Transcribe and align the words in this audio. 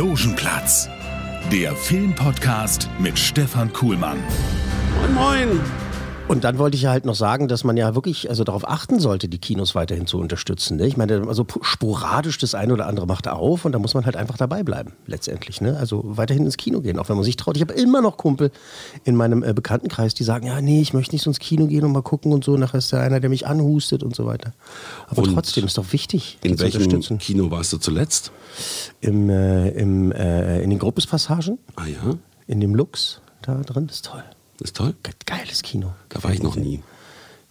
Logenplatz, 0.00 0.88
der 1.52 1.76
Filmpodcast 1.76 2.88
mit 2.98 3.18
Stefan 3.18 3.70
Kuhlmann. 3.70 4.16
Moin, 5.14 5.46
moin. 5.46 5.60
Und 6.30 6.44
dann 6.44 6.58
wollte 6.58 6.76
ich 6.76 6.82
ja 6.82 6.90
halt 6.92 7.06
noch 7.06 7.16
sagen, 7.16 7.48
dass 7.48 7.64
man 7.64 7.76
ja 7.76 7.96
wirklich 7.96 8.28
also 8.30 8.44
darauf 8.44 8.68
achten 8.68 9.00
sollte, 9.00 9.26
die 9.26 9.38
Kinos 9.38 9.74
weiterhin 9.74 10.06
zu 10.06 10.16
unterstützen. 10.18 10.76
Ne? 10.76 10.86
Ich 10.86 10.96
meine, 10.96 11.26
also 11.26 11.44
sporadisch 11.62 12.38
das 12.38 12.54
eine 12.54 12.72
oder 12.72 12.86
andere 12.86 13.06
macht 13.06 13.26
auf 13.26 13.64
und 13.64 13.72
da 13.72 13.80
muss 13.80 13.94
man 13.94 14.04
halt 14.04 14.14
einfach 14.14 14.36
dabei 14.36 14.62
bleiben, 14.62 14.92
letztendlich. 15.06 15.60
Ne? 15.60 15.76
Also 15.76 16.02
weiterhin 16.04 16.44
ins 16.44 16.56
Kino 16.56 16.82
gehen, 16.82 17.00
auch 17.00 17.08
wenn 17.08 17.16
man 17.16 17.24
sich 17.24 17.34
traut. 17.34 17.56
Ich 17.56 17.62
habe 17.62 17.72
immer 17.72 18.00
noch 18.00 18.16
Kumpel 18.16 18.52
in 19.02 19.16
meinem 19.16 19.42
äh, 19.42 19.52
Bekanntenkreis, 19.52 20.14
die 20.14 20.22
sagen, 20.22 20.46
ja, 20.46 20.60
nee, 20.60 20.80
ich 20.80 20.92
möchte 20.92 21.16
nicht 21.16 21.22
so 21.22 21.30
ins 21.30 21.40
Kino 21.40 21.66
gehen 21.66 21.84
und 21.84 21.90
mal 21.90 22.02
gucken 22.02 22.32
und 22.32 22.44
so. 22.44 22.56
Nachher 22.56 22.78
ist 22.78 22.92
da 22.92 23.00
einer, 23.00 23.18
der 23.18 23.28
mich 23.28 23.48
anhustet 23.48 24.04
und 24.04 24.14
so 24.14 24.24
weiter. 24.24 24.52
Aber 25.08 25.22
Und 25.22 25.34
trotzdem 25.34 25.64
ist 25.64 25.78
doch 25.78 25.92
wichtig, 25.92 26.38
die 26.44 26.48
In 26.50 26.56
zu 26.56 26.62
welchem 26.62 26.82
unterstützen. 26.82 27.18
Kino 27.18 27.50
warst 27.50 27.72
du 27.72 27.78
zuletzt? 27.78 28.30
Im, 29.00 29.30
äh, 29.30 29.70
im, 29.70 30.12
äh, 30.12 30.62
in 30.62 30.70
den 30.70 30.78
Gruppespassagen, 30.78 31.58
Ah 31.74 31.86
ja, 31.86 32.14
in 32.46 32.60
dem 32.60 32.76
Lux, 32.76 33.20
da 33.42 33.56
drin, 33.56 33.88
ist 33.90 34.04
toll. 34.04 34.22
Ist 34.60 34.76
toll. 34.76 34.94
Ge- 35.02 35.12
Geiles 35.26 35.62
Kino. 35.62 35.94
Da 36.08 36.22
war 36.22 36.32
ich 36.32 36.42
noch 36.42 36.56
nie. 36.56 36.82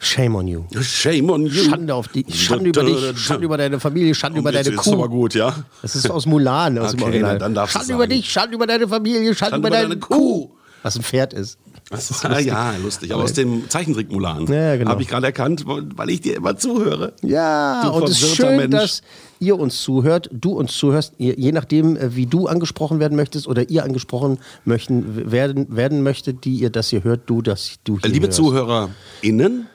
Shame 0.02 0.36
on 0.36 0.48
you. 0.48 0.64
Shame 0.82 1.30
on 1.30 1.46
you. 1.46 1.64
Schande 1.70 1.94
auf 1.94 2.08
die, 2.08 2.26
Schande 2.32 2.70
über 2.70 2.84
dich, 2.84 3.20
Schande 3.20 3.44
über 3.46 3.58
deine 3.58 3.80
Familie, 3.82 4.16
Schande 4.16 4.40
über 4.40 4.54
Jetzt 4.54 4.68
deine 4.68 4.78
ist 4.78 4.84
Kuh. 4.84 4.94
aber 4.94 5.10
gut, 5.10 5.34
ja? 5.34 5.54
Das 5.82 5.94
ist 5.96 6.10
aus 6.10 6.26
Mulan, 6.26 6.78
aus 6.78 6.92
dem 6.92 7.02
Okay, 7.04 7.22
Original. 7.24 7.54
darfst 7.54 7.76
du 7.76 7.80
Schande 7.80 7.94
über 7.96 8.08
dich, 8.08 8.32
Schande 8.32 8.56
über 8.56 8.66
deine 8.66 8.88
Familie, 8.88 9.36
Schande, 9.36 9.58
über 9.58 9.70
deine, 9.70 9.98
Kuh. 9.98 10.52
Was 10.84 10.96
ein 10.96 11.04
Pferd 11.04 11.34
ist. 11.34 11.58
Das 11.90 12.12
ist, 12.12 12.24
ah, 12.26 12.40
ja, 12.40 12.76
lustig. 12.78 13.14
Aber 13.14 13.24
aus 13.24 13.34
dem 13.34 13.70
Zeichentrick 13.70 14.12
Mulan 14.12 14.46
Ja, 14.48 14.76
genau. 14.78 14.92
habe 14.92 15.02
ich 15.02 15.08
gerade 15.08 15.26
erkannt, 15.28 15.64
weil 15.66 16.10
ich 16.12 16.22
dir 16.22 16.36
immer 16.38 16.56
zuhöre. 16.56 17.14
Ja, 17.24 17.84
Du 17.84 17.90
und 17.92 18.04
es 18.10 18.22
ist 18.22 18.36
schön, 18.36 18.58
Mensch. 18.58 18.72
dass 18.76 19.02
ihr 19.40 19.58
uns 19.58 19.82
zuhört, 19.82 20.30
du 20.32 20.52
uns 20.52 20.74
zuhörst, 20.78 21.14
je 21.18 21.52
nachdem, 21.52 21.98
äh, 21.98 22.16
wie 22.16 22.26
du 22.28 22.48
angesprochen 22.48 23.00
werden 23.00 23.16
möchtest 23.16 23.48
oder 23.48 23.70
ihr 23.70 23.84
angesprochen 23.84 24.38
möchten, 24.66 25.32
werden, 25.32 25.76
werden 25.76 26.04
möchtet, 26.04 26.46
die 26.46 26.56
ihr 26.56 26.70
das 26.70 26.90
hier 26.90 27.04
hört, 27.04 27.22
du 27.28 27.42
das 27.42 27.76
du 27.84 27.98
hier 28.00 28.10
Liebe 28.12 28.28
hörst. 28.28 28.38
ZuhörerInnen, 28.38 29.68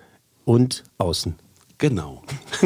Und 0.44 0.84
außen. 0.98 1.34
Genau. 1.88 2.22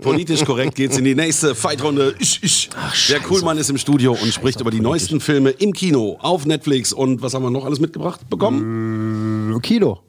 Politisch 0.00 0.44
korrekt 0.44 0.74
geht's 0.76 0.96
in 0.98 1.04
die 1.04 1.14
nächste 1.14 1.54
Fightrunde. 1.54 2.14
Ich, 2.18 2.42
ich. 2.42 2.70
Der 3.08 3.20
Kuhlmann 3.20 3.58
ist 3.58 3.70
im 3.70 3.78
Studio 3.78 4.12
und 4.20 4.32
spricht 4.32 4.60
über 4.60 4.70
die 4.70 4.80
neuesten 4.80 5.20
Filme 5.20 5.50
im 5.50 5.72
Kino, 5.72 6.16
auf 6.20 6.46
Netflix 6.46 6.92
und 6.92 7.22
was 7.22 7.34
haben 7.34 7.42
wir 7.42 7.50
noch 7.50 7.64
alles 7.64 7.80
mitgebracht 7.80 8.28
bekommen? 8.30 9.58
Kino. 9.62 10.00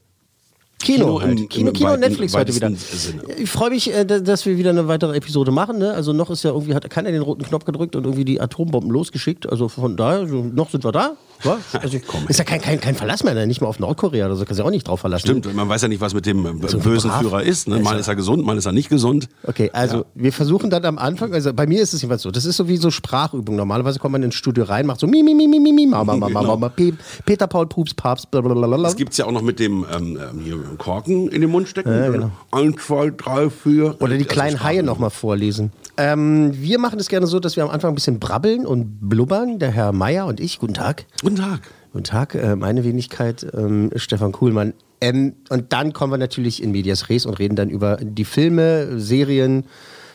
Kino, 0.77 1.05
Kino 1.05 1.21
halt. 1.21 1.39
im- 1.39 1.49
Kino, 1.49 1.67
im 1.69 1.73
Kino 1.73 1.87
und 1.89 1.93
weiten- 1.93 2.01
Netflix 2.09 2.33
heute 2.35 2.53
wieder. 2.53 2.69
Sinne. 2.75 3.23
Ich 3.37 3.49
freue 3.49 3.69
mich, 3.71 3.91
äh, 3.91 4.05
da- 4.05 4.19
dass 4.19 4.45
wir 4.45 4.57
wieder 4.57 4.69
eine 4.71 4.87
weitere 4.87 5.15
Episode 5.15 5.49
machen. 5.51 5.79
Ne? 5.79 5.93
Also 5.93 6.11
noch 6.13 6.29
ist 6.29 6.43
ja 6.43 6.51
irgendwie, 6.51 6.75
hat 6.75 6.87
keiner 6.89 7.11
den 7.11 7.21
roten 7.21 7.43
Knopf 7.43 7.65
gedrückt 7.65 7.95
und 7.95 8.03
irgendwie 8.03 8.25
die 8.25 8.39
Atombomben 8.41 8.91
losgeschickt. 8.91 9.49
Also 9.49 9.67
von 9.69 9.95
daher, 9.97 10.23
noch 10.25 10.69
sind 10.69 10.83
wir 10.83 10.91
da. 10.91 11.15
Ja? 11.43 11.57
Also, 11.79 11.97
Komm, 12.07 12.27
ist 12.27 12.37
ja 12.39 12.43
kein, 12.45 12.61
kein, 12.61 12.79
kein 12.79 12.95
Verlass 12.95 13.23
mehr, 13.23 13.33
ne? 13.33 13.45
nicht 13.47 13.61
mal 13.61 13.67
auf 13.67 13.79
Nordkorea 13.79 14.25
oder 14.25 14.35
so, 14.35 14.45
kannst 14.45 14.59
du 14.59 14.63
ja 14.63 14.67
auch 14.67 14.71
nicht 14.71 14.87
drauf 14.87 14.99
verlassen. 15.01 15.27
Stimmt, 15.27 15.53
man 15.55 15.67
weiß 15.69 15.81
ja 15.83 15.87
nicht, 15.87 16.01
was 16.01 16.13
mit 16.13 16.25
dem 16.25 16.61
So 16.67 16.79
bösen 16.79 17.09
brav. 17.09 17.21
Führer 17.21 17.43
ist. 17.43 17.67
Ne? 17.67 17.79
Mal 17.79 17.99
ist 17.99 18.07
er 18.07 18.15
gesund, 18.15 18.45
mal 18.45 18.57
ist 18.57 18.65
er 18.65 18.71
nicht 18.71 18.89
gesund. 18.89 19.27
Okay, 19.43 19.69
also 19.73 20.05
wir 20.15 20.31
versuchen 20.33 20.69
dann 20.69 20.85
am 20.85 20.97
Anfang, 20.97 21.33
also 21.33 21.53
bei 21.53 21.67
mir 21.67 21.81
ist 21.81 21.93
es 21.93 22.01
jedenfalls 22.01 22.21
so, 22.23 22.31
das 22.31 22.45
ist 22.45 22.57
so 22.57 22.67
wie 22.67 22.77
so 22.77 22.89
Sprachübung. 22.91 23.55
Normalerweise 23.55 23.99
kommt 23.99 24.13
man 24.13 24.23
ins 24.23 24.35
Studio 24.35 24.63
rein, 24.63 24.85
macht 24.85 24.99
so 24.99 25.07
mi, 25.07 25.21
mi, 25.23 25.35
mi, 25.35 25.47
mi, 25.47 25.59
mi, 25.59 25.71
mi, 25.71 25.85
ma, 25.85 26.03
ma, 26.03 26.15
ma, 26.15 26.29
ma, 26.29 26.41
ma, 26.41 26.55
ma, 26.55 26.69
Pe- 26.69 26.93
Peter, 27.25 27.47
Paul, 27.47 27.67
Pups, 27.67 27.93
Papst, 27.93 28.31
blablabla. 28.31 28.77
Das 28.83 28.95
gibt's 28.95 29.17
ja 29.17 29.25
auch 29.25 29.31
noch 29.31 29.41
mit 29.41 29.59
dem 29.59 29.85
ähm, 29.95 30.17
ähm, 30.31 30.39
hier, 30.39 30.57
Korken 30.77 31.27
in 31.27 31.41
den 31.41 31.49
Mund 31.51 31.67
stecken. 31.67 31.89
Ja, 31.91 32.09
genau. 32.09 32.31
Eins, 32.51 32.75
zwei, 32.85 33.11
drei, 33.15 33.49
vier. 33.49 33.95
Oder 33.99 34.09
die 34.17 34.23
Also 34.23 34.25
kleinen 34.29 34.63
Haie 34.63 34.83
nochmal 34.83 35.09
vorlesen. 35.09 35.71
Ähm, 35.97 36.51
wir 36.53 36.79
machen 36.79 36.99
es 36.99 37.07
gerne 37.07 37.27
so, 37.27 37.39
dass 37.39 37.55
wir 37.55 37.63
am 37.63 37.69
Anfang 37.69 37.91
ein 37.91 37.95
bisschen 37.95 38.19
brabbeln 38.19 38.65
und 38.65 38.99
blubbern. 39.09 39.59
Der 39.59 39.71
Herr 39.71 39.91
Meier 39.91 40.25
und 40.25 40.39
ich. 40.39 40.59
Guten 40.59 40.73
Tag. 40.73 41.05
Guten 41.21 41.37
Tag. 41.37 41.61
Guten 41.93 42.03
Tag, 42.03 42.35
äh, 42.35 42.57
meine 42.57 42.83
Wenigkeit, 42.83 43.47
ähm, 43.53 43.89
Stefan 43.95 44.33
Kuhlmann. 44.33 44.73
Ähm, 44.99 45.33
und 45.49 45.71
dann 45.71 45.93
kommen 45.93 46.11
wir 46.11 46.17
natürlich 46.17 46.61
in 46.61 46.71
Medias 46.71 47.07
Res 47.07 47.25
und 47.25 47.39
reden 47.39 47.55
dann 47.55 47.69
über 47.69 47.97
die 48.01 48.25
Filme, 48.25 48.99
Serien, 48.99 49.65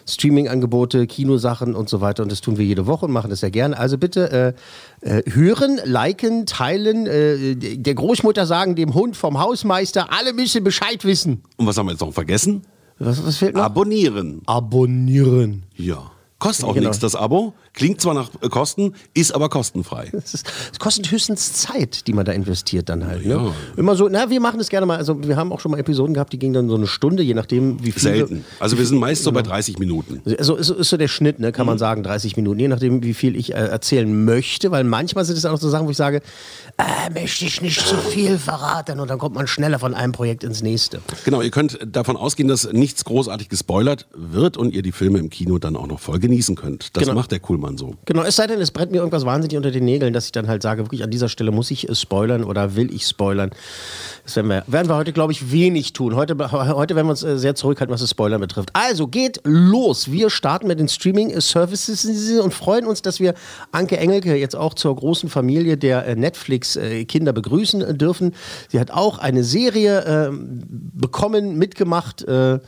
Streaming-Angebote, 0.06 1.06
Kinosachen 1.06 1.74
und 1.74 1.88
so 1.88 2.02
weiter. 2.02 2.22
Und 2.22 2.32
das 2.32 2.42
tun 2.42 2.58
wir 2.58 2.66
jede 2.66 2.86
Woche 2.86 3.06
und 3.06 3.12
machen 3.12 3.30
das 3.30 3.40
sehr 3.40 3.50
gerne. 3.50 3.78
Also 3.78 3.96
bitte 3.96 4.54
äh, 5.02 5.18
äh, 5.18 5.30
hören, 5.30 5.80
liken, 5.84 6.44
teilen, 6.44 7.06
äh, 7.06 7.54
der 7.54 7.94
Großmutter 7.94 8.44
sagen, 8.44 8.74
dem 8.74 8.92
Hund 8.92 9.16
vom 9.16 9.38
Hausmeister, 9.38 10.08
alle 10.12 10.34
müssen 10.34 10.62
Bescheid 10.62 11.04
wissen. 11.04 11.42
Und 11.56 11.66
was 11.66 11.78
haben 11.78 11.86
wir 11.86 11.92
jetzt 11.92 12.00
noch 12.00 12.12
vergessen? 12.12 12.62
Was, 13.00 13.24
was 13.26 13.38
fehlt 13.38 13.54
noch? 13.54 13.62
Abonnieren. 13.64 14.42
Abonnieren. 14.46 15.64
Ja. 15.76 16.10
Kostet 16.38 16.66
auch 16.66 16.74
Genau. 16.74 16.88
nichts, 16.88 17.00
das 17.00 17.16
Abo. 17.16 17.54
Klingt 17.72 18.00
zwar 18.00 18.14
nach 18.14 18.30
Kosten, 18.50 18.94
ist 19.14 19.32
aber 19.34 19.48
kostenfrei. 19.48 20.10
Es, 20.32 20.42
kostet 20.78 21.10
höchstens 21.10 21.52
Zeit, 21.54 22.06
die 22.06 22.12
man 22.12 22.24
da 22.24 22.32
investiert 22.32 22.88
dann 22.88 23.06
halt. 23.06 23.24
Ne? 23.26 23.34
Ja. 23.34 23.52
Immer 23.76 23.96
so, 23.96 24.08
na, 24.08 24.28
wir 24.30 24.40
machen 24.40 24.60
es 24.60 24.68
gerne 24.68 24.86
mal. 24.86 24.96
Also 24.98 25.22
wir 25.26 25.36
haben 25.36 25.52
auch 25.52 25.60
schon 25.60 25.70
mal 25.72 25.78
Episoden 25.78 26.14
gehabt, 26.14 26.32
die 26.32 26.38
gingen 26.38 26.54
dann 26.54 26.68
so 26.68 26.74
eine 26.76 26.86
Stunde, 26.86 27.22
je 27.22 27.34
nachdem, 27.34 27.82
wie 27.84 27.92
viel. 27.92 28.02
Selten. 28.02 28.44
Also 28.58 28.78
wir 28.78 28.86
sind 28.86 28.98
meist 28.98 29.22
so 29.24 29.32
bei 29.32 29.42
30 29.42 29.78
Minuten. 29.78 30.20
Also 30.38 30.56
ist, 30.56 30.70
ist 30.70 30.88
so 30.90 30.96
der 30.96 31.08
Schnitt, 31.08 31.38
ne, 31.38 31.52
kann 31.52 31.66
man 31.66 31.78
sagen, 31.78 32.02
30 32.02 32.36
Minuten, 32.36 32.58
je 32.60 32.68
nachdem, 32.68 33.02
wie 33.02 33.14
viel 33.14 33.36
ich 33.36 33.52
äh, 33.52 33.56
erzählen 33.56 34.24
möchte, 34.24 34.70
weil 34.70 34.84
manchmal 34.84 35.24
sind 35.24 35.36
es 35.36 35.44
auch 35.44 35.58
so 35.58 35.68
Sachen, 35.68 35.86
wo 35.86 35.90
ich 35.90 35.96
sage, 35.96 36.22
äh, 36.76 37.10
möchte 37.12 37.44
ich 37.44 37.60
nicht 37.62 37.80
zu 37.86 37.96
viel 37.96 38.38
verraten 38.38 39.00
und 39.00 39.08
dann 39.08 39.18
kommt 39.18 39.34
man 39.34 39.46
schneller 39.46 39.78
von 39.78 39.94
einem 39.94 40.12
Projekt 40.12 40.44
ins 40.44 40.62
nächste. 40.62 41.00
Genau, 41.24 41.40
ihr 41.42 41.50
könnt 41.50 41.78
davon 41.84 42.16
ausgehen, 42.16 42.48
dass 42.48 42.72
nichts 42.72 43.04
großartig 43.04 43.48
gespoilert 43.48 44.06
wird 44.14 44.56
und 44.56 44.74
ihr 44.74 44.82
die 44.82 44.92
Filme 44.92 45.18
im 45.18 45.30
Kino 45.30 45.58
dann 45.58 45.76
auch 45.76 45.86
noch 45.86 46.00
voll 46.00 46.18
genießen 46.18 46.56
könnt. 46.56 46.96
Das 46.96 47.04
Genau. 47.04 47.14
macht 47.14 47.30
der 47.32 47.40
Kuhlmann 47.60 47.76
so. 47.76 47.94
Genau, 48.06 48.22
es 48.22 48.36
sei 48.36 48.46
denn, 48.46 48.60
es 48.60 48.70
brennt 48.70 48.90
mir 48.92 48.98
irgendwas 48.98 49.24
wahnsinnig 49.24 49.56
unter 49.56 49.70
den 49.70 49.84
Nägeln, 49.84 50.12
dass 50.12 50.26
ich 50.26 50.32
dann 50.32 50.48
halt 50.48 50.62
sage, 50.62 50.82
wirklich 50.84 51.02
an 51.04 51.10
dieser 51.10 51.28
Stelle 51.28 51.50
muss 51.50 51.70
ich 51.70 51.88
äh, 51.88 51.94
spoilern 51.94 52.44
oder 52.44 52.74
will 52.76 52.92
ich 52.92 53.06
spoilern. 53.06 53.50
Das 54.24 54.36
werden 54.36 54.48
wir, 54.48 54.64
werden 54.66 54.88
wir 54.88 54.96
heute, 54.96 55.12
glaube 55.12 55.32
ich, 55.32 55.52
wenig 55.52 55.92
tun. 55.92 56.14
Heute, 56.16 56.36
heute 56.52 56.94
werden 56.96 57.06
wir 57.06 57.10
uns 57.10 57.22
äh, 57.22 57.38
sehr 57.38 57.54
zurückhalten, 57.54 57.92
was 57.92 58.00
das 58.00 58.10
Spoilern 58.10 58.40
betrifft. 58.40 58.70
Also 58.72 59.06
geht 59.06 59.40
los. 59.44 60.10
Wir 60.10 60.30
starten 60.30 60.66
mit 60.68 60.78
den 60.80 60.88
Streaming-Services 60.88 62.38
und 62.40 62.54
freuen 62.54 62.86
uns, 62.86 63.02
dass 63.02 63.20
wir 63.20 63.34
Anke 63.72 63.96
Engelke 63.98 64.34
jetzt 64.36 64.56
auch 64.56 64.74
zur 64.74 64.94
großen 64.96 65.28
Familie 65.28 65.76
der 65.76 66.06
äh, 66.06 66.16
Netflix-Kinder 66.16 67.32
begrüßen 67.32 67.96
dürfen. 67.98 68.34
Sie 68.68 68.80
hat 68.80 68.90
auch 68.90 69.18
eine 69.18 69.44
Serie 69.44 70.28
äh, 70.30 70.30
bekommen, 70.32 71.56
mitgemacht, 71.58 72.22
äh, 72.22 72.54
äh, 72.54 72.58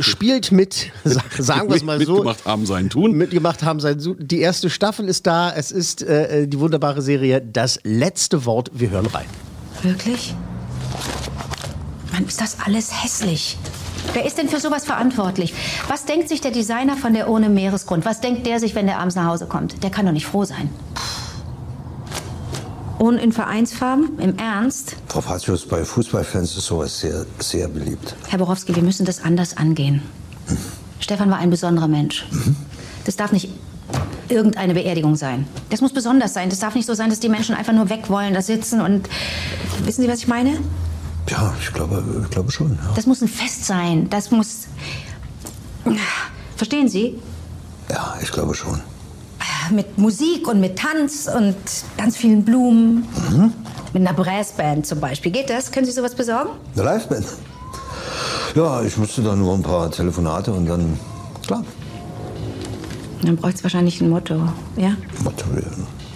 spielt 0.00 0.52
mit, 0.52 0.90
sa- 1.04 1.22
sagen 1.38 1.68
wir 1.68 1.76
es 1.76 1.82
mal 1.84 2.00
so. 2.00 2.12
Mitgemacht 2.14 2.44
haben 2.46 2.66
sein 2.66 2.88
Tun. 2.90 3.12
Mitgemacht 3.12 3.62
haben 3.62 3.80
sein. 3.80 3.98
Die 4.18 4.40
erste 4.40 4.70
Staffel 4.70 5.08
ist 5.08 5.26
da. 5.26 5.52
Es 5.52 5.70
ist 5.70 6.02
äh, 6.02 6.46
die 6.46 6.58
wunderbare 6.58 7.02
Serie 7.02 7.40
Das 7.40 7.80
letzte 7.82 8.44
Wort. 8.44 8.70
Wir 8.72 8.90
hören 8.90 9.06
rein. 9.06 9.26
Wirklich? 9.82 10.34
Mann, 12.12 12.26
ist 12.26 12.40
das 12.40 12.58
alles 12.64 13.02
hässlich. 13.02 13.58
Wer 14.12 14.24
ist 14.24 14.38
denn 14.38 14.48
für 14.48 14.60
sowas 14.60 14.84
verantwortlich? 14.84 15.54
Was 15.88 16.04
denkt 16.04 16.28
sich 16.28 16.40
der 16.40 16.52
Designer 16.52 16.96
von 16.96 17.14
der 17.14 17.28
ohne 17.28 17.48
Meeresgrund? 17.48 18.04
Was 18.04 18.20
denkt 18.20 18.46
der 18.46 18.60
sich, 18.60 18.74
wenn 18.74 18.86
der 18.86 18.98
abends 18.98 19.16
nach 19.16 19.26
Hause 19.26 19.46
kommt? 19.46 19.82
Der 19.82 19.90
kann 19.90 20.06
doch 20.06 20.12
nicht 20.12 20.26
froh 20.26 20.44
sein. 20.44 20.70
Und 22.98 23.18
in 23.18 23.32
Vereinsfarben? 23.32 24.18
Im 24.20 24.38
Ernst? 24.38 24.96
Frau 25.08 25.20
Fatius, 25.20 25.66
bei 25.66 25.84
Fußballfans 25.84 26.56
ist 26.56 26.66
sowas 26.66 27.00
sehr, 27.00 27.26
sehr 27.38 27.68
beliebt. 27.68 28.14
Herr 28.28 28.38
Borowski, 28.38 28.74
wir 28.76 28.82
müssen 28.82 29.04
das 29.04 29.22
anders 29.22 29.56
angehen. 29.56 30.02
Stefan 31.00 31.30
war 31.30 31.38
ein 31.38 31.50
besonderer 31.50 31.88
Mensch. 31.88 32.24
Das 33.04 33.16
darf 33.16 33.32
nicht 33.32 33.50
irgendeine 34.28 34.74
Beerdigung 34.74 35.16
sein. 35.16 35.46
Das 35.70 35.80
muss 35.80 35.92
besonders 35.92 36.34
sein. 36.34 36.50
Das 36.50 36.58
darf 36.60 36.74
nicht 36.74 36.86
so 36.86 36.94
sein, 36.94 37.10
dass 37.10 37.20
die 37.20 37.28
Menschen 37.28 37.54
einfach 37.54 37.72
nur 37.72 37.90
weg 37.90 38.08
wollen, 38.08 38.34
da 38.34 38.42
sitzen 38.42 38.80
und... 38.80 39.08
Wissen 39.84 40.02
Sie, 40.02 40.08
was 40.08 40.18
ich 40.20 40.28
meine? 40.28 40.58
Ja, 41.28 41.54
ich 41.60 41.72
glaube, 41.72 42.02
ich 42.22 42.30
glaube 42.30 42.50
schon. 42.50 42.72
Ja. 42.72 42.92
Das 42.94 43.06
muss 43.06 43.22
ein 43.22 43.28
Fest 43.28 43.66
sein. 43.66 44.08
Das 44.10 44.30
muss... 44.30 44.66
Verstehen 46.56 46.88
Sie? 46.88 47.18
ja, 47.90 48.14
ich 48.22 48.32
glaube 48.32 48.54
schon. 48.54 48.80
Mit 49.70 49.96
Musik 49.98 50.46
und 50.48 50.60
mit 50.60 50.78
Tanz 50.78 51.28
und 51.34 51.56
ganz 51.96 52.16
vielen 52.16 52.44
Blumen. 52.44 53.06
Mit 53.92 54.06
einer 54.06 54.12
Brassband 54.12 54.86
zum 54.86 55.00
Beispiel. 55.00 55.32
Geht 55.32 55.48
das? 55.50 55.70
Können 55.72 55.86
Sie 55.86 55.92
sowas 55.92 56.14
besorgen? 56.14 56.50
Eine 56.76 56.84
Liveband. 56.84 57.26
Ja, 58.54 58.82
ich 58.82 58.96
musste 58.96 59.22
da 59.22 59.34
nur 59.34 59.54
ein 59.54 59.62
paar 59.62 59.90
Telefonate 59.90 60.52
und 60.52 60.66
dann, 60.66 60.98
klar, 61.46 61.64
Dann 63.24 63.36
bräuchte 63.36 63.58
es 63.58 63.64
wahrscheinlich 63.64 64.00
ein 64.00 64.10
Motto, 64.10 64.34
ja? 64.76 64.96
Motto, 65.22 65.46
ja. 65.54 65.62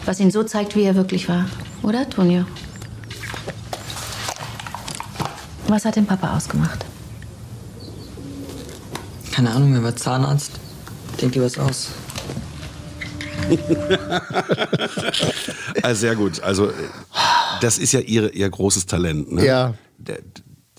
Was 0.05 0.21
ihn 0.21 0.31
so 0.31 0.43
zeigt, 0.43 0.77
wie 0.77 0.83
er 0.83 0.95
wirklich 0.95 1.29
war. 1.29 1.47
Oder, 1.83 2.09
Tonio? 2.09 2.45
Was 5.69 5.85
hat 5.85 5.97
den 5.97 6.07
Papa 6.07 6.37
ausgemacht? 6.37 6.85
Keine 9.33 9.51
Ahnung, 9.51 9.75
er 9.75 9.83
war 9.83 9.95
Zahnarzt. 9.97 10.53
Denk 11.21 11.33
dir 11.33 11.43
was 11.43 11.59
aus. 11.59 11.89
Also 15.83 16.01
sehr 16.01 16.17
gut. 16.17 16.43
Also 16.43 16.71
das 17.61 17.79
ist 17.79 17.93
ja 17.93 18.01
ihre, 18.01 18.31
ihr 18.31 18.49
großes 18.49 18.87
Talent. 18.87 19.33
Ne? 19.33 19.45
Ja. 19.47 19.75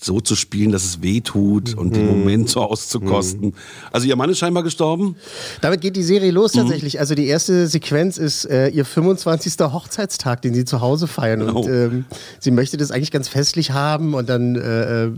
So 0.02 0.20
zu 0.20 0.34
spielen, 0.34 0.72
dass 0.72 0.84
es 0.84 1.02
weh 1.02 1.20
tut 1.20 1.74
und 1.74 1.94
den 1.94 2.06
Moment 2.06 2.48
so 2.48 2.60
auszukosten. 2.62 3.54
Also 3.92 4.06
ihr 4.06 4.16
Mann 4.16 4.30
ist 4.30 4.38
scheinbar 4.38 4.62
gestorben. 4.62 5.16
Damit 5.60 5.82
geht 5.82 5.94
die 5.94 6.02
Serie 6.02 6.30
los 6.30 6.52
tatsächlich. 6.52 6.98
Also 7.00 7.14
die 7.14 7.26
erste 7.26 7.66
Sequenz 7.66 8.16
ist 8.16 8.46
äh, 8.46 8.68
ihr 8.68 8.84
25. 8.86 9.58
Hochzeitstag, 9.60 10.40
den 10.42 10.54
sie 10.54 10.64
zu 10.64 10.80
Hause 10.80 11.06
feiern. 11.06 11.42
Und 11.42 11.54
Oh. 11.54 11.68
ähm, 11.68 12.06
sie 12.38 12.50
möchte 12.50 12.76
das 12.78 12.90
eigentlich 12.90 13.10
ganz 13.10 13.28
festlich 13.28 13.72
haben 13.72 14.14
und 14.14 14.28
dann 14.28 14.56
äh, 14.56 15.04
äh, 15.04 15.12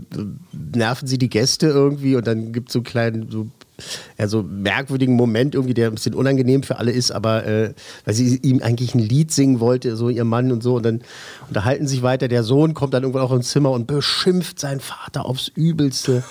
nerven 0.73 1.07
sie 1.07 1.17
die 1.17 1.29
Gäste 1.29 1.67
irgendwie 1.67 2.15
und 2.15 2.27
dann 2.27 2.51
gibt 2.51 2.69
es 2.69 2.73
so 2.73 2.79
einen 2.79 2.83
kleinen, 2.83 3.31
so, 3.31 3.47
ja, 4.17 4.27
so 4.27 4.43
merkwürdigen 4.43 5.15
Moment 5.15 5.55
irgendwie, 5.55 5.73
der 5.73 5.87
ein 5.87 5.95
bisschen 5.95 6.13
unangenehm 6.13 6.63
für 6.63 6.77
alle 6.77 6.91
ist, 6.91 7.11
aber 7.11 7.45
äh, 7.45 7.73
weil 8.05 8.13
sie 8.13 8.37
ihm 8.37 8.61
eigentlich 8.61 8.95
ein 8.95 8.99
Lied 8.99 9.31
singen 9.31 9.59
wollte, 9.59 9.95
so 9.95 10.09
ihr 10.09 10.23
Mann 10.23 10.51
und 10.51 10.63
so. 10.63 10.75
Und 10.75 10.83
dann 10.83 11.01
unterhalten 11.47 11.87
sich 11.87 12.03
weiter. 12.03 12.27
Der 12.27 12.43
Sohn 12.43 12.73
kommt 12.73 12.93
dann 12.93 13.03
irgendwann 13.03 13.23
auch 13.23 13.33
ins 13.33 13.49
Zimmer 13.49 13.71
und 13.71 13.87
beschimpft 13.87 14.59
seinen 14.59 14.79
Vater 14.79 15.25
aufs 15.25 15.47
Übelste. 15.47 16.23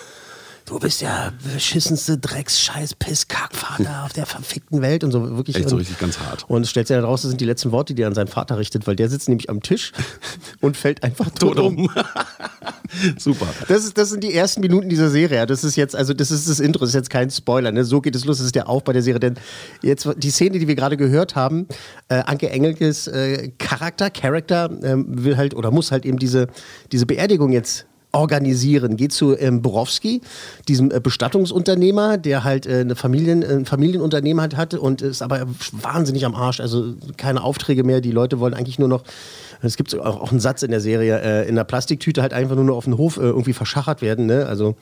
Du 0.64 0.78
bist 0.78 1.00
der 1.00 1.32
beschissenste 1.52 2.18
Drecks-Scheiß 2.18 2.94
Piss-Kack-Vater 2.94 4.04
auf 4.04 4.12
der 4.12 4.26
verfickten 4.26 4.80
Welt 4.80 5.04
und 5.04 5.10
so 5.10 5.36
wirklich. 5.36 5.56
Echt 5.56 5.68
so 5.68 5.76
und, 5.76 5.80
richtig 5.80 5.98
ganz 5.98 6.18
hart. 6.20 6.44
Und 6.48 6.66
stellt 6.66 6.86
sich 6.86 6.96
dann 6.96 7.04
raus, 7.04 7.22
das 7.22 7.30
sind 7.30 7.40
die 7.40 7.44
letzten 7.44 7.72
Worte, 7.72 7.94
die 7.94 8.02
er 8.02 8.08
an 8.08 8.14
seinen 8.14 8.28
Vater 8.28 8.58
richtet, 8.58 8.86
weil 8.86 8.96
der 8.96 9.08
sitzt 9.08 9.28
nämlich 9.28 9.50
am 9.50 9.60
Tisch 9.60 9.92
und 10.60 10.76
fällt 10.76 11.02
einfach 11.02 11.26
tot, 11.30 11.56
Tot 11.56 11.58
um. 11.58 11.76
um. 11.78 11.90
Super. 13.18 13.46
Das, 13.68 13.84
ist, 13.84 13.96
das 13.98 14.10
sind 14.10 14.22
die 14.22 14.34
ersten 14.34 14.60
Minuten 14.60 14.88
dieser 14.88 15.10
Serie. 15.10 15.46
Das 15.46 15.64
ist 15.64 15.76
jetzt, 15.76 15.96
also 15.96 16.14
das 16.14 16.30
ist 16.30 16.48
das 16.48 16.60
Intro, 16.60 16.80
das 16.80 16.90
ist 16.90 16.94
jetzt 16.94 17.10
kein 17.10 17.30
Spoiler. 17.30 17.72
Ne? 17.72 17.84
So 17.84 18.00
geht 18.00 18.14
es 18.14 18.24
los, 18.24 18.38
das 18.38 18.46
ist 18.46 18.54
der 18.54 18.68
Aufbau 18.68 18.92
der 18.92 19.02
Serie. 19.02 19.20
Denn 19.20 19.34
jetzt 19.82 20.08
die 20.16 20.30
Szene, 20.30 20.58
die 20.58 20.68
wir 20.68 20.74
gerade 20.74 20.96
gehört 20.96 21.34
haben, 21.34 21.66
äh, 22.08 22.16
Anke 22.16 22.50
Engelkes 22.50 23.06
äh, 23.06 23.50
Charakter, 23.58 24.10
Charakter 24.10 24.70
ähm, 24.82 25.06
will 25.08 25.36
halt 25.36 25.54
oder 25.54 25.70
muss 25.70 25.90
halt 25.90 26.04
eben 26.04 26.18
diese, 26.18 26.48
diese 26.92 27.06
Beerdigung 27.06 27.52
jetzt 27.52 27.86
organisieren. 28.12 28.96
Geht 28.96 29.12
zu 29.12 29.36
ähm, 29.36 29.62
Borowski, 29.62 30.20
diesem 30.68 30.90
äh, 30.90 31.00
Bestattungsunternehmer, 31.00 32.18
der 32.18 32.44
halt 32.44 32.66
äh, 32.66 32.80
eine 32.80 32.94
Familien, 32.94 33.42
ein 33.42 33.64
Familienunternehmen 33.66 34.40
halt 34.40 34.56
hatte 34.56 34.80
und 34.80 35.02
ist 35.02 35.22
aber 35.22 35.46
wahnsinnig 35.72 36.24
am 36.24 36.34
Arsch. 36.34 36.60
Also 36.60 36.94
keine 37.16 37.42
Aufträge 37.42 37.84
mehr. 37.84 38.00
Die 38.00 38.10
Leute 38.10 38.38
wollen 38.38 38.54
eigentlich 38.54 38.78
nur 38.78 38.88
noch 38.88 39.02
es 39.62 39.76
gibt 39.76 39.96
auch, 39.98 40.20
auch 40.20 40.30
einen 40.30 40.40
Satz 40.40 40.62
in 40.62 40.70
der 40.70 40.80
Serie, 40.80 41.20
äh, 41.20 41.48
in 41.48 41.54
der 41.54 41.64
Plastiktüte 41.64 42.22
halt 42.22 42.32
einfach 42.32 42.56
nur 42.56 42.64
noch 42.64 42.76
auf 42.76 42.84
den 42.84 42.98
Hof 42.98 43.16
äh, 43.16 43.20
irgendwie 43.20 43.52
verschachert 43.52 44.02
werden. 44.02 44.26
Ne? 44.26 44.46
Also 44.46 44.74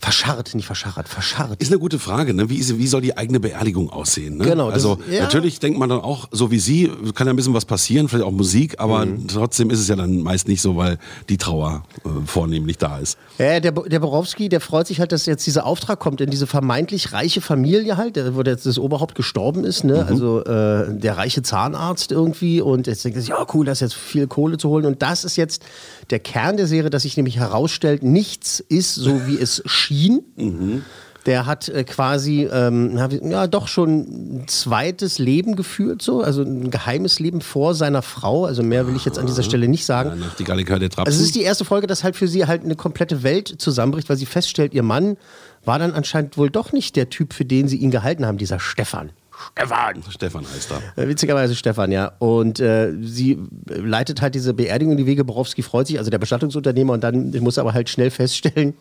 verscharrt, 0.00 0.54
nicht 0.54 0.66
verschachert, 0.66 1.08
verscharrt. 1.08 1.60
Ist 1.60 1.70
eine 1.70 1.78
gute 1.78 1.98
Frage, 1.98 2.32
ne? 2.34 2.48
Wie, 2.48 2.56
ist, 2.56 2.78
wie 2.78 2.86
soll 2.86 3.02
die 3.02 3.16
eigene 3.16 3.38
Beerdigung 3.38 3.90
aussehen? 3.90 4.38
Ne? 4.38 4.44
Genau, 4.44 4.66
das- 4.70 4.74
Also 4.84 4.98
ja. 5.10 5.20
natürlich 5.22 5.60
denkt 5.60 5.78
man 5.78 5.88
dann 5.90 6.00
auch, 6.00 6.28
so 6.32 6.50
wie 6.50 6.58
Sie, 6.58 6.90
kann 7.14 7.26
ja 7.26 7.32
ein 7.32 7.36
bisschen 7.36 7.52
was 7.54 7.64
passieren, 7.66 8.08
vielleicht 8.08 8.24
auch 8.24 8.30
Musik, 8.32 8.76
aber 8.80 9.04
Mhm. 9.06 9.28
trotzdem 9.28 9.70
ist 9.70 9.78
es 9.80 9.88
ja 9.88 9.96
dann 9.96 10.22
meist 10.22 10.48
nicht 10.48 10.62
so, 10.62 10.76
weil 10.76 10.98
die 11.28 11.36
Trauer 11.36 11.84
äh, 12.04 12.08
vornehmlich 12.24 12.78
da 12.78 12.98
ist. 12.98 13.18
Ja, 13.38 13.60
der, 13.60 13.72
der 13.72 14.00
Borowski, 14.00 14.48
der 14.48 14.60
freut 14.60 14.86
sich 14.86 15.00
halt, 15.00 15.12
dass 15.12 15.26
jetzt 15.26 15.46
dieser 15.46 15.66
Auftrag 15.66 15.98
kommt 15.98 16.20
in 16.22 16.30
diese 16.30 16.46
vermeintlich 16.46 17.12
reiche 17.12 17.40
Familie 17.42 17.96
halt, 17.96 18.18
wo 18.34 18.42
jetzt 18.42 18.64
das 18.66 18.78
Oberhaupt 18.78 19.14
gestorben 19.14 19.64
ist, 19.64 19.84
ne? 19.84 20.06
Also 20.06 20.40
äh, 20.44 20.98
der 20.98 21.16
reiche 21.18 21.42
Zahnarzt 21.42 22.10
irgendwie 22.10 22.60
und 22.62 22.86
jetzt 22.86 23.04
denkt 23.04 23.16
er 23.18 23.20
sich, 23.20 23.30
ja 23.30 23.46
cool, 23.54 23.66
da 23.66 23.72
ist 23.72 23.80
jetzt 23.80 23.94
viel 23.94 24.26
Kohle 24.26 24.56
zu 24.56 24.68
holen 24.70 24.86
und 24.86 25.02
das 25.02 25.24
ist 25.24 25.36
jetzt 25.36 25.62
der 26.10 26.18
Kern 26.20 26.56
der 26.56 26.66
Serie, 26.66 26.88
dass 26.90 27.02
sich 27.02 27.16
nämlich 27.16 27.36
herausstellt, 27.38 28.02
nichts 28.02 28.60
ist 28.68 28.94
so 28.94 29.26
wie 29.26 29.38
es 29.38 29.62
schien. 29.90 30.84
Der 31.26 31.44
hat 31.44 31.68
äh, 31.68 31.84
quasi 31.84 32.48
ähm, 32.50 32.96
ja 33.24 33.46
doch 33.46 33.68
schon 33.68 33.98
ein 33.98 34.44
zweites 34.48 35.18
Leben 35.18 35.54
geführt, 35.54 36.00
so 36.00 36.22
also 36.22 36.42
ein 36.42 36.70
geheimes 36.70 37.20
Leben 37.20 37.42
vor 37.42 37.74
seiner 37.74 38.00
Frau. 38.00 38.46
Also 38.46 38.62
mehr 38.62 38.86
will 38.86 38.96
ich 38.96 39.04
jetzt 39.04 39.18
an 39.18 39.26
dieser 39.26 39.42
Stelle 39.42 39.68
nicht 39.68 39.84
sagen. 39.84 40.12
Ja, 40.18 40.30
die 40.36 40.44
Trapsen. 40.88 41.06
Also 41.06 41.20
es 41.20 41.26
ist 41.26 41.34
die 41.34 41.42
erste 41.42 41.66
Folge, 41.66 41.86
dass 41.86 42.04
halt 42.04 42.16
für 42.16 42.26
sie 42.26 42.46
halt 42.46 42.64
eine 42.64 42.74
komplette 42.74 43.22
Welt 43.22 43.54
zusammenbricht, 43.58 44.08
weil 44.08 44.16
sie 44.16 44.24
feststellt, 44.24 44.72
ihr 44.72 44.82
Mann 44.82 45.18
war 45.62 45.78
dann 45.78 45.92
anscheinend 45.92 46.38
wohl 46.38 46.48
doch 46.48 46.72
nicht 46.72 46.96
der 46.96 47.10
Typ, 47.10 47.34
für 47.34 47.44
den 47.44 47.68
sie 47.68 47.76
ihn 47.76 47.90
gehalten 47.90 48.24
haben, 48.24 48.38
dieser 48.38 48.58
Stefan. 48.58 49.10
Stefan! 49.56 50.02
Stefan 50.08 50.44
heißt 50.44 50.72
er. 50.72 51.02
Äh, 51.02 51.08
Witzigerweise 51.08 51.54
Stefan, 51.54 51.92
ja. 51.92 52.12
Und 52.18 52.60
äh, 52.60 52.92
sie 53.00 53.38
leitet 53.66 54.20
halt 54.20 54.34
diese 54.34 54.54
Beerdigung 54.54 54.92
in 54.92 54.98
die 54.98 55.06
Wege. 55.06 55.24
Borowski 55.24 55.62
freut 55.62 55.86
sich, 55.86 55.98
also 55.98 56.10
der 56.10 56.18
Bestattungsunternehmer, 56.18 56.92
und 56.92 57.02
dann 57.02 57.30
muss 57.40 57.56
er 57.56 57.62
aber 57.62 57.74
halt 57.74 57.88
schnell 57.88 58.10
feststellen, 58.10 58.74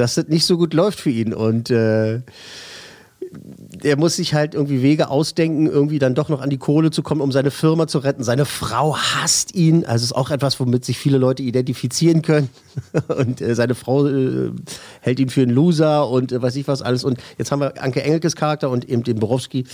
dass 0.00 0.14
das 0.14 0.28
nicht 0.28 0.44
so 0.44 0.56
gut 0.56 0.74
läuft 0.74 1.00
für 1.00 1.10
ihn. 1.10 1.32
Und 1.32 1.70
äh, 1.70 2.20
er 3.84 3.96
muss 3.96 4.16
sich 4.16 4.34
halt 4.34 4.54
irgendwie 4.54 4.82
Wege 4.82 5.08
ausdenken, 5.08 5.66
irgendwie 5.66 5.98
dann 5.98 6.14
doch 6.14 6.28
noch 6.28 6.40
an 6.40 6.50
die 6.50 6.56
Kohle 6.56 6.90
zu 6.90 7.02
kommen, 7.02 7.20
um 7.20 7.32
seine 7.32 7.50
Firma 7.50 7.86
zu 7.86 7.98
retten. 7.98 8.22
Seine 8.24 8.46
Frau 8.46 8.96
hasst 8.96 9.54
ihn. 9.54 9.84
Also 9.84 10.04
ist 10.04 10.12
auch 10.12 10.30
etwas, 10.30 10.58
womit 10.58 10.84
sich 10.84 10.98
viele 10.98 11.18
Leute 11.18 11.42
identifizieren 11.42 12.22
können. 12.22 12.48
Und 13.08 13.40
äh, 13.40 13.54
seine 13.54 13.74
Frau 13.74 14.06
äh, 14.06 14.50
hält 15.00 15.20
ihn 15.20 15.28
für 15.28 15.42
einen 15.42 15.52
Loser 15.52 16.08
und 16.08 16.32
äh, 16.32 16.42
weiß 16.42 16.56
ich 16.56 16.66
was 16.66 16.82
alles. 16.82 17.04
Und 17.04 17.18
jetzt 17.38 17.52
haben 17.52 17.60
wir 17.60 17.80
Anke 17.80 18.02
Engelkes 18.02 18.34
Charakter 18.34 18.68
und 18.68 18.88
eben 18.88 19.04
den 19.04 19.20
Borowski. 19.20 19.64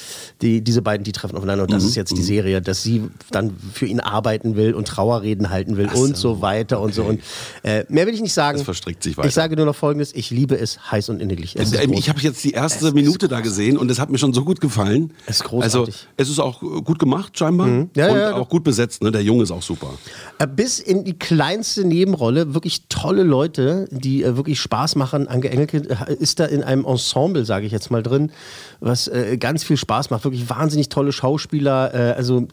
Die, 0.42 0.62
diese 0.62 0.82
beiden, 0.82 1.04
die 1.04 1.12
treffen 1.12 1.36
aufeinander. 1.36 1.64
Und 1.64 1.72
das 1.72 1.84
ist 1.84 1.94
jetzt 1.94 2.16
die 2.16 2.22
Serie, 2.22 2.60
dass 2.60 2.82
sie 2.82 3.08
dann 3.30 3.56
für 3.72 3.86
ihn 3.86 4.00
arbeiten 4.00 4.56
will 4.56 4.74
und 4.74 4.86
Trauerreden 4.86 5.50
halten 5.50 5.76
will 5.76 5.88
und 5.94 6.16
so 6.16 6.42
weiter 6.42 6.80
und 6.80 6.92
so. 6.92 7.04
Und 7.04 7.20
äh, 7.62 7.84
mehr 7.88 8.06
will 8.06 8.14
ich 8.14 8.20
nicht 8.20 8.34
sagen. 8.34 8.58
Es 8.58 8.64
verstrickt 8.64 9.02
sich 9.02 9.16
weiter. 9.16 9.28
Ich 9.28 9.34
sage 9.34 9.56
nur 9.56 9.66
noch 9.66 9.76
Folgendes. 9.76 10.14
Ich 10.14 10.30
liebe 10.30 10.58
es 10.58 10.90
heiß 10.90 11.08
und 11.08 11.22
inniglich. 11.22 11.56
Es 11.56 11.72
Ähm. 11.72 11.92
Ich 11.94 12.08
habe 12.08 12.20
jetzt 12.20 12.44
die 12.44 12.52
erste 12.52 12.92
Minute 12.92 13.28
da 13.28 13.40
gesehen 13.40 13.78
und 13.78 13.90
es 13.90 14.00
hat 14.00 14.11
mir 14.11 14.19
schon 14.19 14.32
so 14.32 14.44
gut 14.44 14.61
gefallen. 14.61 15.12
Es 15.26 15.37
ist 15.37 15.44
großartig. 15.44 15.73
Also 15.75 16.06
es 16.17 16.29
ist 16.29 16.38
auch 16.38 16.61
gut 16.61 16.99
gemacht 16.99 17.38
scheinbar 17.38 17.69
Ja, 17.69 18.08
und 18.11 18.17
ja, 18.17 18.35
auch 18.35 18.49
gut 18.49 18.64
besetzt. 18.64 19.02
Ne? 19.02 19.12
Der 19.12 19.23
Junge 19.23 19.43
ist 19.43 19.50
auch 19.50 19.62
super. 19.62 19.91
Äh, 20.38 20.47
Bis 20.47 20.79
in 20.79 21.05
die 21.05 21.19
kleinste 21.19 21.85
Nebenrolle, 21.85 22.55
wirklich 22.55 22.87
tolle 22.88 23.23
Leute, 23.23 23.88
die 23.91 24.23
äh, 24.23 24.37
wirklich 24.37 24.61
Spaß 24.61 24.97
machen. 24.97 25.29
Anke 25.29 25.50
Engelke 25.50 25.79
äh, 25.79 26.14
ist 26.14 26.41
da 26.41 26.46
in 26.46 26.63
einem 26.63 26.84
Ensemble, 26.84 27.44
sage 27.44 27.67
ich 27.67 27.72
jetzt 27.72 27.91
mal 27.91 28.03
drin, 28.03 28.32
was 28.81 29.08
äh, 29.08 29.36
ganz 29.39 29.65
viel 29.65 29.77
Spaß 29.77 30.10
macht. 30.10 30.24
Wirklich 30.24 30.48
wahnsinnig 30.51 30.89
tolle 30.89 31.13
Schauspieler, 31.13 31.94
äh, 31.94 32.13
also 32.13 32.48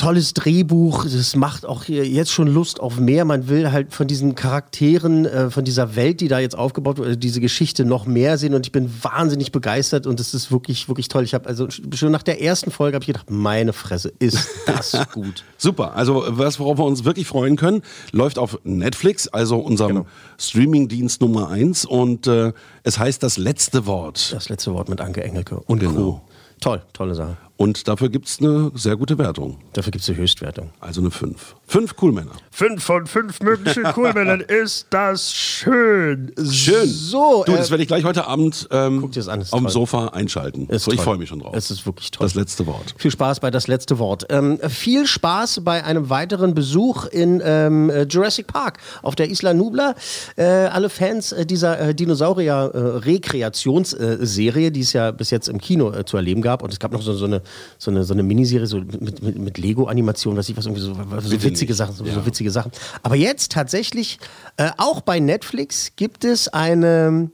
tolles 0.00 0.32
Drehbuch. 0.34 1.04
Das 1.04 1.36
macht 1.36 1.66
auch 1.66 1.84
jetzt 1.84 2.30
schon 2.32 2.48
Lust 2.48 2.80
auf 2.80 2.98
mehr. 2.98 3.24
Man 3.24 3.48
will 3.48 3.70
halt 3.70 3.92
von 3.92 4.06
diesen 4.06 4.34
Charakteren, 4.34 5.26
äh, 5.26 5.50
von 5.50 5.64
dieser 5.64 5.94
Welt, 5.94 6.20
die 6.20 6.28
da 6.28 6.38
jetzt 6.38 6.56
aufgebaut 6.56 6.98
wird, 6.98 7.08
äh, 7.08 7.16
diese 7.16 7.40
Geschichte 7.40 7.84
noch 7.84 8.06
mehr 8.06 8.38
sehen. 8.38 8.54
Und 8.54 8.64
ich 8.66 8.72
bin 8.72 8.90
wahnsinnig 9.02 9.52
begeistert 9.52 10.06
und 10.06 10.18
es 10.18 10.32
ist 10.32 10.50
wirklich, 10.50 10.88
wirklich 10.88 11.08
toll. 11.08 11.22
Ich 11.24 11.34
habe 11.34 11.46
also 11.48 11.68
schon 11.94 12.10
nach 12.12 12.22
der 12.22 12.40
ersten 12.42 12.70
Folge 12.70 12.94
habe 12.94 13.02
ich 13.02 13.08
gedacht, 13.08 13.30
meine 13.30 13.72
Fresse, 13.72 14.12
ist 14.18 14.48
das 14.66 14.96
gut. 15.12 15.44
Super. 15.58 15.94
Also 15.94 16.24
was, 16.28 16.58
worauf 16.58 16.78
wir 16.78 16.84
uns 16.84 17.04
wirklich 17.04 17.26
freuen 17.26 17.56
können, 17.56 17.82
läuft 18.12 18.38
auf 18.38 18.58
Netflix, 18.64 19.28
also 19.28 19.58
unserem 19.58 19.90
Genau. 19.90 20.06
Streamingdienst 20.38 21.20
Nummer 21.20 21.48
eins 21.48 21.84
und 21.84 22.26
äh, 22.26 22.52
es 22.84 22.98
heißt 22.98 23.22
das 23.22 23.36
letzte 23.36 23.86
Wort. 23.86 24.32
Das 24.32 24.48
letzte 24.48 24.72
Wort 24.72 24.88
mit 24.88 25.00
Anke 25.00 25.22
Engelke 25.22 25.60
und 25.60 25.80
Genau. 25.80 25.92
Co. 25.92 26.20
Toll, 26.60 26.82
tolle 26.92 27.14
Sache. 27.14 27.36
Und 27.60 27.88
dafür 27.88 28.08
gibt's 28.08 28.38
eine 28.40 28.72
sehr 28.74 28.96
gute 28.96 29.18
Wertung. 29.18 29.58
Dafür 29.74 29.92
gibt 29.92 30.00
es 30.00 30.06
die 30.06 30.16
Höchstwertung. 30.16 30.70
Also 30.80 31.02
eine 31.02 31.10
5. 31.10 31.56
Fünf 31.66 31.94
Coolmänner. 31.94 32.30
Fünf 32.50 32.82
von 32.82 33.06
fünf 33.06 33.40
möglichen 33.40 33.82
Coolmännern 33.92 34.40
ist 34.40 34.86
das 34.88 35.30
schön. 35.30 36.32
Schön. 36.50 36.88
So, 36.88 37.44
du, 37.44 37.52
äh, 37.52 37.58
das 37.58 37.70
werde 37.70 37.82
ich 37.82 37.88
gleich 37.88 38.04
heute 38.04 38.26
Abend 38.26 38.66
ähm, 38.70 39.02
Guck 39.02 39.12
dir 39.12 39.20
das 39.20 39.28
an, 39.28 39.42
auf 39.42 39.50
dem 39.50 39.64
toll. 39.64 39.70
Sofa 39.70 40.06
einschalten. 40.08 40.70
Ist 40.70 40.84
so, 40.84 40.90
ich 40.90 41.02
freue 41.02 41.18
mich 41.18 41.28
schon 41.28 41.40
drauf. 41.40 41.54
Es 41.54 41.70
ist 41.70 41.84
wirklich 41.84 42.10
toll. 42.10 42.24
Das 42.24 42.34
letzte 42.34 42.66
Wort. 42.66 42.94
Viel 42.96 43.10
Spaß 43.10 43.40
bei 43.40 43.50
das 43.50 43.68
letzte 43.68 43.98
Wort. 43.98 44.24
Ähm, 44.30 44.58
viel 44.70 45.06
Spaß 45.06 45.60
bei 45.62 45.84
einem 45.84 46.08
weiteren 46.08 46.54
Besuch 46.54 47.04
in 47.04 47.42
ähm, 47.44 47.90
äh, 47.90 48.04
Jurassic 48.04 48.46
Park 48.46 48.78
auf 49.02 49.16
der 49.16 49.28
Isla 49.28 49.52
Nubla. 49.52 49.96
Äh, 50.36 50.44
alle 50.44 50.88
Fans 50.88 51.32
äh, 51.32 51.44
dieser 51.44 51.78
äh, 51.78 51.94
Dinosaurier-Rekreationsserie, 51.94 54.72
die 54.72 54.80
es 54.80 54.94
ja 54.94 55.10
bis 55.10 55.28
jetzt 55.28 55.50
im 55.50 55.60
Kino 55.60 55.92
äh, 55.92 56.06
zu 56.06 56.16
erleben 56.16 56.40
gab. 56.40 56.62
Und 56.62 56.72
es 56.72 56.78
gab 56.78 56.92
noch 56.92 57.02
so, 57.02 57.12
so, 57.12 57.26
eine, 57.26 57.42
so, 57.78 57.90
eine, 57.90 58.04
so 58.04 58.12
eine 58.14 58.22
Miniserie 58.22 58.66
so 58.66 58.78
mit, 58.78 59.22
mit, 59.22 59.38
mit 59.38 59.58
Lego-Animation, 59.58 60.36
was 60.36 60.48
ich 60.48 60.56
was, 60.56 60.66
irgendwie 60.66 60.82
so, 60.82 60.94
so 60.94 61.42
witzige 61.42 61.72
nicht. 61.72 61.76
Sachen, 61.78 61.94
so, 61.94 62.04
so 62.04 62.10
Ja. 62.10 62.26
witzige 62.26 62.50
Sachen. 62.50 62.72
Aber 63.02 63.16
jetzt 63.16 63.52
tatsächlich, 63.52 64.18
äh, 64.56 64.70
auch 64.76 65.00
bei 65.00 65.20
Netflix 65.20 65.92
gibt 65.96 66.24
es 66.24 66.48
eine 66.48 67.30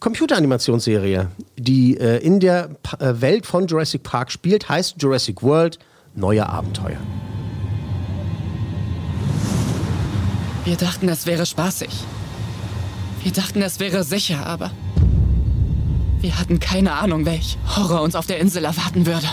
Computeranimationsserie, 0.00 1.28
die 1.56 1.96
äh, 1.98 2.18
in 2.18 2.40
der 2.40 2.70
pa 2.82 2.96
äh, 3.04 3.20
Welt 3.20 3.46
von 3.46 3.66
Jurassic 3.66 4.02
Park 4.02 4.30
spielt, 4.30 4.68
heißt 4.68 4.96
Jurassic 4.98 5.42
World 5.42 5.78
Neue 6.14 6.48
Abenteuer. 6.48 6.98
Wir 10.64 10.76
dachten, 10.76 11.06
das 11.06 11.26
wäre 11.26 11.46
spaßig. 11.46 11.88
Wir 13.22 13.32
dachten, 13.32 13.62
es 13.62 13.80
wäre 13.80 14.04
sicher, 14.04 14.46
aber 14.46 14.70
wir 16.20 16.38
hatten 16.38 16.60
keine 16.60 16.92
Ahnung, 16.92 17.24
welch 17.26 17.56
Horror 17.76 18.02
uns 18.02 18.14
auf 18.14 18.26
der 18.26 18.38
Insel 18.38 18.64
erwarten 18.64 19.06
würde. 19.06 19.26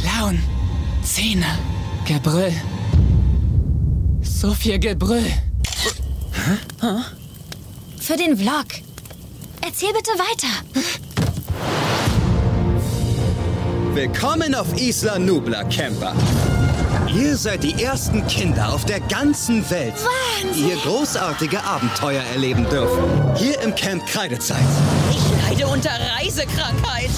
Clown, 0.00 0.42
Zähne, 1.02 1.58
Gebrüll. 2.06 2.52
So 4.22 4.54
viel 4.54 4.78
Gebrüll. 4.78 5.30
Für 8.00 8.16
den 8.16 8.36
Vlog. 8.36 8.66
Erzähl 9.60 9.92
bitte 9.92 10.10
weiter. 10.12 10.48
Willkommen 13.94 14.54
auf 14.54 14.66
Isla 14.80 15.18
Nubla, 15.18 15.64
Camper. 15.64 16.14
Ihr 17.14 17.36
seid 17.36 17.62
die 17.62 17.82
ersten 17.82 18.26
Kinder 18.26 18.72
auf 18.72 18.86
der 18.86 19.00
ganzen 19.00 19.68
Welt, 19.70 19.94
die 20.54 20.64
hier 20.64 20.76
großartige 20.76 21.62
Abenteuer 21.62 22.22
erleben 22.32 22.66
dürfen. 22.70 23.02
Hier 23.36 23.60
im 23.60 23.74
Camp 23.74 24.06
Kreidezeit. 24.06 24.64
Ich 25.10 25.50
leide 25.50 25.66
unter 25.66 25.90
Reisekrankheit. 25.90 27.10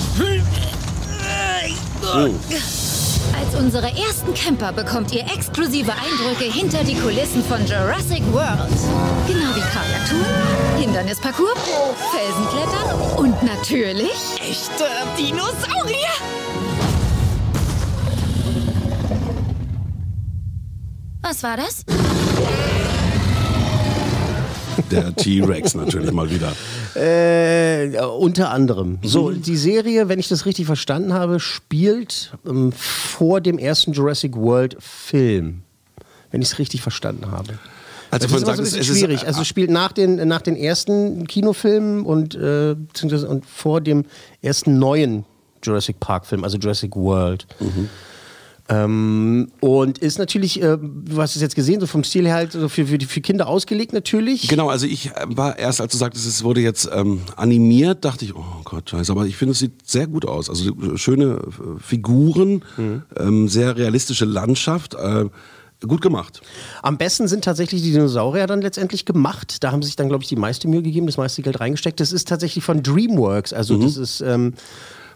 Als 2.14 3.54
unsere 3.59 3.88
ersten 3.88 4.33
Camper 4.35 4.73
bekommt 4.73 5.12
ihr 5.12 5.23
exklusive 5.23 5.90
Eindrücke 5.90 6.44
hinter 6.44 6.85
die 6.85 6.94
Kulissen 6.94 7.42
von 7.42 7.59
Jurassic 7.66 8.23
World. 8.33 8.71
Genau 9.26 9.52
wie 9.52 9.61
Kajaktour, 9.61 10.78
Hindernisparcours, 10.78 11.59
Felsenklettern 12.12 13.00
und 13.16 13.42
natürlich 13.42 14.12
Echte 14.40 14.85
Dinosaurier. 15.18 16.14
Was 21.23 21.42
war 21.42 21.56
das? 21.56 21.85
Der 24.88 25.16
T-Rex 25.16 25.75
natürlich 25.75 26.12
mal 26.12 26.30
wieder. 26.30 26.52
Äh, 26.96 27.98
unter 28.18 28.50
anderem. 28.50 28.98
So, 29.02 29.30
die 29.30 29.56
Serie, 29.56 30.08
wenn 30.08 30.18
ich 30.18 30.28
das 30.28 30.46
richtig 30.46 30.66
verstanden 30.66 31.12
habe, 31.12 31.40
spielt 31.40 32.32
ähm, 32.46 32.72
vor 32.72 33.40
dem 33.40 33.58
ersten 33.58 33.92
Jurassic 33.92 34.36
World 34.36 34.76
Film. 34.80 35.62
Wenn 36.30 36.42
ich 36.42 36.48
es 36.52 36.58
richtig 36.58 36.82
verstanden 36.82 37.30
habe. 37.30 37.58
Also 38.10 38.26
das 38.28 38.36
ist 38.36 38.42
immer 38.42 38.46
so 38.46 38.52
ein 38.62 38.66
es- 38.66 38.72
bisschen 38.74 38.80
ist- 38.80 38.98
schwierig. 39.00 39.26
Also 39.26 39.42
es 39.42 39.48
spielt 39.48 39.70
nach 39.70 39.92
den, 39.92 40.26
nach 40.28 40.42
den 40.42 40.56
ersten 40.56 41.26
Kinofilmen 41.26 42.04
und, 42.04 42.34
äh, 42.34 42.74
beziehungsweise 42.76 43.28
und 43.28 43.44
vor 43.46 43.80
dem 43.80 44.04
ersten 44.42 44.78
neuen 44.78 45.24
Jurassic 45.62 45.98
Park 45.98 46.26
Film, 46.26 46.44
also 46.44 46.58
Jurassic 46.58 46.94
World. 46.94 47.46
Ähm, 48.68 49.50
und 49.61 49.99
ist 49.99 50.18
natürlich, 50.18 50.62
äh, 50.62 50.78
du 50.80 51.21
hast 51.21 51.37
es 51.37 51.42
jetzt 51.42 51.54
gesehen, 51.54 51.80
so 51.80 51.87
vom 51.87 52.02
Stil 52.02 52.25
her 52.26 52.35
halt 52.35 52.52
so 52.52 52.68
für, 52.71 52.87
für, 52.87 52.97
die- 52.97 53.04
für 53.04 53.21
Kinder 53.21 53.47
ausgelegt 53.47 53.92
natürlich. 53.92 54.49
Genau, 54.49 54.71
also 54.71 54.87
ich 54.87 55.11
war 55.26 55.59
erst, 55.59 55.83
als 55.83 55.92
du 55.92 55.99
sagtest, 55.99 56.26
es 56.26 56.42
wurde 56.44 56.61
jetzt 56.62 56.88
ähm, 56.92 57.21
animiert, 57.37 58.04
dachte 58.06 58.25
ich, 58.25 58.35
oh 58.35 58.42
Gott, 58.64 58.88
scheiße, 58.88 59.12
aber 59.12 59.26
ich 59.26 59.37
finde, 59.37 59.52
es 59.52 59.59
sieht 59.59 59.87
sehr 59.87 60.06
gut 60.06 60.25
aus. 60.26 60.49
Also 60.49 60.73
schöne 60.97 61.25
äh, 61.47 61.78
Figuren, 61.78 62.64
ähm, 63.18 63.49
sehr 63.49 63.76
realistische 63.76 64.25
Landschaft, 64.25 64.94
äh, 64.94 65.26
gut 65.87 66.00
gemacht. 66.00 66.40
Am 66.83 66.97
besten 66.97 67.28
sind 67.28 67.44
tatsächlich 67.44 67.83
die 67.83 67.92
Dinosaurier 67.92 68.47
dann 68.47 68.62
letztendlich 68.62 69.04
gemacht. 69.04 69.62
Da 69.62 69.73
haben 69.73 69.83
sich 69.83 69.97
dann, 69.97 70.09
glaube 70.09 70.23
ich, 70.25 70.28
die 70.28 70.37
meiste 70.37 70.68
Mühe 70.68 70.80
gegeben, 70.83 71.04
das 71.04 71.18
meiste 71.18 71.42
Geld 71.42 71.61
reingesteckt. 71.61 72.00
Das 72.00 72.12
ist 72.12 72.28
tatsächlich 72.28 72.64
von 72.64 72.83
DreamWorks. 72.83 73.52
Also 73.52 73.76
das 73.76 73.99
ist 73.99 74.23
ähm, 74.23 74.54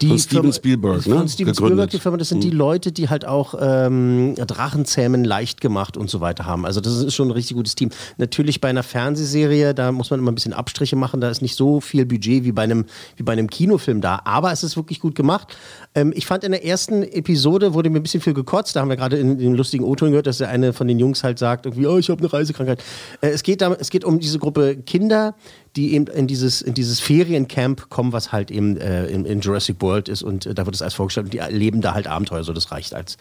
die. 0.01 0.07
Von 0.07 0.19
Steven 0.19 0.41
Firma- 0.43 0.53
Spielberg, 0.53 1.07
ne? 1.07 1.15
Von 1.15 1.27
Steven 1.29 1.51
Gegründet. 1.51 1.55
Spielberg, 1.55 1.89
die 1.91 1.99
Firma. 1.99 2.17
Das 2.17 2.29
sind 2.29 2.43
die 2.43 2.51
Mhm. 2.51 2.57
Leute, 2.57 2.91
die 2.91 3.09
halt 3.09 3.25
auch 3.25 3.55
ähm, 3.59 4.35
Drachenzähmen 4.35 5.23
leicht 5.23 5.61
gemacht 5.61 5.97
und 5.97 6.09
so 6.09 6.21
weiter 6.21 6.45
haben. 6.45 6.65
Also 6.65 6.81
das 6.81 6.97
ist 7.01 7.13
schon 7.13 7.29
ein 7.29 7.31
richtig 7.31 7.55
gutes 7.55 7.75
Team. 7.75 7.89
Natürlich 8.17 8.61
bei 8.61 8.69
einer 8.69 8.83
Fernsehserie, 8.83 9.73
da 9.73 9.91
muss 9.91 10.09
man 10.09 10.19
immer 10.19 10.31
ein 10.31 10.35
bisschen 10.35 10.53
Abstriche 10.53 10.95
machen. 10.95 11.21
Da 11.21 11.29
ist 11.29 11.41
nicht 11.41 11.55
so 11.55 11.79
viel 11.81 12.05
Budget 12.05 12.43
wie 12.43 12.51
bei 12.51 12.63
einem, 12.63 12.85
wie 13.17 13.23
bei 13.23 13.33
einem 13.33 13.49
Kinofilm 13.49 14.01
da. 14.01 14.21
Aber 14.25 14.51
es 14.51 14.63
ist 14.63 14.75
wirklich 14.77 14.99
gut 14.99 15.15
gemacht. 15.15 15.55
Ähm, 15.95 16.13
ich 16.15 16.25
fand 16.25 16.43
in 16.43 16.51
der 16.51 16.65
ersten 16.65 17.03
Episode 17.03 17.73
wurde 17.73 17.89
mir 17.89 17.99
ein 17.99 18.03
bisschen 18.03 18.21
viel 18.21 18.33
gekotzt. 18.33 18.75
Da 18.75 18.81
haben 18.81 18.89
wir 18.89 18.97
gerade 18.97 19.17
in 19.17 19.37
dem 19.37 19.53
lustigen 19.53 19.83
O-Ton 19.83 20.09
gehört, 20.09 20.27
dass 20.27 20.37
der 20.39 20.49
eine 20.49 20.73
von 20.73 20.87
den 20.87 20.99
Jungs 20.99 21.23
halt 21.23 21.39
sagt, 21.39 21.65
irgendwie, 21.65 21.87
oh, 21.87 21.97
ich 21.97 22.09
habe 22.09 22.19
eine 22.19 22.31
Reisekrankheit. 22.31 22.83
Äh, 23.21 23.29
es, 23.29 23.43
geht 23.43 23.61
da, 23.61 23.73
es 23.73 23.89
geht 23.89 24.03
um 24.05 24.19
diese 24.19 24.39
Gruppe 24.39 24.77
Kinder, 24.77 25.35
die 25.79 25.93
eben 25.93 26.07
in 26.07 26.27
dieses, 26.27 26.61
in 26.61 26.73
dieses 26.73 26.99
Feriencamp 26.99 27.89
kommen, 27.89 28.11
was 28.11 28.33
halt 28.33 28.51
eben 28.51 28.75
äh, 28.75 29.05
in, 29.05 29.23
in 29.23 29.39
Jurassic 29.39 29.77
World 29.79 30.09
ist 30.09 30.23
und 30.23 30.45
äh, 30.45 30.53
da 30.53 30.65
wird 30.65 30.75
es 30.75 30.81
als 30.81 30.93
vorgestellt 30.93 31.27
und 31.27 31.33
die 31.33 31.37
erleben 31.37 31.79
da 31.79 31.93
halt 31.93 32.05
Abenteuer, 32.05 32.43
so 32.43 32.51
das 32.51 32.69
reicht 32.71 32.93
als, 32.93 33.17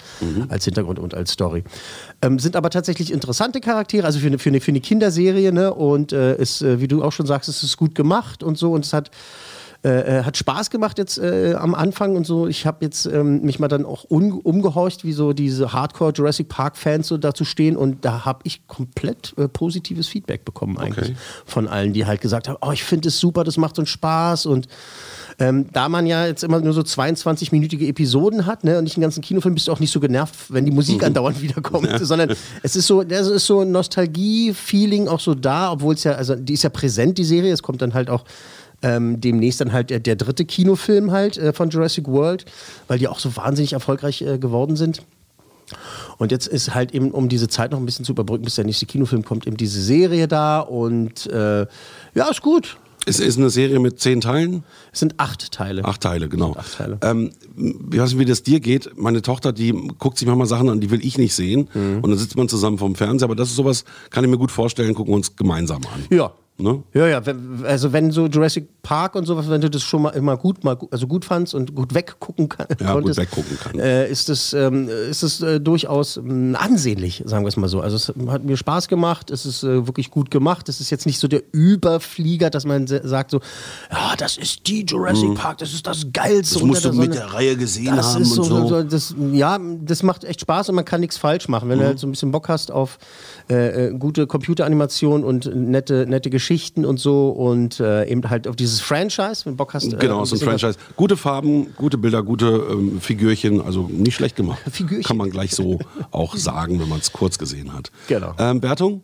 als 0.48 0.64
Hintergrund 0.64 0.98
und 0.98 1.14
als 1.14 1.30
Story. 1.30 1.62
Ähm, 2.20 2.40
sind 2.40 2.56
aber 2.56 2.70
tatsächlich 2.70 3.12
interessante 3.12 3.60
Charaktere, 3.60 4.04
also 4.04 4.18
für 4.18 4.26
eine, 4.26 4.38
für 4.38 4.48
eine, 4.48 4.60
für 4.60 4.72
eine 4.72 4.80
Kinderserie, 4.80 5.52
ne? 5.52 5.72
Und 5.72 6.12
äh, 6.12 6.36
ist, 6.36 6.62
äh, 6.62 6.80
wie 6.80 6.88
du 6.88 7.04
auch 7.04 7.12
schon 7.12 7.26
sagst, 7.26 7.48
es 7.48 7.62
ist 7.62 7.76
gut 7.76 7.94
gemacht 7.94 8.42
und 8.42 8.58
so 8.58 8.72
und 8.72 8.84
es 8.84 8.92
hat 8.92 9.12
äh, 9.84 10.18
äh, 10.18 10.24
hat 10.24 10.36
Spaß 10.36 10.70
gemacht 10.70 10.98
jetzt 10.98 11.18
äh, 11.18 11.54
am 11.54 11.72
Anfang 11.72 12.16
und 12.16 12.26
so. 12.26 12.48
Ich 12.48 12.66
habe 12.66 12.84
jetzt 12.84 13.06
ähm, 13.06 13.42
mich 13.42 13.60
mal 13.60 13.68
dann 13.68 13.84
auch 13.84 14.02
umgehorcht, 14.02 15.04
wie 15.04 15.12
so 15.12 15.32
diese 15.32 15.72
Hardcore 15.72 16.12
Jurassic 16.12 16.48
Park 16.48 16.76
Fans 16.76 17.06
so 17.06 17.16
dazu 17.16 17.44
stehen. 17.44 17.76
Und 17.76 18.04
da 18.04 18.24
habe 18.24 18.40
ich 18.42 18.66
komplett 18.66 19.34
äh, 19.38 19.46
positives 19.46 20.08
Feedback 20.08 20.44
bekommen 20.44 20.78
eigentlich 20.78 21.10
Okay. 21.10 21.16
von 21.46 21.68
allen, 21.68 21.92
die 21.92 22.06
halt 22.06 22.20
gesagt 22.20 22.48
haben, 22.48 22.58
oh, 22.60 22.72
ich 22.72 22.82
finde 22.82 23.08
es 23.08 23.20
super, 23.20 23.44
das 23.44 23.56
macht 23.56 23.76
so 23.76 23.82
einen 23.82 23.86
Spaß. 23.86 24.46
Und 24.46 24.66
ähm, 25.38 25.66
da 25.72 25.88
man 25.88 26.06
ja 26.06 26.26
jetzt 26.26 26.42
immer 26.42 26.58
nur 26.58 26.72
so 26.72 26.80
22-minütige 26.80 27.86
Episoden 27.86 28.46
hat, 28.46 28.64
ne, 28.64 28.78
und 28.78 28.84
nicht 28.84 28.96
einen 28.96 29.02
ganzen 29.02 29.22
Kinofilm, 29.22 29.54
bist 29.54 29.68
du 29.68 29.72
auch 29.72 29.78
nicht 29.78 29.92
so 29.92 30.00
genervt, 30.00 30.34
wenn 30.48 30.64
die 30.64 30.72
Musik 30.72 31.02
andauernd 31.04 31.40
wiederkommt, 31.40 31.88
sondern 32.00 32.34
es 32.64 32.74
ist 32.74 32.88
so, 32.88 33.02
es 33.02 33.28
ist 33.28 33.46
so 33.46 33.60
ein 33.60 33.70
Nostalgie-Feeling 33.70 35.06
auch 35.06 35.20
so 35.20 35.36
da, 35.36 35.70
obwohl 35.70 35.94
es 35.94 36.02
ja, 36.02 36.12
also 36.12 36.34
die 36.34 36.54
ist 36.54 36.64
ja 36.64 36.70
präsent, 36.70 37.18
die 37.18 37.24
Serie, 37.24 37.52
es 37.52 37.62
kommt 37.62 37.80
dann 37.80 37.94
halt 37.94 38.10
auch 38.10 38.24
ähm, 38.82 39.20
demnächst 39.20 39.60
dann 39.60 39.72
halt 39.72 39.90
der, 39.90 40.00
der 40.00 40.16
dritte 40.16 40.44
Kinofilm 40.44 41.10
halt 41.10 41.36
äh, 41.36 41.52
von 41.52 41.70
Jurassic 41.70 42.06
World, 42.06 42.44
weil 42.86 42.98
die 42.98 43.08
auch 43.08 43.18
so 43.18 43.36
wahnsinnig 43.36 43.72
erfolgreich 43.72 44.22
äh, 44.22 44.38
geworden 44.38 44.76
sind. 44.76 45.02
Und 46.16 46.32
jetzt 46.32 46.46
ist 46.46 46.74
halt 46.74 46.94
eben, 46.94 47.10
um 47.10 47.28
diese 47.28 47.48
Zeit 47.48 47.72
noch 47.72 47.78
ein 47.78 47.86
bisschen 47.86 48.04
zu 48.04 48.12
überbrücken, 48.12 48.44
bis 48.44 48.54
der 48.54 48.64
nächste 48.64 48.86
Kinofilm 48.86 49.24
kommt, 49.24 49.46
eben 49.46 49.56
diese 49.56 49.82
Serie 49.82 50.26
da 50.28 50.60
und 50.60 51.26
äh, 51.26 51.66
ja, 52.14 52.28
ist 52.30 52.42
gut. 52.42 52.78
Es 53.06 53.20
ist 53.20 53.38
eine 53.38 53.48
Serie 53.48 53.78
mit 53.78 54.00
zehn 54.00 54.20
Teilen. 54.20 54.64
Es 54.92 55.00
sind 55.00 55.14
acht 55.18 55.50
Teile. 55.52 55.84
Acht 55.84 56.02
Teile, 56.02 56.28
genau. 56.28 56.54
Acht 56.56 56.76
Teile. 56.76 56.98
Ähm, 57.00 57.30
ich 57.56 57.98
weiß 57.98 58.10
nicht, 58.10 58.18
wie 58.18 58.24
das 58.26 58.42
dir 58.42 58.60
geht. 58.60 58.90
Meine 58.98 59.22
Tochter, 59.22 59.52
die 59.52 59.72
guckt 59.98 60.18
sich 60.18 60.26
manchmal 60.26 60.46
Sachen 60.46 60.68
an, 60.68 60.80
die 60.80 60.90
will 60.90 61.04
ich 61.04 61.16
nicht 61.16 61.34
sehen. 61.34 61.70
Mhm. 61.72 62.00
Und 62.02 62.10
dann 62.10 62.18
sitzt 62.18 62.36
man 62.36 62.48
zusammen 62.48 62.76
vorm 62.76 62.96
Fernseher. 62.96 63.24
Aber 63.24 63.36
das 63.36 63.48
ist 63.48 63.56
sowas, 63.56 63.84
kann 64.10 64.24
ich 64.24 64.30
mir 64.30 64.36
gut 64.36 64.50
vorstellen, 64.50 64.94
gucken 64.94 65.12
wir 65.12 65.16
uns 65.16 65.36
gemeinsam 65.36 65.80
an. 65.86 66.04
Ja. 66.10 66.32
Ne? 66.60 66.82
Ja, 66.92 67.06
ja, 67.06 67.22
also 67.64 67.92
wenn 67.92 68.10
so 68.10 68.26
Jurassic 68.26 68.66
Park 68.82 69.14
und 69.14 69.26
sowas, 69.26 69.48
wenn 69.48 69.60
du 69.60 69.70
das 69.70 69.82
schon 69.82 70.02
mal 70.02 70.10
immer 70.10 70.36
gut, 70.36 70.64
mal, 70.64 70.76
also 70.90 71.06
gut 71.06 71.24
fandst 71.24 71.54
und 71.54 71.72
gut 71.72 71.94
weggucken 71.94 72.48
kann, 72.48 72.66
Ja, 72.80 72.86
gut 72.94 73.02
konntest, 73.04 73.20
weggucken 73.20 73.56
kann. 73.60 73.78
Äh, 73.78 74.08
ist 74.10 74.28
es, 74.28 74.54
ähm, 74.54 74.88
ist 74.88 75.22
es 75.22 75.40
äh, 75.40 75.60
durchaus 75.60 76.16
ähm, 76.16 76.56
ansehnlich, 76.58 77.22
sagen 77.26 77.44
wir 77.44 77.48
es 77.48 77.56
mal 77.56 77.68
so. 77.68 77.80
Also 77.80 77.94
es 77.94 78.12
hat 78.28 78.42
mir 78.42 78.56
Spaß 78.56 78.88
gemacht, 78.88 79.30
es 79.30 79.46
ist 79.46 79.62
äh, 79.62 79.86
wirklich 79.86 80.10
gut 80.10 80.32
gemacht. 80.32 80.68
Es 80.68 80.80
ist 80.80 80.90
jetzt 80.90 81.06
nicht 81.06 81.20
so 81.20 81.28
der 81.28 81.42
Überflieger, 81.52 82.50
dass 82.50 82.64
man 82.64 82.88
sagt 82.88 83.30
so, 83.30 83.40
ja, 83.92 84.16
das 84.16 84.36
ist 84.36 84.66
die 84.66 84.84
Jurassic 84.84 85.28
Mhm. 85.30 85.34
Park, 85.34 85.58
das 85.58 85.72
ist 85.72 85.86
das 85.86 86.06
Geilste. 86.12 86.54
Das 86.58 86.62
musst 86.64 86.84
du 86.84 86.92
mit 86.92 87.14
der 87.14 87.32
Reihe 87.32 87.56
gesehen 87.56 87.94
das 87.94 88.14
haben 88.14 88.22
ist 88.22 88.34
so, 88.34 88.42
und 88.42 88.66
so. 88.68 88.82
das, 88.82 89.14
ja, 89.32 89.60
das 89.84 90.02
macht 90.02 90.24
echt 90.24 90.40
Spaß 90.40 90.70
und 90.70 90.74
man 90.74 90.84
kann 90.84 91.00
nichts 91.02 91.18
falsch 91.18 91.46
machen. 91.46 91.68
Wenn 91.68 91.78
du 91.78 91.84
Mhm. 91.84 91.88
halt 91.88 91.98
so 92.00 92.08
ein 92.08 92.10
bisschen 92.10 92.32
Bock 92.32 92.48
hast 92.48 92.72
auf 92.72 92.98
äh, 93.48 93.86
äh, 93.90 93.94
gute 93.96 94.26
Computeranimation 94.26 95.22
und 95.22 95.46
nette, 95.54 96.04
nette 96.08 96.30
Geschichten 96.30 96.47
und 96.84 96.98
so 96.98 97.30
und 97.30 97.80
äh, 97.80 98.06
eben 98.08 98.28
halt 98.28 98.48
auf 98.48 98.56
dieses 98.56 98.80
Franchise, 98.80 99.44
wenn 99.44 99.52
du 99.52 99.56
Bock 99.56 99.74
hast. 99.74 99.92
äh, 99.92 99.96
Genau, 99.96 100.24
so 100.24 100.34
ein 100.34 100.38
bisschen 100.38 100.48
Franchise. 100.58 100.78
Gute 100.96 101.16
Farben, 101.16 101.74
gute 101.76 101.98
Bilder, 101.98 102.22
gute 102.22 102.46
ähm, 102.70 103.00
Figürchen. 103.00 103.60
Also 103.60 103.82
nicht 103.90 104.14
schlecht 104.14 104.36
gemacht. 104.36 104.58
Figürchen. 104.70 105.04
Kann 105.04 105.16
man 105.16 105.30
gleich 105.30 105.54
so 105.54 105.78
auch 106.10 106.36
sagen, 106.36 106.80
wenn 106.80 106.88
man 106.88 107.00
es 107.00 107.12
kurz 107.12 107.38
gesehen 107.38 107.72
hat. 107.74 107.90
Genau. 108.08 108.34
Ähm, 108.38 108.60
Bertung? 108.60 109.02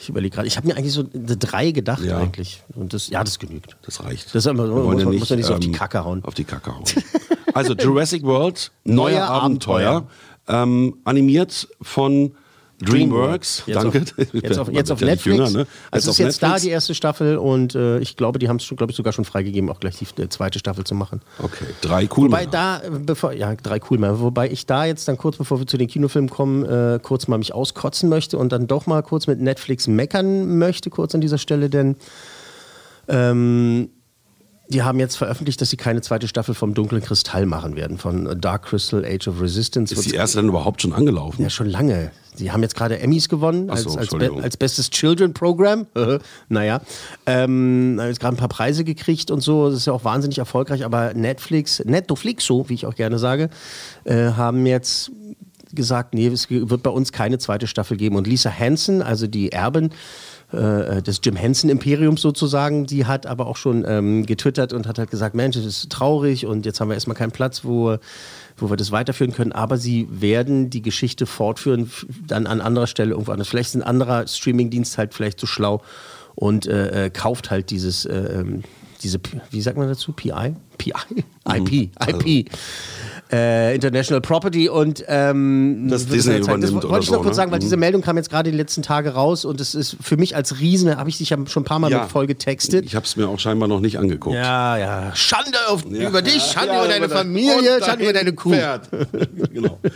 Ich 0.00 0.08
überlege 0.08 0.34
gerade, 0.36 0.46
ich 0.46 0.56
habe 0.56 0.66
mir 0.68 0.76
eigentlich 0.76 0.92
so 0.92 1.04
eine 1.12 1.36
drei 1.36 1.72
gedacht 1.72 2.04
Ja. 2.04 2.18
eigentlich. 2.18 2.62
Und 2.76 2.92
das, 2.94 3.08
ja, 3.08 3.24
das 3.24 3.38
genügt. 3.40 3.76
Das 3.82 4.04
reicht. 4.04 4.26
Das 4.26 4.36
ist 4.36 4.46
immer, 4.46 4.66
muss, 4.66 4.74
wollen 4.84 4.98
ja 4.98 5.04
man, 5.04 5.10
nicht, 5.12 5.20
muss 5.20 5.30
man 5.30 5.38
nicht 5.38 5.46
so 5.46 5.54
auf 5.54 5.60
die 5.60 5.66
ähm, 5.68 5.72
Kacke 5.72 6.04
hauen. 6.04 6.22
Auf 6.24 6.34
die 6.34 6.44
Kacke 6.44 6.72
hauen. 6.74 6.84
Also 7.54 7.72
Jurassic 7.74 8.22
World, 8.22 8.70
neue 8.84 9.14
Neue 9.14 9.24
Abenteuer, 9.26 10.06
ähm, 10.46 10.98
animiert 11.04 11.66
von 11.82 12.32
DreamWorks. 12.80 13.64
Jetzt 13.66 13.76
Danke. 13.76 13.98
Auf, 13.98 14.34
jetzt 14.34 14.58
auf, 14.58 14.72
jetzt 14.72 14.90
auf 14.92 15.00
ja 15.00 15.06
nicht 15.06 15.26
Netflix. 15.26 15.36
jünger, 15.36 15.50
ne? 15.50 15.66
Also 15.90 16.10
auf 16.10 16.14
ist 16.14 16.24
jetzt 16.24 16.42
da 16.42 16.48
Netflix. 16.48 16.62
die 16.62 16.70
erste 16.70 16.94
Staffel 16.94 17.36
und 17.36 17.74
äh, 17.74 17.98
ich 17.98 18.16
glaube, 18.16 18.38
die 18.38 18.48
haben 18.48 18.56
es 18.56 18.68
glaube 18.68 18.90
ich, 18.90 18.96
sogar 18.96 19.12
schon 19.12 19.24
freigegeben, 19.24 19.68
auch 19.70 19.80
gleich 19.80 19.96
die 19.98 20.22
äh, 20.22 20.28
zweite 20.28 20.58
Staffel 20.58 20.84
zu 20.84 20.94
machen. 20.94 21.20
Okay, 21.42 21.66
drei 21.80 22.08
cool. 22.16 22.28
Wobei 22.28 22.46
da, 22.46 22.78
äh, 22.78 22.90
bevor, 22.90 23.32
ja, 23.32 23.54
drei 23.56 23.80
cool 23.90 23.98
mehr. 23.98 24.20
Wobei 24.20 24.50
ich 24.50 24.66
da 24.66 24.84
jetzt 24.84 25.08
dann 25.08 25.18
kurz 25.18 25.36
bevor 25.36 25.58
wir 25.58 25.66
zu 25.66 25.76
den 25.76 25.88
Kinofilmen 25.88 26.30
kommen, 26.30 26.64
äh, 26.64 27.00
kurz 27.02 27.26
mal 27.26 27.38
mich 27.38 27.54
auskotzen 27.54 28.08
möchte 28.08 28.38
und 28.38 28.52
dann 28.52 28.66
doch 28.66 28.86
mal 28.86 29.02
kurz 29.02 29.26
mit 29.26 29.40
Netflix 29.40 29.86
meckern 29.88 30.58
möchte, 30.58 30.90
kurz 30.90 31.14
an 31.14 31.20
dieser 31.20 31.38
Stelle, 31.38 31.70
denn 31.70 31.96
ähm, 33.08 33.90
Die 34.70 34.82
haben 34.82 34.98
jetzt 34.98 35.16
veröffentlicht, 35.16 35.60
dass 35.60 35.70
sie 35.70 35.76
keine 35.76 36.02
zweite 36.02 36.28
Staffel 36.28 36.54
vom 36.54 36.74
Dunklen 36.74 37.02
Kristall 37.02 37.46
machen 37.46 37.74
werden, 37.74 37.96
von 37.96 38.38
Dark 38.40 38.66
Crystal 38.66 39.04
Age 39.04 39.28
of 39.28 39.40
Resistance. 39.40 39.94
Ist 39.94 40.10
die 40.10 40.14
erste 40.14 40.38
dann 40.38 40.48
überhaupt 40.48 40.82
schon 40.82 40.92
angelaufen? 40.92 41.42
Ja, 41.42 41.50
schon 41.50 41.68
lange. 41.68 42.10
Sie 42.34 42.52
haben 42.52 42.62
jetzt 42.62 42.76
gerade 42.76 43.00
Emmys 43.00 43.28
gewonnen 43.28 43.68
als, 43.68 43.82
so, 43.82 43.98
als, 43.98 44.10
be 44.10 44.30
als 44.42 44.56
bestes 44.56 44.90
Children 44.90 45.32
Program. 45.32 45.86
naja, 46.48 46.80
ähm, 47.26 47.96
haben 47.98 48.08
jetzt 48.08 48.20
gerade 48.20 48.36
ein 48.36 48.38
paar 48.38 48.48
Preise 48.48 48.84
gekriegt 48.84 49.30
und 49.30 49.40
so. 49.40 49.70
Das 49.70 49.78
ist 49.78 49.86
ja 49.86 49.92
auch 49.92 50.04
wahnsinnig 50.04 50.38
erfolgreich. 50.38 50.84
Aber 50.84 51.14
Netflix, 51.14 51.82
Netflix, 51.84 52.44
so 52.44 52.68
wie 52.68 52.74
ich 52.74 52.86
auch 52.86 52.94
gerne 52.94 53.18
sage, 53.18 53.50
äh, 54.04 54.32
haben 54.32 54.66
jetzt 54.66 55.10
gesagt, 55.74 56.14
nee, 56.14 56.26
es 56.26 56.50
wird 56.50 56.82
bei 56.82 56.90
uns 56.90 57.12
keine 57.12 57.38
zweite 57.38 57.66
Staffel 57.66 57.96
geben. 57.96 58.16
Und 58.16 58.26
Lisa 58.26 58.50
Hansen, 58.50 59.02
also 59.02 59.26
die 59.26 59.52
Erbin 59.52 59.90
äh, 60.52 61.02
des 61.02 61.20
Jim 61.22 61.36
Henson 61.36 61.68
Imperiums 61.68 62.22
sozusagen, 62.22 62.86
die 62.86 63.04
hat 63.04 63.26
aber 63.26 63.46
auch 63.46 63.56
schon 63.56 63.84
ähm, 63.86 64.24
getwittert 64.24 64.72
und 64.72 64.86
hat 64.86 64.98
halt 64.98 65.10
gesagt, 65.10 65.34
Mensch, 65.34 65.56
das 65.56 65.66
ist 65.66 65.90
traurig 65.90 66.46
und 66.46 66.64
jetzt 66.64 66.80
haben 66.80 66.88
wir 66.88 66.94
erstmal 66.94 67.16
keinen 67.16 67.32
Platz, 67.32 67.64
wo, 67.64 67.96
wo 68.56 68.70
wir 68.70 68.76
das 68.76 68.90
weiterführen 68.90 69.32
können, 69.32 69.52
aber 69.52 69.76
sie 69.76 70.08
werden 70.10 70.70
die 70.70 70.80
Geschichte 70.80 71.26
fortführen, 71.26 71.90
dann 72.26 72.46
an 72.46 72.60
anderer 72.60 72.86
Stelle 72.86 73.10
irgendwo 73.10 73.32
anders. 73.32 73.48
Vielleicht 73.48 73.70
ist 73.70 73.74
ein 73.76 73.82
anderer 73.82 74.26
Streamingdienst 74.26 74.96
halt 74.96 75.12
vielleicht 75.12 75.38
so 75.38 75.46
schlau 75.46 75.82
und 76.34 76.66
äh, 76.66 77.06
äh, 77.06 77.10
kauft 77.10 77.50
halt 77.50 77.70
dieses, 77.70 78.06
äh, 78.06 78.16
ähm, 78.16 78.62
diese, 79.02 79.20
wie 79.50 79.60
sagt 79.60 79.76
man 79.76 79.88
dazu, 79.88 80.12
PI? 80.12 80.54
PI? 80.78 80.92
IP, 81.46 81.90
IP. 82.06 82.50
Äh, 83.30 83.74
International 83.74 84.22
Property 84.22 84.70
und 84.70 85.04
ähm, 85.06 85.86
Das 85.90 86.06
Disney 86.06 86.40
zeigen. 86.40 86.62
das 86.62 86.70
übernimmt 86.70 86.90
wollte 86.90 87.04
ich 87.04 87.10
noch 87.10 87.18
so, 87.18 87.22
kurz 87.22 87.32
ne? 87.32 87.34
sagen, 87.34 87.50
weil 87.50 87.58
Mhm. 87.58 87.62
diese 87.62 87.76
Meldung 87.76 88.00
kam 88.00 88.16
jetzt 88.16 88.30
gerade 88.30 88.50
die 88.50 88.56
letzten 88.56 88.80
Tage 88.82 89.10
raus 89.10 89.44
und 89.44 89.60
es 89.60 89.74
ist 89.74 89.96
für 90.00 90.16
mich 90.16 90.34
als 90.34 90.60
Riesen, 90.60 90.96
habe 90.96 91.10
ich 91.10 91.18
dich 91.18 91.28
ja 91.28 91.36
schon 91.46 91.62
ein 91.62 91.66
paar 91.66 91.78
Mal 91.78 91.90
Ja. 91.90 92.02
mit 92.02 92.10
voll 92.10 92.26
getextet. 92.26 92.86
Ich 92.86 92.94
habe 92.94 93.04
es 93.04 93.16
mir 93.16 93.28
auch 93.28 93.38
scheinbar 93.38 93.68
noch 93.68 93.80
nicht 93.80 93.98
angeguckt. 93.98 94.34
Ja, 94.34 94.78
ja. 94.78 95.14
Schande 95.14 95.58
auf, 95.68 95.84
Ja. 95.90 96.08
über 96.08 96.22
dich, 96.22 96.42
Schande 96.42 96.72
Ja, 96.72 96.78
über 96.84 96.88
deine 96.88 97.08
Familie, 97.10 97.84
Schande 97.84 98.04
über 98.04 98.12
dein 98.14 98.24
deine 98.24 98.34
Kuh. 98.34 98.50
Pferd. 98.50 98.88
genau. 99.52 99.78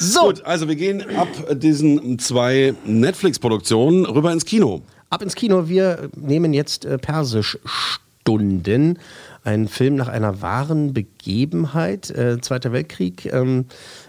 So. 0.00 0.26
Gut, 0.26 0.44
also 0.44 0.68
wir 0.68 0.76
gehen 0.76 1.02
ab 1.16 1.26
diesen 1.54 2.20
zwei 2.20 2.72
Netflix-Produktionen 2.86 4.06
rüber 4.06 4.30
ins 4.32 4.44
Kino. 4.44 4.82
Ab 5.10 5.22
ins 5.22 5.34
Kino. 5.34 5.68
Wir 5.68 6.08
nehmen 6.14 6.52
jetzt 6.54 6.84
äh, 6.84 6.98
Persisch-Stunden. 6.98 8.98
Ein 9.48 9.66
Film 9.66 9.94
nach 9.94 10.08
einer 10.08 10.42
wahren 10.42 10.92
Begebenheit, 10.92 12.10
äh, 12.10 12.38
Zweiter 12.38 12.70
Weltkrieg. 12.70 13.32
Ähm, 13.32 13.64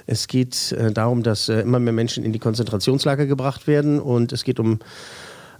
es 0.05 0.27
geht 0.27 0.73
äh, 0.73 0.91
darum, 0.91 1.23
dass 1.23 1.47
äh, 1.47 1.61
immer 1.61 1.79
mehr 1.79 1.93
Menschen 1.93 2.25
in 2.25 2.33
die 2.33 2.39
Konzentrationslager 2.39 3.25
gebracht 3.25 3.65
werden 3.65 4.01
und 4.01 4.33
es 4.33 4.43
geht 4.43 4.59
um 4.59 4.79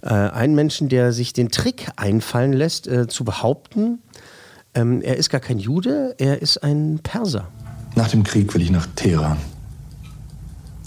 äh, 0.02 0.10
einen 0.10 0.54
Menschen, 0.54 0.90
der 0.90 1.14
sich 1.14 1.32
den 1.32 1.48
Trick 1.50 1.88
einfallen 1.96 2.52
lässt, 2.52 2.90
äh, 2.90 3.08
zu 3.08 3.24
behaupten, 3.24 4.00
ähm, 4.74 5.02
er 5.02 5.16
ist 5.16 5.30
gar 5.30 5.40
kein 5.40 5.60
Jude, 5.60 6.14
er 6.18 6.42
ist 6.42 6.58
ein 6.58 7.00
Perser. 7.02 7.48
Nach 7.96 8.10
dem 8.10 8.24
Krieg 8.24 8.54
will 8.54 8.62
ich 8.62 8.72
nach 8.72 8.86
Teheran. 8.98 9.38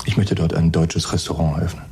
Ich 0.04 0.18
möchte 0.18 0.34
dort 0.34 0.52
ein 0.52 0.70
deutsches 0.70 1.14
Restaurant 1.14 1.56
eröffnen. 1.56 1.91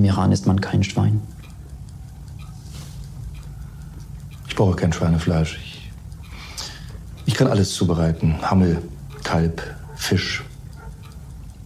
Im 0.00 0.06
Iran 0.06 0.32
ist 0.32 0.46
man 0.46 0.62
kein 0.62 0.82
Schwein. 0.82 1.20
Ich 4.48 4.56
brauche 4.56 4.74
kein 4.74 4.94
Schweinefleisch. 4.94 5.58
Ich, 5.62 5.92
ich 7.26 7.34
kann 7.34 7.48
alles 7.48 7.74
zubereiten. 7.74 8.36
Hammel, 8.40 8.80
Kalb, 9.24 9.62
Fisch. 9.96 10.42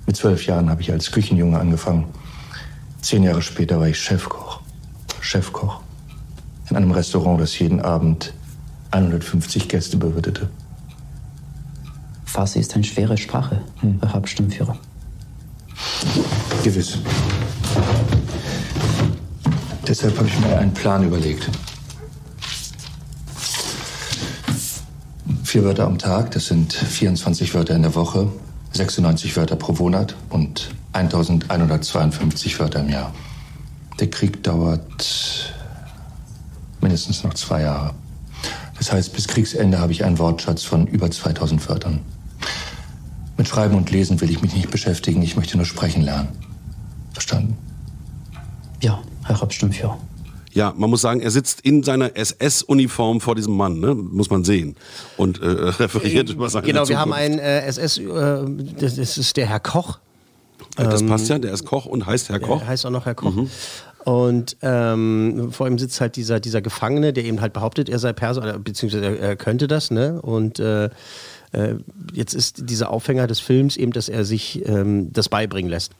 Mit 0.07 0.17
zwölf 0.17 0.45
Jahren 0.47 0.69
habe 0.69 0.83
ich 0.83 0.91
als 0.91 1.13
Küchenjunge 1.13 1.61
angefangen. 1.61 2.07
Zehn 3.03 3.23
Jahre 3.23 3.41
später 3.41 3.79
war 3.79 3.87
ich 3.87 4.01
Chefkoch. 4.01 4.63
Chefkoch. 5.21 5.81
In 6.71 6.77
einem 6.77 6.91
Restaurant, 6.91 7.41
das 7.41 7.57
jeden 7.57 7.83
Abend 7.83 8.35
150 8.91 9.69
Gäste 9.69 9.97
bewirtete. 9.97 10.51
Farsi 12.25 12.59
ist 12.59 12.75
eine 12.75 12.83
schwere 12.83 13.17
Sprache, 13.17 13.63
Herr 14.01 14.13
Hauptstammführer. 14.13 14.77
Gewiss. 16.65 16.99
Deshalb 19.95 20.19
habe 20.19 20.27
ich 20.27 20.37
mir 20.41 20.59
einen 20.59 20.75
Plan 20.75 21.05
überlegt. 21.05 21.49
Vier 25.45 25.63
Wörter 25.63 25.87
am 25.87 25.99
Tag, 25.99 26.33
das 26.33 26.47
sind 26.47 26.73
24 26.73 27.55
Wörter 27.55 27.77
in 27.77 27.83
der 27.83 27.95
Woche, 27.95 28.29
96 28.73 29.37
Wörter 29.37 29.55
pro 29.55 29.73
Monat 29.73 30.17
und 30.31 30.71
1152 30.95 32.59
Wörter 32.59 32.81
im 32.81 32.89
Jahr. 32.89 33.15
Der 34.01 34.11
Krieg 34.11 34.43
dauert 34.43 35.55
mindestens 36.81 37.23
noch 37.23 37.35
zwei 37.35 37.63
Jahre. 37.63 37.95
Das 38.77 38.91
heißt, 38.91 39.13
bis 39.13 39.29
Kriegsende 39.29 39.79
habe 39.79 39.93
ich 39.93 40.03
einen 40.03 40.19
Wortschatz 40.19 40.65
von 40.65 40.89
über 40.89 41.09
2000 41.09 41.69
Wörtern. 41.69 42.01
Mit 43.37 43.47
Schreiben 43.47 43.77
und 43.77 43.93
Lesen 43.93 44.21
will 44.21 44.31
ich 44.31 44.43
mich 44.43 44.57
nicht 44.57 44.73
beschäftigen, 44.73 45.23
ich 45.23 45.37
möchte 45.37 45.57
nur 45.57 45.67
sprechen 45.67 46.03
lernen. 46.03 46.31
Verstanden? 47.13 47.57
Ja, 48.81 49.01
Herr 49.25 49.41
Hauptstammführer. 49.41 49.99
Ja, 50.53 50.73
man 50.77 50.89
muss 50.89 51.01
sagen, 51.01 51.21
er 51.21 51.33
sitzt 51.33 51.63
in 51.63 51.83
seiner 51.83 52.17
SS-Uniform 52.17 53.21
vor 53.21 53.35
diesem 53.35 53.57
Mann, 53.57 53.81
ne? 53.81 53.95
muss 53.95 54.31
man 54.31 54.45
sehen. 54.45 54.77
Und 55.17 55.43
äh, 55.43 55.47
referiert 55.49 56.31
über 56.31 56.49
seine 56.49 56.65
Genau, 56.67 56.81
wir 56.83 56.87
Zukunft. 56.87 57.01
haben 57.03 57.13
einen 57.13 57.39
äh, 57.41 57.63
SS, 57.67 57.99
äh, 57.99 58.05
das, 58.79 58.95
das 58.97 59.19
ist 59.19 59.37
der 59.37 59.47
Herr 59.47 59.59
Koch. 59.61 59.99
Das 60.77 61.01
Ähm, 61.03 61.09
passt 61.09 61.29
ja, 61.29 61.39
der 61.41 61.53
ist 61.53 61.65
Koch 61.65 61.87
und 61.87 62.07
heißt 62.07 62.29
Herr 62.29 62.39
Koch. 62.39 62.61
Er 62.63 62.69
heißt 62.69 62.87
auch 62.87 62.91
noch 62.91 63.05
Herr 63.05 63.15
Koch. 63.17 63.35
Mhm. 63.35 63.51
Und 64.05 64.57
ähm, 64.63 65.49
vor 65.51 65.67
ihm 65.67 65.79
sitzt 65.79 66.01
halt 66.01 66.15
dieser, 66.17 66.39
dieser 66.39 66.61
Gefangene, 66.63 67.13
der 67.13 67.25
eben 67.25 67.41
halt 67.41 67.53
behauptet, 67.53 67.89
er 67.89 67.99
sei 67.99 68.13
Perser, 68.13 68.43
oder 68.43 68.59
beziehungsweise 68.59 69.05
er, 69.07 69.19
er 69.19 69.37
könnte 69.37 69.67
das, 69.67 69.91
ne? 69.91 70.21
Und 70.21 70.61
äh, 70.61 70.85
äh, 71.53 71.77
jetzt 72.13 72.35
ist 72.35 72.69
dieser 72.71 72.91
Aufhänger 72.91 73.27
des 73.27 73.41
Films 73.41 73.77
eben, 73.77 73.93
dass 73.93 74.09
er 74.09 74.25
sich 74.25 74.63
ähm, 74.69 75.11
das 75.13 75.29
beibringen 75.31 75.71
lässt. 75.71 75.93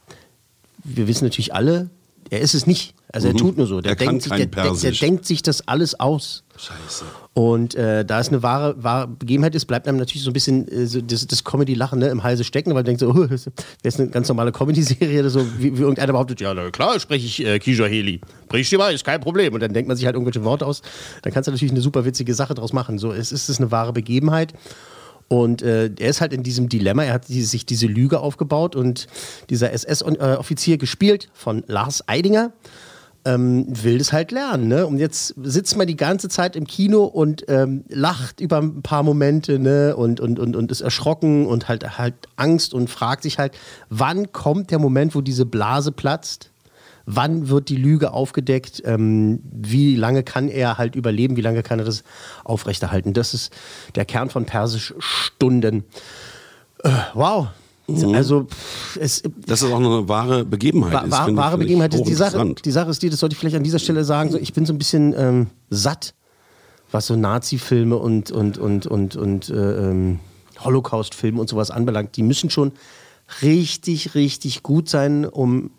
Wir 0.85 1.09
wissen 1.09 1.25
natürlich 1.25 1.55
alle, 1.55 1.89
er 2.31 2.41
ist 2.41 2.55
es 2.55 2.67
nicht. 2.67 2.95
Also 3.13 3.29
er 3.29 3.35
Mhm. 3.35 3.39
tut 3.39 3.57
nur 3.57 3.67
so. 3.67 3.81
Der, 3.81 3.93
Er 3.93 3.97
denkt 3.97 4.23
sich, 4.23 4.33
der, 4.33 4.47
der, 4.47 4.73
der 4.73 4.91
denkt 4.93 5.25
sich 5.25 5.43
das 5.43 5.69
alles 5.69 5.99
aus. 6.01 6.43
Scheiße. 6.57 7.05
Und 7.33 7.75
äh, 7.75 8.05
da 8.05 8.21
es 8.21 8.29
eine 8.29 8.43
wahre, 8.43 8.83
wahre 8.83 9.09
Begebenheit 9.09 9.55
ist, 9.55 9.67
bleibt 9.67 9.87
einem 9.89 9.99
natürlich 9.99 10.23
so 10.23 10.31
ein 10.31 10.33
bisschen 10.33 10.67
äh, 10.69 10.87
so 10.87 11.01
das, 11.01 11.27
das 11.27 11.45
Comedy-Lachen 11.45 11.99
ne, 11.99 12.09
im 12.09 12.23
Halse 12.23 12.43
stecken, 12.45 12.71
weil 12.71 12.77
man 12.77 12.85
denkt 12.85 13.01
so, 13.01 13.11
oh, 13.11 13.27
das 13.31 13.47
ist 13.83 14.01
eine 14.01 14.11
ganz 14.11 14.29
normale 14.29 14.51
Comedy-Serie, 14.53 15.29
so 15.31 15.47
wie, 15.59 15.77
wie 15.77 15.81
irgendeiner 15.83 16.13
behauptet, 16.13 16.41
ja, 16.41 16.55
na 16.55 16.71
klar 16.71 16.99
spreche 16.99 17.27
ich 17.27 17.45
äh, 17.45 17.59
Kijaheli. 17.59 18.21
Spreche 18.45 18.61
ich 18.63 18.71
dir 18.71 18.79
mal, 18.79 18.93
ist 18.93 19.05
kein 19.05 19.21
Problem. 19.21 19.55
Und 19.55 19.61
dann 19.61 19.73
denkt 19.73 19.89
man 19.89 19.97
sich 19.97 20.07
halt 20.07 20.15
irgendwelche 20.17 20.45
Worte 20.45 20.67
aus. 20.67 20.83
Dann 21.23 21.33
kannst 21.33 21.47
du 21.49 21.53
natürlich 21.53 21.73
eine 21.73 21.81
super 21.81 22.05
witzige 22.05 22.35
Sache 22.35 22.55
draus 22.55 22.73
machen. 22.73 22.99
So, 22.99 23.13
es 23.13 23.33
ist 23.33 23.49
es 23.49 23.59
eine 23.59 23.71
wahre 23.71 23.93
Begebenheit. 23.93 24.55
Und 25.29 25.63
äh, 25.63 25.91
er 25.99 26.11
ist 26.11 26.21
halt 26.21 26.33
in 26.33 26.43
diesem 26.43 26.69
Dilemma, 26.69 27.05
er 27.05 27.15
hat 27.15 27.29
die, 27.29 27.43
sich 27.43 27.67
diese 27.67 27.87
Lüge 27.87 28.21
aufgebaut 28.21 28.77
und 28.77 29.07
dieser 29.51 29.73
SS-Offizier 29.73 30.79
gespielt 30.79 31.31
von 31.33 31.65
Lars 31.67 32.07
Eidinger, 32.07 32.53
ähm, 33.25 33.67
will 33.69 33.99
das 33.99 34.13
halt 34.13 34.33
lernen. 34.33 34.69
Ne? 34.69 34.87
Und 34.87 34.99
jetzt 34.99 35.35
sitzt 35.43 35.77
man 35.77 35.87
die 35.87 35.97
ganze 35.97 36.29
Zeit 36.29 36.57
im 36.57 36.67
Kino 36.67 37.05
und 37.05 37.45
ähm, 37.49 37.85
lacht 37.89 38.41
über 38.41 38.59
ein 38.59 38.83
paar 38.83 39.03
Momente 39.03 39.59
ne? 39.59 39.97
und, 39.97 40.21
und, 40.21 40.39
und, 40.39 40.57
und 40.57 40.71
ist 40.71 40.83
erschrocken 40.83 41.47
und 41.47 41.69
halt, 41.69 41.99
halt 41.99 42.15
Angst 42.37 42.75
und 42.75 42.91
fragt 42.91 43.23
sich 43.23 43.39
halt, 43.39 43.55
wann 43.89 44.31
kommt 44.33 44.71
der 44.71 44.79
Moment, 44.79 45.15
wo 45.15 45.21
diese 45.21 45.47
Blase 45.47 45.91
platzt? 45.91 46.51
Wann 47.07 47.49
wird 47.49 47.69
die 47.69 47.77
Lüge 47.77 48.13
aufgedeckt? 48.13 48.83
Ähm, 48.87 49.41
wie 49.53 49.95
lange 49.95 50.23
kann 50.23 50.49
er 50.49 50.79
halt 50.79 50.97
überleben? 50.97 51.37
Wie 51.37 51.43
lange 51.43 51.63
kann 51.63 51.79
er 51.79 51.85
das 51.85 52.03
aufrechterhalten? 52.45 53.13
Das 53.13 53.35
ist 53.35 53.53
der 53.95 54.05
Kern 54.05 54.31
von 54.31 54.47
Persisch 54.47 54.95
Stunden. 54.99 55.85
Äh, 56.83 56.91
wow. 57.13 57.49
Mhm. 57.87 58.15
Also, 58.15 58.47
es, 58.99 59.23
Das 59.47 59.61
ist 59.61 59.71
auch 59.71 59.77
eine 59.77 60.09
wahre 60.09 60.45
Begebenheit. 60.47 60.93
Wa- 60.95 61.01
ist, 61.03 61.13
wa 61.13 61.37
wahre 61.37 61.59
Begebenheit 61.59 61.93
ist 61.95 62.05
die 62.05 62.15
Sache. 62.15 62.55
Die 62.65 62.71
Sache 62.71 62.91
ist 62.91 63.03
die, 63.03 63.11
das 63.11 63.21
sollte 63.21 63.35
ich 63.35 63.39
vielleicht 63.39 63.57
an 63.57 63.65
dieser 63.65 63.79
Stelle 63.79 64.05
sagen. 64.05 64.31
So, 64.31 64.39
ich 64.39 64.55
bin 64.55 64.65
so 64.65 64.73
ein 64.73 64.79
bisschen 64.79 65.15
ähm, 65.19 65.49
satt, 65.69 66.15
was 66.91 67.07
so 67.07 67.17
Nazi-Filme 67.17 67.97
und, 67.97 68.31
und, 68.31 68.57
und, 68.57 68.87
und, 68.87 69.17
und 69.17 69.51
äh, 69.51 69.91
ähm, 69.91 70.21
Holocaust-Filme 70.61 71.39
und 71.39 71.51
sowas 71.51 71.71
anbelangt. 71.71 72.17
Die 72.17 72.23
müssen 72.23 72.49
schon 72.49 72.73
richtig, 73.43 74.15
richtig 74.15 74.63
gut 74.63 74.89
sein, 74.89 75.27
um 75.27 75.71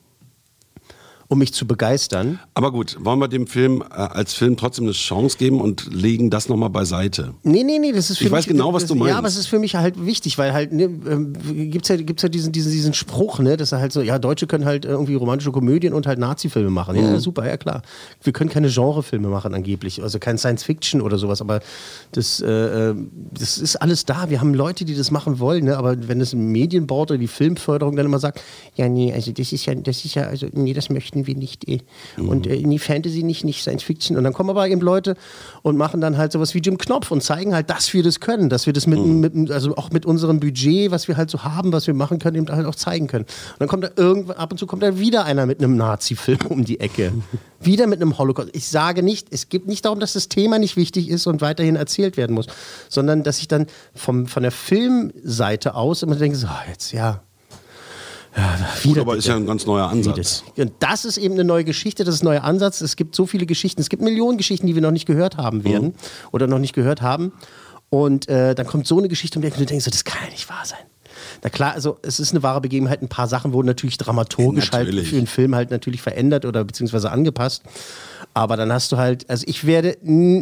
um 1.28 1.40
mich 1.40 1.54
zu 1.54 1.66
begeistern. 1.66 2.40
Aber 2.54 2.72
gut, 2.72 2.98
wollen 3.00 3.20
wir 3.20 3.28
dem 3.28 3.48
Film 3.48 3.82
äh, 3.82 3.96
als 3.96 4.34
Film 4.34 4.58
trotzdem 4.58 4.86
eine 4.86 4.92
Chance 4.94 5.38
geben 5.38 5.60
und 5.60 5.92
legen 5.94 6.30
das 6.30 6.50
nochmal 6.50 6.70
beiseite? 6.70 7.34
Nee, 7.44 7.64
nee, 7.64 7.80
nee, 7.80 7.92
das 7.92 8.10
ist 8.12 8.18
für 8.20 8.26
Ich 8.26 8.30
mich, 8.32 8.38
weiß 8.40 8.46
genau, 8.48 8.74
was 8.74 8.84
das, 8.84 8.90
du 8.90 8.96
meinst. 8.96 9.12
Ja, 9.12 9.18
aber 9.18 9.28
es 9.28 9.36
ist 9.38 9.48
für 9.48 9.58
mich 9.60 9.76
halt 9.76 10.06
wichtig, 10.06 10.38
weil 10.38 10.54
halt, 10.54 10.72
ne, 10.72 10.84
ähm, 10.84 11.34
gibt's 11.72 11.90
ja, 11.90 11.96
gibt's 11.96 12.22
ja 12.24 12.30
diesen, 12.30 12.52
diesen, 12.52 12.72
diesen 12.72 12.94
Spruch, 12.94 13.40
ne, 13.40 13.58
dass 13.58 13.72
er 13.72 13.80
halt 13.80 13.92
so, 13.92 14.02
ja, 14.02 14.20
Deutsche 14.20 14.46
können 14.48 14.66
halt 14.66 14.86
irgendwie 14.86 15.16
romantische 15.16 15.52
Komödien 15.52 15.94
und 15.94 16.06
halt 16.06 16.20
Nazi-Filme 16.20 16.70
machen. 16.70 16.96
Ja, 16.96 17.02
Mhm. 17.10 17.20
super, 17.20 17.48
ja 17.48 17.58
klar. 17.58 17.82
Wir 18.22 18.32
können 18.34 18.50
keine 18.50 18.70
Genrefilme 18.70 19.28
machen 19.28 19.54
angeblich, 19.56 20.04
also 20.04 20.20
kein 20.20 20.38
Science-Fiction 20.38 21.02
oder 21.02 21.18
sowas, 21.18 21.42
aber 21.42 21.62
das, 22.12 22.40
äh, 22.42 22.48
äh, 22.92 22.96
das 23.34 23.58
ist 23.58 23.76
alles 23.78 24.06
da. 24.06 24.30
Wir 24.30 24.40
haben 24.42 24.54
Leute, 24.54 24.86
die 24.86 24.96
das 24.96 25.10
machen 25.12 25.40
wollen, 25.40 25.66
ne, 25.66 25.78
aber 25.78 26.08
wenn 26.08 26.20
das 26.20 26.34
im 26.34 26.52
Medienboard 26.52 27.12
oder 27.12 27.18
die 27.18 27.28
Filmförderung 27.28 27.96
dann 27.96 28.06
immer 28.06 28.20
sagt, 28.20 28.42
ja, 28.76 28.88
nee, 28.90 29.12
also 29.14 29.32
das 29.32 29.52
ist 29.52 29.66
ja, 29.66 29.74
das 29.76 30.06
ist 30.06 30.14
ja, 30.16 30.24
also 30.24 30.48
nee, 30.54 30.74
das 30.74 30.90
möchten 30.90 31.15
wir 31.28 31.36
nicht, 31.36 31.68
eh. 31.68 31.80
Mhm. 32.18 32.30
Und 32.30 32.48
äh, 32.48 32.58
nie 32.58 32.80
Fantasy 32.80 33.24
nicht, 33.24 33.44
nicht 33.44 33.62
Science 33.62 33.84
Fiction. 33.84 34.18
Und 34.18 34.24
dann 34.24 34.34
kommen 34.34 34.50
aber 34.50 34.68
eben 34.68 34.82
Leute 34.82 35.16
und 35.62 35.78
machen 35.78 36.02
dann 36.02 36.18
halt 36.18 36.32
sowas 36.32 36.54
wie 36.54 36.60
Jim 36.60 36.78
Knopf 36.78 37.12
und 37.12 37.24
zeigen 37.24 37.54
halt, 37.56 37.70
dass 37.70 37.94
wir 37.94 38.04
das 38.04 38.20
können, 38.20 38.50
dass 38.50 38.66
wir 38.66 38.74
das 38.74 38.88
mit, 38.88 39.00
Mhm. 39.00 39.20
mit 39.20 39.52
also 39.52 39.76
auch 39.78 39.92
mit 39.92 40.06
unserem 40.06 40.40
Budget, 40.40 40.92
was 40.92 41.08
wir 41.08 41.18
halt 41.18 41.30
so 41.30 41.44
haben, 41.44 41.72
was 41.72 41.88
wir 41.88 41.94
machen 41.94 42.20
können, 42.20 42.36
eben 42.38 42.50
halt 42.50 42.66
auch 42.66 42.76
zeigen 42.76 43.08
können. 43.08 43.24
Und 43.26 43.60
dann 43.60 43.68
kommt 43.68 43.84
da 43.86 43.90
irgendwann, 43.96 44.36
ab 44.38 44.52
und 44.52 44.58
zu 44.58 44.68
kommt 44.68 44.84
da 44.84 45.00
wieder 45.00 45.26
einer 45.26 45.46
mit 45.46 45.60
einem 45.60 45.78
Nazi-Film 45.78 46.40
um 46.50 46.66
die 46.66 46.80
Ecke. 46.80 47.14
wieder 47.62 47.88
mit 47.88 48.02
einem 48.02 48.18
Holocaust. 48.18 48.50
Ich 48.54 48.68
sage 48.68 49.02
nicht, 49.02 49.28
es 49.32 49.50
geht 49.50 49.68
nicht 49.68 49.86
darum, 49.86 50.00
dass 50.00 50.14
das 50.14 50.30
Thema 50.30 50.60
nicht 50.60 50.76
wichtig 50.78 51.10
ist 51.10 51.26
und 51.28 51.42
weiterhin 51.42 51.76
erzählt 51.76 52.18
werden 52.18 52.34
muss, 52.34 52.48
sondern 52.90 53.24
dass 53.24 53.40
ich 53.40 53.48
dann 53.48 53.66
vom, 53.94 54.28
von 54.28 54.44
der 54.44 54.52
Filmseite 54.52 55.76
aus 55.76 56.04
immer 56.04 56.16
denke, 56.16 56.38
so, 56.38 56.48
ah, 56.48 56.64
jetzt 56.68 56.92
ja, 56.92 57.22
Gut, 58.84 58.98
aber 58.98 59.16
ist 59.16 59.28
ja 59.28 59.36
ein 59.36 59.46
ganz 59.46 59.66
neuer 59.66 59.88
Ansatz. 59.88 60.44
Und 60.58 60.74
das 60.80 61.06
ist 61.06 61.18
eben 61.18 61.36
eine 61.36 61.44
neue 61.44 61.64
Geschichte, 61.64 62.04
das 62.04 62.16
ist 62.16 62.24
ein 62.24 62.26
neuer 62.26 62.44
Ansatz. 62.44 62.82
Es 62.82 62.96
gibt 62.96 63.16
so 63.16 63.26
viele 63.26 63.46
Geschichten, 63.46 63.82
es 63.82 63.90
gibt 63.90 64.02
Millionen 64.02 64.38
Geschichten, 64.38 64.68
die 64.68 64.76
wir 64.76 64.82
noch 64.82 64.92
nicht 64.92 65.06
gehört 65.06 65.38
haben 65.38 65.64
werden 65.64 65.96
oder 66.32 66.48
noch 66.48 66.60
nicht 66.60 66.74
gehört 66.74 67.02
haben. 67.02 67.32
Und 67.90 68.28
äh, 68.28 68.56
dann 68.56 68.68
kommt 68.68 68.88
so 68.88 68.98
eine 68.98 69.08
Geschichte 69.08 69.38
um 69.38 69.42
die 69.42 69.48
Ecke 69.48 69.58
und 69.58 69.62
du 69.62 69.68
denkst, 69.68 69.86
so, 69.86 69.92
das 69.92 70.04
kann 70.04 70.22
ja 70.26 70.32
nicht 70.32 70.50
wahr 70.50 70.64
sein. 70.66 70.80
Na 71.44 71.50
klar, 71.50 71.74
also 71.74 71.98
es 72.02 72.20
ist 72.20 72.32
eine 72.32 72.44
wahre 72.44 72.62
Begebenheit. 72.62 73.02
Ein 73.02 73.08
paar 73.08 73.28
Sachen 73.28 73.54
wurden 73.54 73.68
natürlich 73.68 73.98
dramaturgisch 73.98 74.72
halt 74.72 74.88
Natürlich. 74.88 75.10
für 75.10 75.16
den 75.16 75.28
Film 75.28 75.56
halt 75.56 75.72
natürlich 75.72 76.02
verändert 76.02 76.46
oder 76.46 76.64
beziehungsweise 76.64 77.12
angepasst. 77.12 77.64
Aber 78.38 78.58
dann 78.58 78.74
hast 78.74 78.92
du 78.92 78.98
halt, 78.98 79.30
also 79.30 79.46
ich 79.48 79.66
werde, 79.66 79.98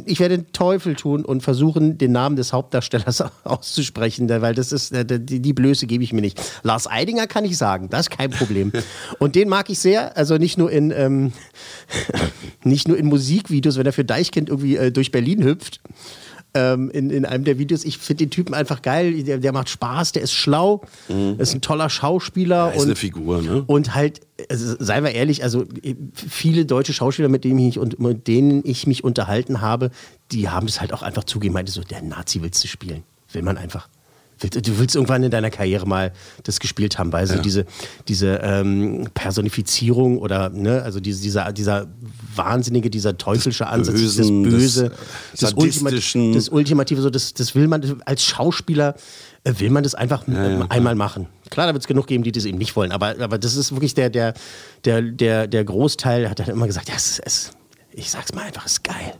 ich 0.08 0.20
werde 0.20 0.40
den 0.40 0.52
Teufel 0.52 0.96
tun 0.96 1.24
und 1.24 1.42
versuchen, 1.44 2.00
den 2.00 2.12
Namen 2.12 2.36
des 2.36 2.52
Hauptdarstellers 2.52 3.24
auszusprechen, 3.44 4.28
weil 4.30 4.56
das 4.56 4.72
ist, 4.72 4.92
äh, 4.94 5.06
die, 5.06 5.40
die 5.40 5.54
Blöße 5.54 5.86
gebe 5.86 6.04
ich 6.04 6.12
mir 6.12 6.22
nicht. 6.22 6.42
Lars 6.64 6.90
Eidinger 6.90 7.28
kann 7.28 7.46
ich 7.46 7.56
sagen, 7.56 7.90
das 7.92 8.08
ist 8.08 8.10
kein 8.10 8.32
Problem. 8.32 8.72
Und 9.20 9.36
den 9.36 9.48
mag 9.48 9.70
ich 9.70 9.78
sehr, 9.78 10.18
also 10.18 10.38
nicht 10.38 10.58
nur 10.58 10.72
in, 10.72 10.90
ähm, 10.90 11.34
nicht 12.64 12.88
nur 12.88 12.98
in 12.98 13.06
Musikvideos, 13.06 13.78
wenn 13.78 13.86
er 13.86 13.94
für 13.94 14.06
Deichkind 14.06 14.50
irgendwie 14.50 14.76
äh, 14.76 14.92
durch 14.92 15.12
Berlin 15.12 15.44
hüpft, 15.44 15.80
ähm, 16.54 16.89
in, 16.92 17.10
in 17.10 17.26
einem 17.26 17.44
der 17.44 17.58
Videos. 17.58 17.84
Ich 17.84 17.98
finde 17.98 18.26
den 18.26 18.30
Typen 18.30 18.54
einfach 18.54 18.82
geil. 18.82 19.24
Der, 19.24 19.38
der 19.38 19.52
macht 19.54 19.70
Spaß, 19.70 20.12
der 20.12 20.22
ist 20.22 20.34
schlau, 20.34 20.82
ist 21.38 21.54
ein 21.54 21.62
toller 21.62 21.89
Schauspieler. 21.89 22.68
Mhm. 22.68 22.74
ist 22.74 22.80
und, 22.80 22.86
eine 22.86 22.96
Figur, 22.96 23.42
ne? 23.42 23.63
Und 23.68 23.96
halt, 23.96 24.22
also, 24.50 24.76
seien 24.80 25.04
wir 25.04 25.12
ehrlich, 25.12 25.44
also 25.44 25.66
viele 26.13 26.66
deutsche 26.66 26.94
Schauspieler, 26.94 27.30
mit 27.30 27.44
denen 27.44 27.60
ich, 27.60 27.80
und, 27.80 28.00
mit 28.00 28.28
denen 28.28 28.62
ich 28.66 28.88
mich 28.88 29.04
unterhalten 29.04 29.62
habe, 29.62 29.92
die 30.32 30.50
haben 30.50 30.68
es 30.68 30.80
halt 30.80 30.94
auch 30.94 31.02
einfach 31.02 31.24
zugegeben, 31.24 31.54
meinte 31.54 31.72
so, 31.72 31.82
der 31.82 32.02
Nazi 32.02 32.42
willst 32.42 32.63
du 32.63 32.68
spielen. 32.68 33.04
Will 33.32 33.42
man 33.42 33.58
einfach. 33.58 33.89
Du 34.41 34.78
willst 34.80 34.96
irgendwann 34.96 35.24
in 35.24 35.32
deiner 35.32 35.50
Karriere 35.50 35.88
mal 35.88 36.12
das 36.43 36.60
gespielt 36.60 36.98
haben, 36.98 37.13
weil 37.13 37.28
so 37.28 37.36
Ja. 37.36 37.41
diese, 37.41 37.65
diese 38.08 38.39
ähm, 38.43 39.08
Personifizierung 39.13 40.17
oder 40.17 40.50
ne, 40.50 40.82
also 40.84 41.00
diese, 41.00 41.22
dieser, 41.22 41.54
dieser 41.54 41.88
wahnsinnige, 42.36 42.89
dieser 42.89 43.17
teuflische 43.17 43.67
Ansatz, 43.67 43.96
Bösen, 43.96 44.43
das 44.43 44.52
Böse, 44.52 44.91
das, 45.32 45.39
Sadistischen. 45.52 46.22
Ultimat, 46.22 46.36
das 46.38 46.50
Ultimative, 46.50 47.02
so 47.02 47.10
das, 47.10 47.34
das 47.34 47.56
will 47.56 47.67
man 47.67 48.02
als 48.06 48.24
Schauspieler 48.24 48.96
äh, 49.43 49.54
will 49.58 49.69
man 49.69 49.84
das 49.84 49.96
einfach 49.96 50.28
ja, 50.28 50.34
klar. 50.34 50.72
einmal 50.72 50.96
machen. 50.96 51.28
Klar, 51.50 51.67
da 51.67 51.74
wird 51.74 51.84
es 51.84 51.88
genug 51.88 52.08
geben, 52.08 52.24
die 52.24 52.32
das 52.32 52.46
eben 52.46 52.58
nicht 52.58 52.76
wollen, 52.76 52.91
aber, 52.91 53.15
aber 53.19 53.38
das 53.38 53.56
ist 53.56 53.72
wirklich 53.74 53.93
der, 53.93 54.10
der, 54.10 54.34
der, 54.86 55.02
der, 55.02 55.48
der 55.48 55.63
Großteil 55.63 56.30
hat 56.30 56.39
dann 56.39 56.48
immer 56.50 56.67
gesagt, 56.67 56.89
ja, 56.89 56.96
es, 56.96 57.19
es, 57.19 57.52
ich 57.91 58.10
sag's 58.10 58.34
mal 58.34 58.43
einfach, 58.43 58.65
es 58.65 58.74
ist 58.74 58.84
geil. 58.84 59.13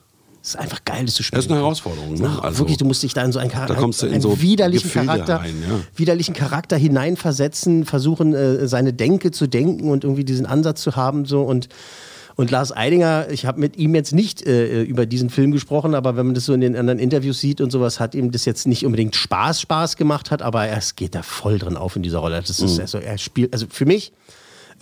Es 0.43 0.49
ist 0.49 0.56
einfach 0.58 0.84
geil, 0.84 1.06
das 1.06 1.15
zu 1.15 1.23
spielen. 1.23 1.38
Das 1.38 1.45
ist 1.45 1.51
eine 1.51 1.62
Herausforderung. 1.62 2.15
Ne? 2.15 2.39
Ach, 2.41 2.58
wirklich, 2.58 2.75
du 2.75 2.84
musst 2.84 3.01
dich 3.01 3.13
da 3.13 3.23
in 3.23 3.32
so 3.32 3.39
einen, 3.39 3.49
Char 3.49 3.65
da 3.65 3.75
kommst 3.75 4.01
du 4.01 4.08
in 4.08 4.12
einen 4.13 4.21
so 4.21 4.41
widerlichen, 4.41 4.89
Gefilde 4.89 5.08
Charakter, 5.08 5.36
rein, 5.38 5.56
ja. 5.65 5.79
widerlichen 5.95 6.34
Charakter 6.36 6.75
hineinversetzen, 6.75 7.86
versuchen, 7.86 8.34
äh, 8.34 8.67
seine 8.67 8.91
Denke 8.91 9.32
zu 9.32 9.47
denken 9.47 9.89
und 9.89 10.03
irgendwie 10.03 10.25
diesen 10.25 10.45
Ansatz 10.45 10.82
zu 10.82 10.97
haben. 10.97 11.23
So. 11.23 11.43
Und, 11.43 11.69
und 12.36 12.51
Lars 12.51 12.75
Eidinger, 12.75 13.27
ich 13.29 13.45
habe 13.45 13.58
mit 13.62 13.77
ihm 13.77 13.95
jetzt 13.95 14.12
nicht 14.12 14.45
äh, 14.45 14.84
über 14.84 15.06
diesen 15.06 15.29
Film 15.29 15.53
gesprochen, 15.53 15.95
aber 15.95 16.17
wenn 16.17 16.25
man 16.25 16.36
das 16.36 16.43
so 16.43 16.53
in 16.53 16.60
den 16.60 16.75
anderen 16.75 16.99
Interviews 16.99 17.39
sieht 17.39 17.62
und 17.62 17.71
sowas, 17.71 18.01
hat 18.01 18.13
ihm 18.13 18.32
das 18.32 18.43
jetzt 18.43 18.67
nicht 18.67 18.86
unbedingt 18.86 19.15
Spaß, 19.15 19.62
Spaß 19.62 19.95
gemacht 19.95 20.29
hat, 20.29 20.41
aber 20.41 20.65
er 20.65 20.77
es 20.77 20.97
geht 20.97 21.15
da 21.15 21.23
voll 21.23 21.58
drin 21.58 21.77
auf 21.77 21.95
in 21.95 22.03
dieser 22.03 22.17
Rolle. 22.17 22.41
Das 22.45 22.60
ist 22.60 22.75
Mhm. 22.75 22.82
also, 22.82 22.97
er 22.97 23.17
spielt, 23.17 23.53
also 23.53 23.65
für 23.69 23.86
mich 23.86 24.12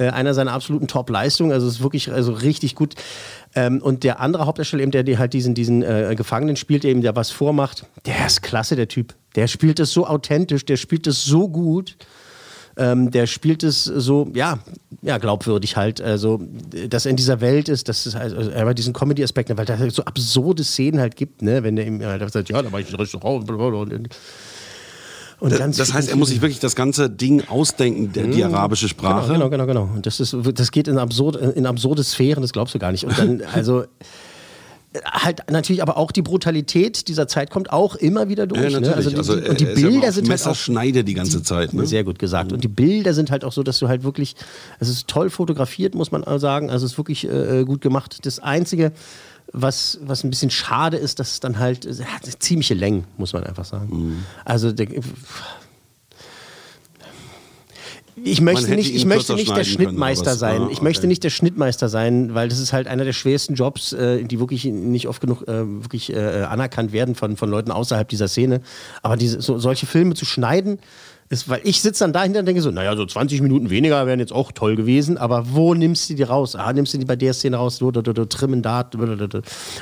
äh, 0.01 0.09
einer 0.09 0.33
seiner 0.33 0.53
absoluten 0.53 0.87
Top-Leistungen. 0.87 1.51
Also 1.51 1.67
es 1.67 1.75
ist 1.75 1.83
wirklich 1.83 2.11
also 2.11 2.33
richtig 2.33 2.75
gut. 2.75 2.95
Ähm, 3.53 3.81
und 3.81 4.03
der 4.03 4.19
andere 4.19 4.45
Hauptdarsteller, 4.45 4.81
eben, 4.81 4.91
der, 4.91 5.03
der 5.03 5.19
halt 5.19 5.33
diesen, 5.33 5.53
diesen 5.53 5.83
äh, 5.83 6.15
Gefangenen 6.17 6.55
spielt, 6.55 6.83
der 6.83 6.91
eben 6.91 7.01
der 7.01 7.15
was 7.15 7.29
vormacht, 7.29 7.85
der 8.05 8.25
ist 8.25 8.41
klasse, 8.41 8.75
der 8.75 8.87
Typ. 8.87 9.13
Der 9.35 9.47
spielt 9.47 9.79
das 9.79 9.91
so 9.91 10.07
authentisch, 10.07 10.65
der 10.65 10.77
spielt 10.77 11.05
das 11.05 11.23
so 11.23 11.47
gut. 11.47 11.97
Ähm, 12.77 13.11
der 13.11 13.27
spielt 13.27 13.63
es 13.63 13.83
so, 13.83 14.31
ja, 14.33 14.57
ja, 15.01 15.17
glaubwürdig 15.17 15.75
halt, 15.75 15.99
also, 15.99 16.39
dass 16.87 17.05
er 17.05 17.11
in 17.11 17.17
dieser 17.17 17.41
Welt 17.41 17.67
ist, 17.67 17.89
dass 17.89 18.05
es 18.05 18.15
halt, 18.15 18.33
also, 18.33 18.49
aber 18.53 18.73
diesen 18.73 18.93
Comedy-Aspekt, 18.93 19.55
weil 19.57 19.65
da 19.65 19.77
so 19.89 20.05
absurde 20.05 20.63
Szenen 20.63 21.01
halt 21.01 21.17
gibt, 21.17 21.41
ne, 21.41 21.63
wenn 21.63 21.75
der 21.75 21.85
ihm 21.85 22.01
halt 22.01 22.31
sagt, 22.31 22.49
ja, 22.49 22.61
da 22.61 22.71
war 22.71 22.79
ich 22.79 22.89
im 22.89 22.95
Restaurant 22.95 23.49
und, 23.49 23.59
und, 23.59 23.93
und, 23.93 24.09
und 25.41 25.51
Das, 25.51 25.75
das 25.75 25.93
heißt, 25.93 26.09
er 26.09 26.15
muss 26.17 26.29
sich 26.29 26.41
wirklich 26.41 26.59
das 26.59 26.75
ganze 26.75 27.09
Ding 27.09 27.47
ausdenken, 27.47 28.13
der, 28.13 28.27
die 28.27 28.43
Mhm. 28.43 28.53
arabische 28.53 28.87
Sprache. 28.87 29.33
Genau, 29.33 29.49
genau, 29.49 29.65
genau. 29.65 29.85
genau. 29.85 29.95
Und 29.95 30.05
das, 30.05 30.19
ist, 30.19 30.35
das 30.53 30.71
geht 30.71 30.87
in, 30.87 30.99
absurd, 30.99 31.35
in 31.35 31.65
absurde 31.65 32.03
Sphären, 32.03 32.43
das 32.43 32.53
glaubst 32.53 32.75
du 32.75 32.79
gar 32.79 32.91
nicht. 32.91 33.05
Und 33.05 33.17
dann, 33.17 33.41
also. 33.53 33.83
Halt 35.05 35.49
natürlich 35.49 35.81
aber 35.81 35.95
auch 35.95 36.11
die 36.11 36.21
Brutalität 36.21 37.07
dieser 37.07 37.25
Zeit 37.25 37.49
kommt 37.49 37.71
auch 37.71 37.95
immer 37.95 38.27
wieder 38.27 38.45
durch. 38.45 38.73
Ja, 38.73 38.79
ne? 38.81 38.93
Also 38.93 39.09
die, 39.09 39.15
Also, 39.15 39.39
die, 39.39 39.47
und 39.47 39.59
die 39.61 39.63
er 39.63 39.69
ja 39.69 39.75
Bilder 39.87 40.09
auf 40.09 40.13
sind 40.15 40.29
halt 40.29 40.45
auch 40.45 41.05
die 41.05 41.13
ganze 41.13 41.43
Zeit. 41.43 41.73
Ne? 41.73 41.87
sehr 41.87 42.03
gut 42.03 42.19
gesagt. 42.19 42.51
Und 42.51 42.61
die 42.61 42.67
Bilder 42.67 43.13
sind 43.13 43.31
halt 43.31 43.45
auch 43.45 43.53
so, 43.53 43.63
dass 43.63 43.79
du 43.79 43.87
halt 43.87 44.03
wirklich, 44.03 44.35
es 44.81 44.89
ist 44.89 45.07
toll 45.07 45.29
fotografiert, 45.29 45.95
muss 45.95 46.11
man 46.11 46.25
sagen. 46.39 46.69
Also 46.69 46.85
es 46.85 46.91
ist 46.91 46.97
wirklich 46.97 47.25
äh, 47.25 47.63
gut 47.63 47.79
gemacht. 47.79 48.17
Das 48.25 48.39
Einzige, 48.39 48.91
was, 49.53 49.99
was 50.03 50.23
ein 50.23 50.29
bisschen 50.29 50.49
schade 50.49 50.97
ist, 50.97 51.19
dass 51.19 51.31
es 51.33 51.39
dann 51.39 51.59
halt, 51.59 51.85
es 51.85 52.01
hat 52.03 52.23
ziemliche 52.39 52.73
Längen, 52.73 53.05
muss 53.17 53.33
man 53.33 53.43
einfach 53.43 53.65
sagen. 53.65 53.89
Mhm. 53.91 54.25
Also 54.45 54.71
der, 54.71 54.87
ich 58.23 58.41
möchte 58.41 58.69
nicht, 58.75 58.93
ich 58.93 59.05
möchte 59.05 59.33
nicht 59.33 59.47
der 59.47 59.55
können, 59.55 59.65
Schnittmeister 59.65 60.33
es- 60.33 60.39
sein. 60.39 60.63
ah, 60.63 60.69
Ich 60.71 60.81
möchte 60.81 61.01
okay. 61.01 61.07
nicht 61.07 61.23
der 61.23 61.29
Schnittmeister 61.29 61.89
sein, 61.89 62.35
weil 62.35 62.49
das 62.49 62.59
ist 62.59 62.71
halt 62.73 62.87
einer 62.87 63.05
der 63.05 63.13
schwersten 63.13 63.55
Jobs, 63.55 63.93
äh, 63.93 64.23
die 64.23 64.39
wirklich 64.39 64.65
nicht 64.65 65.07
oft 65.07 65.21
genug 65.21 65.47
äh, 65.47 65.65
wirklich 65.81 66.11
äh, 66.13 66.43
anerkannt 66.43 66.91
werden 66.91 67.15
von, 67.15 67.37
von 67.37 67.49
Leuten 67.49 67.71
außerhalb 67.71 68.07
dieser 68.07 68.27
Szene. 68.27 68.61
Aber 69.01 69.15
diese, 69.17 69.41
so, 69.41 69.57
solche 69.59 69.85
Filme 69.87 70.13
zu 70.13 70.25
schneiden, 70.25 70.79
ist, 71.31 71.47
weil 71.47 71.61
ich 71.63 71.81
sitze 71.81 72.03
dann 72.03 72.11
dahinter 72.11 72.39
und 72.41 72.45
denke 72.45 72.61
so, 72.61 72.71
naja, 72.71 72.93
so 72.97 73.05
20 73.05 73.41
Minuten 73.41 73.69
weniger 73.69 74.05
wären 74.05 74.19
jetzt 74.19 74.33
auch 74.33 74.51
toll 74.51 74.75
gewesen, 74.75 75.17
aber 75.17 75.53
wo 75.53 75.73
nimmst 75.73 76.09
du 76.09 76.13
die 76.13 76.23
raus? 76.23 76.55
Ah, 76.55 76.73
nimmst 76.73 76.93
du 76.93 76.97
die 76.97 77.05
bei 77.05 77.15
der 77.15 77.33
Szene 77.33 77.55
raus, 77.55 77.77
so, 77.77 77.89
do, 77.89 78.01
do, 78.01 78.11
do, 78.11 78.25
trimmen 78.25 78.61
da. 78.61 78.89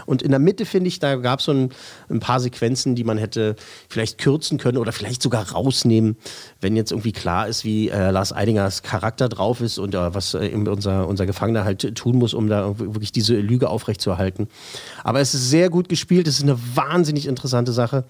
Und 0.06 0.22
in 0.22 0.30
der 0.30 0.40
Mitte, 0.40 0.66
finde 0.66 0.90
ich, 0.90 1.00
da 1.00 1.16
gab 1.16 1.40
es 1.40 1.46
so 1.46 1.52
ein, 1.52 1.70
ein 2.08 2.20
paar 2.20 2.40
Sequenzen, 2.40 2.94
die 2.94 3.04
man 3.04 3.18
hätte 3.18 3.56
vielleicht 3.90 4.20
kürzen 4.20 4.60
können 4.60 4.78
oder 4.78 4.92
vielleicht 4.92 5.24
sogar 5.24 5.52
rausnehmen, 5.52 6.18
wenn 6.62 6.76
jetzt 6.76 6.92
irgendwie 6.92 7.14
klar 7.14 7.48
ist, 7.48 7.66
wie 7.66 7.90
äh, 7.90 8.12
Lars 8.12 8.32
Eidingers 8.32 8.84
Charakter 8.84 9.28
drauf 9.28 9.60
ist 9.62 9.80
und 9.80 9.96
äh, 9.96 10.14
was 10.14 10.36
äh, 10.36 10.52
unser, 10.54 11.08
unser 11.08 11.26
Gefangener 11.26 11.64
halt 11.64 11.96
tun 11.96 12.18
muss, 12.18 12.36
um 12.36 12.48
da 12.48 12.78
wirklich 12.78 13.12
diese 13.12 13.36
Lüge 13.36 13.70
aufrechtzuerhalten. 13.70 14.50
Aber 15.04 15.20
es 15.20 15.34
ist 15.34 15.50
sehr 15.50 15.72
gut 15.72 15.90
gespielt, 15.90 16.28
es 16.28 16.38
ist 16.38 16.44
eine 16.44 16.60
wahnsinnig 16.76 17.26
interessante 17.26 17.72
Sache. 17.72 18.06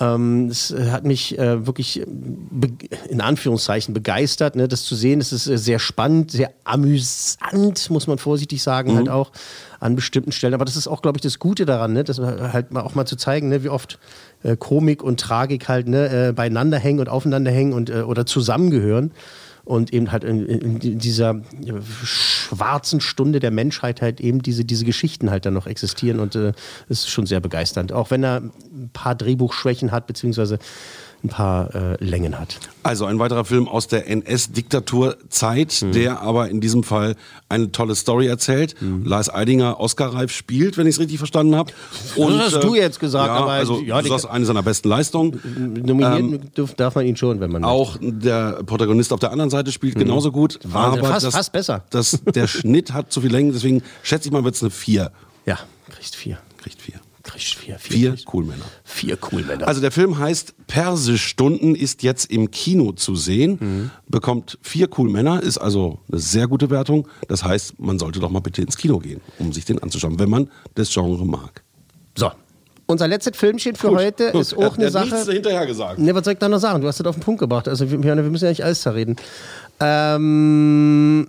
Ähm, 0.00 0.48
es 0.50 0.72
äh, 0.72 0.90
hat 0.90 1.04
mich 1.04 1.38
äh, 1.38 1.66
wirklich 1.66 2.00
äh, 2.00 2.06
in 3.08 3.20
Anführungszeichen 3.20 3.94
begeistert, 3.94 4.56
ne, 4.56 4.66
das 4.66 4.82
zu 4.84 4.96
sehen. 4.96 5.20
Es 5.20 5.32
ist 5.32 5.46
äh, 5.46 5.56
sehr 5.56 5.78
spannend, 5.78 6.32
sehr 6.32 6.52
amüsant, 6.64 7.90
muss 7.90 8.06
man 8.08 8.18
vorsichtig 8.18 8.60
sagen, 8.62 8.92
Mhm. 8.92 8.96
halt 8.96 9.08
auch 9.08 9.30
an 9.78 9.94
bestimmten 9.94 10.32
Stellen. 10.32 10.54
Aber 10.54 10.64
das 10.64 10.74
ist 10.76 10.88
auch, 10.88 11.00
glaube 11.00 11.18
ich, 11.18 11.22
das 11.22 11.38
Gute 11.38 11.64
daran, 11.64 11.92
ne, 11.92 12.02
das 12.02 12.18
halt 12.18 12.72
mal 12.72 12.82
auch 12.82 12.96
mal 12.96 13.06
zu 13.06 13.14
zeigen, 13.16 13.48
ne, 13.48 13.62
wie 13.62 13.68
oft 13.68 14.00
äh, 14.42 14.56
Komik 14.56 15.02
und 15.02 15.20
Tragik 15.20 15.68
halt 15.68 15.86
ne, 15.86 16.32
beieinander 16.34 16.78
hängen 16.78 16.98
und 16.98 17.08
aufeinander 17.08 17.52
hängen 17.52 17.72
und, 17.72 17.90
oder 17.90 18.26
zusammengehören. 18.26 19.12
Und 19.64 19.92
eben 19.92 20.12
halt 20.12 20.24
in, 20.24 20.44
in 20.46 20.98
dieser 20.98 21.40
schwarzen 22.04 23.00
Stunde 23.00 23.40
der 23.40 23.50
Menschheit 23.50 24.02
halt 24.02 24.20
eben 24.20 24.42
diese, 24.42 24.64
diese 24.64 24.84
Geschichten 24.84 25.30
halt 25.30 25.46
dann 25.46 25.54
noch 25.54 25.66
existieren. 25.66 26.20
Und 26.20 26.34
äh, 26.36 26.52
ist 26.88 27.08
schon 27.08 27.26
sehr 27.26 27.40
begeisternd. 27.40 27.92
Auch 27.92 28.10
wenn 28.10 28.22
er 28.22 28.42
ein 28.42 28.90
paar 28.92 29.14
Drehbuchschwächen 29.14 29.90
hat, 29.90 30.06
beziehungsweise 30.06 30.58
ein 31.24 31.28
paar 31.28 31.74
äh, 31.74 32.04
Längen 32.04 32.38
hat. 32.38 32.58
Also 32.82 33.06
ein 33.06 33.18
weiterer 33.18 33.44
Film 33.44 33.66
aus 33.66 33.88
der 33.88 34.06
NS-Diktaturzeit, 34.08 35.80
Mhm. 35.82 35.92
der 35.92 36.20
aber 36.20 36.48
in 36.50 36.60
diesem 36.60 36.82
Fall 36.84 37.16
eine 37.48 37.72
tolle 37.72 37.94
Story 37.94 38.26
erzählt. 38.26 38.80
Mhm. 38.80 39.04
Lars 39.04 39.32
Eidinger 39.32 39.80
Oscar-reif 39.80 40.30
spielt, 40.30 40.76
wenn 40.76 40.86
ich 40.86 40.96
es 40.96 41.00
richtig 41.00 41.18
verstanden 41.18 41.56
habe. 41.56 41.72
Das 42.16 42.52
hast 42.52 42.62
du 42.62 42.74
jetzt 42.74 43.00
gesagt, 43.00 43.26
ja, 43.28 43.34
aber 43.34 43.52
also 43.52 43.80
ja, 43.80 44.00
das 44.02 44.24
ist 44.24 44.26
eine 44.30 44.44
seiner 44.44 44.62
besten 44.62 44.88
Leistungen. 44.88 45.40
Nominieren 45.84 46.50
dürf, 46.56 46.74
darf 46.74 46.94
man 46.94 47.06
ihn 47.06 47.16
schon, 47.16 47.40
wenn 47.40 47.50
man 47.50 47.62
Ähm, 47.62 47.68
Auch 47.68 47.96
der 48.00 48.62
Protagonist 48.64 49.12
auf 49.12 49.20
der 49.20 49.30
anderen 49.32 49.50
Seite 49.50 49.72
spielt 49.72 49.94
genauso 49.96 50.30
gut. 50.30 50.58
Mhm. 50.64 50.74
Wahnsinn, 50.74 51.00
aber 51.00 51.08
fast- 51.08 51.26
das, 51.26 51.34
fast 51.34 51.52
besser. 51.52 51.84
Das, 51.90 52.20
der 52.34 52.46
Schnitt 52.46 52.92
hat 52.92 53.10
zu 53.12 53.20
viel 53.22 53.32
Längen, 53.32 53.52
deswegen 53.52 53.82
schätze 54.02 54.28
ich 54.28 54.32
mal, 54.32 54.44
wird 54.44 54.54
es 54.56 54.62
eine 54.62 54.70
4. 54.70 55.10
Ja, 55.46 55.58
kriegst 55.90 56.16
vier. 56.16 56.38
Kriegt 56.62 56.80
4. 56.80 56.94
Kriegst 57.34 57.54
vier. 57.56 57.78
Vier 57.78 58.16
Coolmänner. 58.24 58.64
Vier 58.84 59.16
Coolmänner. 59.16 59.66
Also 59.68 59.80
der 59.80 59.90
Film 59.90 60.18
heißt 60.18 60.54
Persischstunden, 60.66 61.74
ist 61.74 62.02
jetzt 62.02 62.30
im 62.30 62.50
Kino 62.50 62.92
zu 62.92 63.16
sehen, 63.16 63.58
Mhm. 63.60 63.90
bekommt 64.08 64.58
vier 64.62 64.86
Coolmänner, 64.88 65.42
ist 65.42 65.58
also 65.58 65.98
eine 66.10 66.20
sehr 66.20 66.46
gute 66.46 66.70
Wertung. 66.70 67.08
Das 67.28 67.42
heißt, 67.44 67.78
man 67.80 67.98
sollte 67.98 68.20
doch 68.20 68.30
mal 68.30 68.40
bitte 68.40 68.62
ins 68.62 68.76
Kino 68.76 68.98
gehen, 68.98 69.20
um 69.38 69.52
sich 69.52 69.64
den 69.64 69.82
anzuschauen, 69.82 70.18
wenn 70.18 70.30
man 70.30 70.48
das 70.76 70.92
Genre 70.92 71.26
mag. 71.26 71.62
So. 72.16 72.30
Unser 72.86 73.08
letztes 73.08 73.36
Filmchen 73.36 73.76
für 73.76 73.88
Gut, 73.88 73.98
heute 73.98 74.30
gut. 74.32 74.40
ist 74.42 74.56
auch 74.56 74.76
eine 74.76 74.90
Sache. 74.90 75.06
nichts 75.14 75.28
hinterher 75.28 75.66
gesagt. 75.66 75.98
Ne, 75.98 76.14
was 76.14 76.24
soll 76.24 76.34
ich 76.34 76.38
da 76.38 76.48
noch 76.48 76.58
sagen? 76.58 76.82
Du 76.82 76.86
hast 76.88 77.00
das 77.00 77.06
auf 77.06 77.16
den 77.16 77.22
Punkt 77.22 77.40
gebracht. 77.40 77.66
Also 77.66 77.90
wir, 77.90 78.02
wir 78.02 78.14
müssen 78.16 78.44
ja 78.44 78.50
nicht 78.50 78.64
alles 78.64 78.82
zerreden. 78.82 79.16
Ähm, 79.80 81.28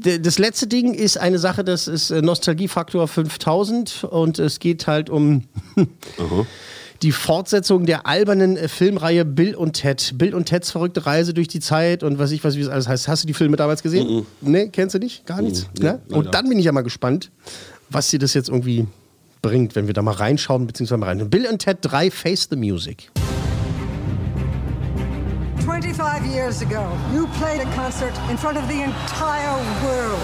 das 0.00 0.38
letzte 0.38 0.66
Ding 0.66 0.94
ist 0.94 1.18
eine 1.18 1.38
Sache, 1.38 1.64
das 1.64 1.88
ist 1.88 2.10
äh, 2.10 2.22
Nostalgiefaktor 2.22 3.06
5000 3.08 4.04
und 4.04 4.38
es 4.38 4.60
geht 4.60 4.86
halt 4.86 5.10
um 5.10 5.42
die 7.02 7.12
Fortsetzung 7.12 7.84
der 7.84 8.06
albernen 8.06 8.56
äh, 8.56 8.68
Filmreihe 8.68 9.24
Bill 9.24 9.54
und 9.54 9.74
Ted. 9.74 10.12
Bill 10.16 10.34
und 10.34 10.46
Teds 10.46 10.70
verrückte 10.70 11.04
Reise 11.04 11.34
durch 11.34 11.48
die 11.48 11.60
Zeit 11.60 12.02
und 12.02 12.18
was 12.18 12.30
ich 12.30 12.42
weiß, 12.42 12.56
wie 12.56 12.60
es 12.60 12.68
alles 12.68 12.88
heißt. 12.88 13.08
Hast 13.08 13.24
du 13.24 13.26
die 13.26 13.34
Filme 13.34 13.56
damals 13.56 13.82
gesehen? 13.82 14.24
Ne, 14.40 14.68
kennst 14.70 14.94
du 14.94 14.98
nicht? 14.98 15.26
Gar 15.26 15.42
nichts? 15.42 15.66
Mhm. 15.78 15.84
Ne? 15.84 16.00
Nee, 16.08 16.14
Und 16.14 16.24
leider. 16.26 16.30
dann 16.38 16.48
bin 16.48 16.58
ich 16.58 16.64
ja 16.64 16.72
mal 16.72 16.82
gespannt, 16.82 17.30
was 17.90 18.08
dir 18.08 18.18
das 18.18 18.32
jetzt 18.34 18.48
irgendwie 18.48 18.86
bringt, 19.42 19.74
wenn 19.74 19.86
wir 19.86 19.94
da 19.94 20.02
mal 20.02 20.14
reinschauen, 20.14 20.66
beziehungsweise 20.66 20.98
mal 20.98 21.06
rein. 21.06 21.28
Bill 21.28 21.46
und 21.46 21.58
Ted 21.60 21.82
3 21.82 22.10
Face 22.10 22.48
the 22.48 22.56
Music. 22.56 23.10
25 25.64 26.26
years 26.26 26.62
ago, 26.62 26.86
you 27.12 27.26
played 27.38 27.60
a 27.60 27.74
concert 27.74 28.14
in 28.30 28.38
front 28.38 28.56
of 28.56 28.66
the 28.68 28.82
entire 28.82 29.56
world. 29.84 30.20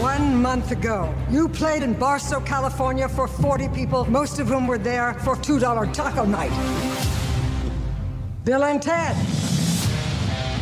One 0.00 0.40
month 0.40 0.70
ago, 0.70 1.12
you 1.30 1.48
played 1.48 1.82
in 1.82 1.92
Barstow, 1.94 2.40
California 2.40 3.08
for 3.08 3.28
40 3.28 3.68
people, 3.68 4.04
most 4.10 4.40
of 4.40 4.48
whom 4.48 4.66
were 4.66 4.78
there 4.78 5.14
for 5.14 5.36
$2 5.36 5.92
taco 5.92 6.24
night. 6.24 6.52
Bill 8.44 8.64
and 8.64 8.80
Ted, 8.80 9.14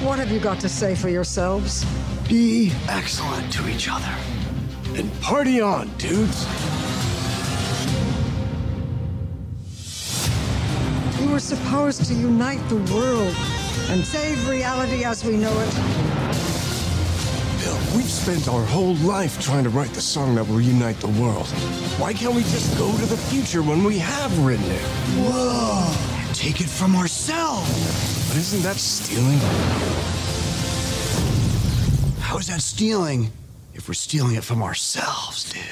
what 0.02 0.18
have 0.18 0.30
you 0.32 0.40
got 0.40 0.58
to 0.60 0.68
say 0.68 0.94
for 0.94 1.08
yourselves? 1.08 1.84
Be 2.28 2.72
excellent 2.88 3.52
to 3.52 3.68
each 3.68 3.88
other. 3.88 4.37
And 4.96 5.12
party 5.20 5.60
on, 5.60 5.88
dudes. 5.98 6.46
We 11.20 11.26
were 11.28 11.40
supposed 11.40 12.04
to 12.06 12.14
unite 12.14 12.66
the 12.68 12.76
world 12.92 13.34
and 13.90 14.04
save 14.04 14.48
reality 14.48 15.04
as 15.04 15.24
we 15.24 15.36
know 15.36 15.52
it. 15.60 15.74
Bill, 17.60 17.96
we've 17.96 18.10
spent 18.10 18.48
our 18.48 18.64
whole 18.64 18.94
life 18.96 19.40
trying 19.40 19.64
to 19.64 19.70
write 19.70 19.90
the 19.90 20.00
song 20.00 20.34
that 20.36 20.46
will 20.46 20.60
unite 20.60 20.98
the 21.00 21.08
world. 21.20 21.46
Why 21.98 22.12
can't 22.12 22.34
we 22.34 22.42
just 22.42 22.76
go 22.78 22.90
to 22.90 23.06
the 23.06 23.16
future 23.16 23.62
when 23.62 23.84
we 23.84 23.98
have 23.98 24.36
written 24.44 24.70
it? 24.70 24.82
Whoa! 25.26 26.32
Take 26.34 26.60
it 26.60 26.68
from 26.68 26.96
ourselves! 26.96 28.28
But 28.28 28.36
isn't 28.36 28.62
that 28.62 28.76
stealing? 28.76 29.38
How 32.20 32.38
is 32.38 32.46
that 32.48 32.60
stealing 32.60 33.30
if 33.78 33.86
we're 33.86 33.94
stealing 33.94 34.34
it 34.34 34.42
from 34.42 34.60
ourselves, 34.62 35.52
dude? 35.52 35.62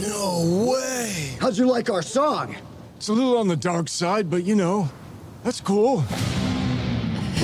No 0.00 0.70
way! 0.72 1.36
How'd 1.40 1.56
you 1.56 1.66
like 1.66 1.88
our 1.88 2.02
song? 2.02 2.56
It's 2.96 3.08
a 3.08 3.12
little 3.12 3.38
on 3.38 3.46
the 3.46 3.56
dark 3.56 3.88
side, 3.88 4.28
but 4.28 4.42
you 4.44 4.56
know, 4.56 4.88
that's 5.44 5.60
cool. 5.60 6.04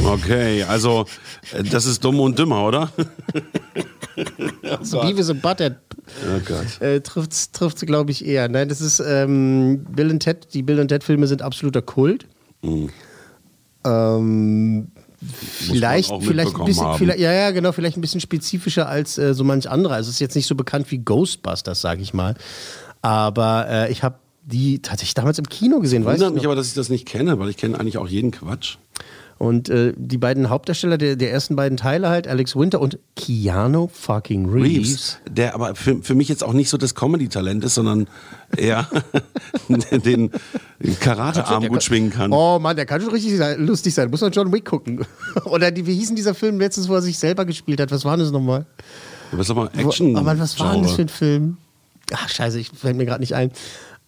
Okay, 0.05 0.65
also 0.65 1.07
äh, 1.53 1.63
das 1.63 1.87
ist 1.87 2.05
dumm 2.05 2.21
und 2.21 2.39
dümmer, 2.39 2.65
oder? 2.65 2.91
Also 4.79 5.01
Beavis 5.03 5.31
and 5.31 5.43
Butthead 5.43 5.88
Oh 6.27 6.41
Gott. 6.47 6.81
äh, 6.81 7.01
trifft's, 7.01 7.53
trifft's 7.53 7.83
glaube 7.83 8.11
ich, 8.11 8.27
eher. 8.27 8.49
Nein, 8.49 8.69
das 8.69 8.81
ist 8.81 9.01
ähm, 9.01 9.85
Bill 9.95 10.11
und 10.11 10.21
Ted. 10.21 10.55
Die 10.55 10.63
Bill 10.63 10.81
und 10.81 10.89
Ted-Filme 10.89 11.27
sind 11.27 11.43
absoluter 11.43 11.83
Kult. 11.83 12.27
Mhm. 12.63 12.91
Ähm, 13.85 14.89
vielleicht, 15.21 16.13
vielleicht 16.23 16.57
ein 16.57 16.65
bisschen, 16.65 16.95
vielleicht, 16.95 17.19
ja, 17.19 17.33
ja, 17.33 17.51
genau, 17.51 17.73
vielleicht 17.73 17.97
ein 17.97 18.01
bisschen 18.01 18.21
spezifischer 18.21 18.89
als 18.89 19.19
äh, 19.19 19.35
so 19.35 19.45
manch 19.45 19.69
andere. 19.69 19.95
Also 19.95 20.09
es 20.09 20.17
ist 20.17 20.21
jetzt 20.21 20.37
nicht 20.37 20.47
so 20.47 20.55
bekannt 20.55 20.91
wie 20.91 20.99
Ghostbusters, 20.99 21.81
sage 21.81 22.03
ich 22.03 22.15
mal. 22.15 22.35
Aber 23.03 23.67
äh, 23.69 23.93
ich 23.93 24.03
habe 24.03 24.17
die 24.43 24.81
tatsächlich 24.81 25.15
damals 25.15 25.39
im 25.39 25.49
Kino 25.49 25.79
gesehen, 25.81 26.05
weißt 26.05 26.21
Wundert 26.21 26.31
du? 26.31 26.35
mich 26.35 26.43
noch? 26.45 26.51
aber, 26.51 26.57
dass 26.57 26.69
ich 26.69 26.75
das 26.75 26.89
nicht 26.89 27.07
kenne, 27.07 27.39
weil 27.39 27.51
ich 27.51 27.57
kenne 27.57 27.79
eigentlich 27.79 27.99
auch 27.99 28.09
jeden 28.09 28.31
Quatsch. 28.31 28.79
Und 29.39 29.69
äh, 29.69 29.93
die 29.97 30.19
beiden 30.19 30.51
Hauptdarsteller 30.51 30.99
der, 30.99 31.15
der 31.15 31.31
ersten 31.31 31.55
beiden 31.55 31.77
Teile 31.79 32.09
halt, 32.09 32.27
Alex 32.27 32.57
Winter 32.57 32.81
und 32.81 32.99
Keanu 33.15 33.87
fucking 33.93 34.49
Reeves. 34.51 34.65
Reeves, 34.89 35.19
der 35.31 35.55
aber 35.55 35.77
für, 35.77 36.03
für 36.03 36.17
mich 36.17 36.29
jetzt 36.29 36.43
auch 36.43 36.53
nicht 36.53 36.69
so 36.69 36.77
das 36.77 36.97
Comedy-Talent 36.97 37.63
ist, 37.65 37.77
sondern 37.77 38.09
eher 38.57 38.89
den 39.69 40.31
Karatearm 41.01 41.61
Der 41.61 41.69
gut 41.71 41.79
kann- 41.79 41.81
schwingen 41.83 42.11
kann. 42.11 42.33
Oh 42.33 42.59
Mann, 42.59 42.77
der 42.77 42.87
kann 42.87 43.01
schon 43.01 43.11
richtig 43.13 43.37
sein, 43.37 43.65
lustig 43.65 43.95
sein. 43.95 44.11
Muss 44.11 44.21
man 44.21 44.33
John 44.33 44.53
Wick 44.53 44.65
gucken. 44.65 45.05
Oder 45.45 45.71
die, 45.71 45.87
wie 45.87 45.95
hieß 45.95 46.09
denn 46.09 46.17
dieser 46.17 46.35
Film 46.35 46.59
letztens, 46.59 46.89
wo 46.89 46.95
er 46.95 47.03
sich 47.03 47.19
selber 47.19 47.45
gespielt 47.45 47.81
hat? 47.81 47.91
Was 47.91 48.05
war 48.05 48.17
das 48.17 48.31
nochmal? 48.33 48.67
Was 49.33 49.47
sag 49.47 49.57
mal, 49.57 49.71
Wo- 49.73 49.79
Action. 49.89 50.17
Oh 50.17 50.21
Mann, 50.23 50.39
was 50.41 50.59
war 50.59 50.73
denn 50.75 50.83
das 50.83 50.93
für 50.93 51.03
ein 51.03 51.09
Film? 51.09 51.57
Ach, 52.13 52.29
scheiße, 52.29 52.59
ich 52.59 52.71
fällt 52.71 52.97
mir 52.97 53.05
gerade 53.05 53.21
nicht 53.21 53.35
ein. 53.35 53.51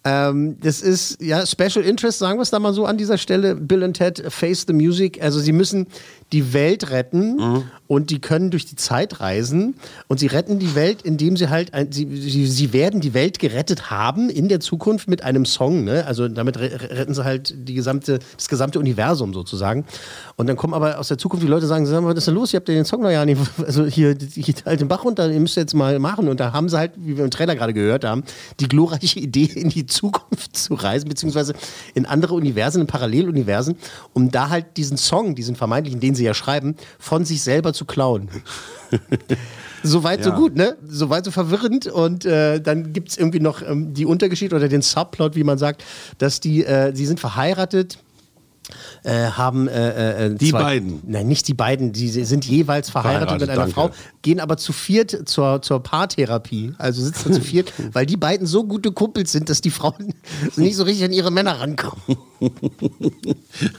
Ähm, 0.03 0.57
das 0.61 0.81
ist, 0.81 1.21
ja, 1.21 1.45
Special 1.45 1.85
Interest, 1.85 2.17
sagen 2.17 2.39
wir 2.39 2.43
es 2.43 2.49
da 2.49 2.57
mal 2.59 2.73
so 2.73 2.85
an 2.85 2.97
dieser 2.97 3.19
Stelle. 3.19 3.55
Bill 3.55 3.83
und 3.83 3.93
Ted 3.93 4.23
Face 4.29 4.65
the 4.67 4.73
Music. 4.73 5.21
Also, 5.21 5.39
sie 5.39 5.51
müssen 5.51 5.85
die 6.31 6.53
Welt 6.53 6.89
retten 6.91 7.35
Mhm. 7.35 7.63
und 7.87 8.09
die 8.09 8.19
können 8.19 8.49
durch 8.51 8.65
die 8.65 8.77
Zeit 8.77 9.19
reisen. 9.19 9.75
Und 10.07 10.19
sie 10.19 10.27
retten 10.27 10.57
die 10.59 10.73
Welt, 10.75 11.01
indem 11.03 11.37
sie 11.37 11.49
halt, 11.49 11.73
ein, 11.75 11.91
sie, 11.91 12.07
sie, 12.19 12.47
sie 12.47 12.73
werden 12.73 12.99
die 13.01 13.13
Welt 13.13 13.37
gerettet 13.37 13.91
haben 13.91 14.29
in 14.31 14.47
der 14.49 14.59
Zukunft 14.59 15.07
mit 15.07 15.23
einem 15.23 15.45
Song. 15.45 15.83
Ne? 15.83 16.03
Also, 16.07 16.27
damit 16.27 16.57
re 16.57 16.71
retten 16.89 17.13
sie 17.13 17.23
halt 17.23 17.53
die 17.55 17.73
gesamte, 17.75 18.19
das 18.37 18.47
gesamte 18.47 18.79
Universum 18.79 19.33
sozusagen. 19.35 19.85
Und 20.35 20.47
dann 20.47 20.55
kommen 20.57 20.73
aber 20.73 20.97
aus 20.99 21.09
der 21.09 21.17
Zukunft 21.19 21.43
die 21.45 21.49
Leute 21.49 21.67
sagen, 21.67 21.85
sag 21.85 22.01
mal, 22.01 22.09
was 22.09 22.17
ist 22.17 22.27
denn 22.27 22.33
los? 22.35 22.53
Ihr 22.53 22.57
habt 22.59 22.69
ja 22.69 22.73
den 22.75 22.85
Song 22.85 23.01
noch 23.03 23.11
ja 23.11 23.23
nicht, 23.25 23.39
also 23.65 23.85
hier 23.85 24.15
geht 24.15 24.65
halt 24.65 24.79
den 24.79 24.87
Bach 24.87 25.03
runter, 25.03 25.29
ihr 25.29 25.39
müsst 25.39 25.57
jetzt 25.57 25.75
mal 25.75 25.99
machen. 25.99 26.27
Und 26.27 26.39
da 26.39 26.53
haben 26.53 26.69
sie 26.69 26.77
halt, 26.79 26.93
wie 26.97 27.17
wir 27.17 27.23
im 27.25 27.29
Trailer 27.29 27.55
gerade 27.55 27.73
gehört 27.73 28.03
haben, 28.03 28.23
die 28.59 28.67
glorreiche 28.67 29.19
Idee, 29.19 29.45
in 29.53 29.69
die 29.69 29.85
Zukunft 29.91 30.57
zu 30.57 30.73
reisen, 30.73 31.07
beziehungsweise 31.09 31.53
in 31.93 32.05
andere 32.05 32.33
Universen, 32.33 32.81
in 32.81 32.87
Paralleluniversen, 32.87 33.75
um 34.13 34.31
da 34.31 34.49
halt 34.49 34.77
diesen 34.77 34.97
Song, 34.97 35.35
diesen 35.35 35.55
vermeintlichen, 35.55 35.99
den 35.99 36.15
sie 36.15 36.23
ja 36.23 36.33
schreiben, 36.33 36.75
von 36.97 37.25
sich 37.25 37.41
selber 37.43 37.73
zu 37.73 37.85
klauen. 37.85 38.29
Soweit 39.83 40.23
so 40.23 40.29
Ja. 40.29 40.35
gut, 40.35 40.55
ne? 40.55 40.77
Soweit 40.87 41.25
so 41.25 41.31
verwirrend. 41.31 41.87
Und 41.87 42.25
äh, 42.25 42.59
dann 42.61 42.93
gibt 42.93 43.09
es 43.09 43.17
irgendwie 43.17 43.39
noch 43.39 43.61
ähm, 43.61 43.93
die 43.93 44.05
Untergeschichte 44.05 44.55
oder 44.55 44.67
den 44.67 44.81
Subplot, 44.81 45.35
wie 45.35 45.43
man 45.43 45.57
sagt, 45.57 45.83
dass 46.19 46.39
die, 46.39 46.63
äh, 46.65 46.95
sie 46.95 47.05
sind 47.05 47.19
verheiratet. 47.19 47.97
Äh, 49.03 49.31
haben 49.31 49.67
äh, 49.67 50.27
äh, 50.27 50.35
Die 50.35 50.51
zwei, 50.51 50.61
beiden? 50.61 51.01
Nein, 51.05 51.27
nicht 51.27 51.47
die 51.47 51.53
beiden. 51.53 51.91
Die 51.91 52.09
sind 52.09 52.45
jeweils 52.45 52.89
verheiratet, 52.89 53.29
Verheiratet, 53.29 53.41
mit 53.41 53.49
einer 53.49 53.61
danke. 53.61 53.73
Frau, 53.73 53.89
gehen 54.21 54.39
aber 54.39 54.57
zu 54.57 54.71
viert 54.71 55.27
zur, 55.27 55.61
zur 55.61 55.81
Paartherapie. 55.81 56.73
Also 56.77 57.03
sitzen 57.03 57.33
zu 57.33 57.41
viert, 57.41 57.73
weil 57.93 58.05
die 58.05 58.17
beiden 58.17 58.45
so 58.45 58.63
gute 58.63 58.91
Kumpels 58.91 59.31
sind, 59.31 59.49
dass 59.49 59.61
die 59.61 59.71
Frauen 59.71 60.13
nicht 60.55 60.75
so 60.75 60.83
richtig 60.83 61.05
an 61.05 61.13
ihre 61.13 61.31
Männer 61.31 61.59
rankommen. 61.59 62.01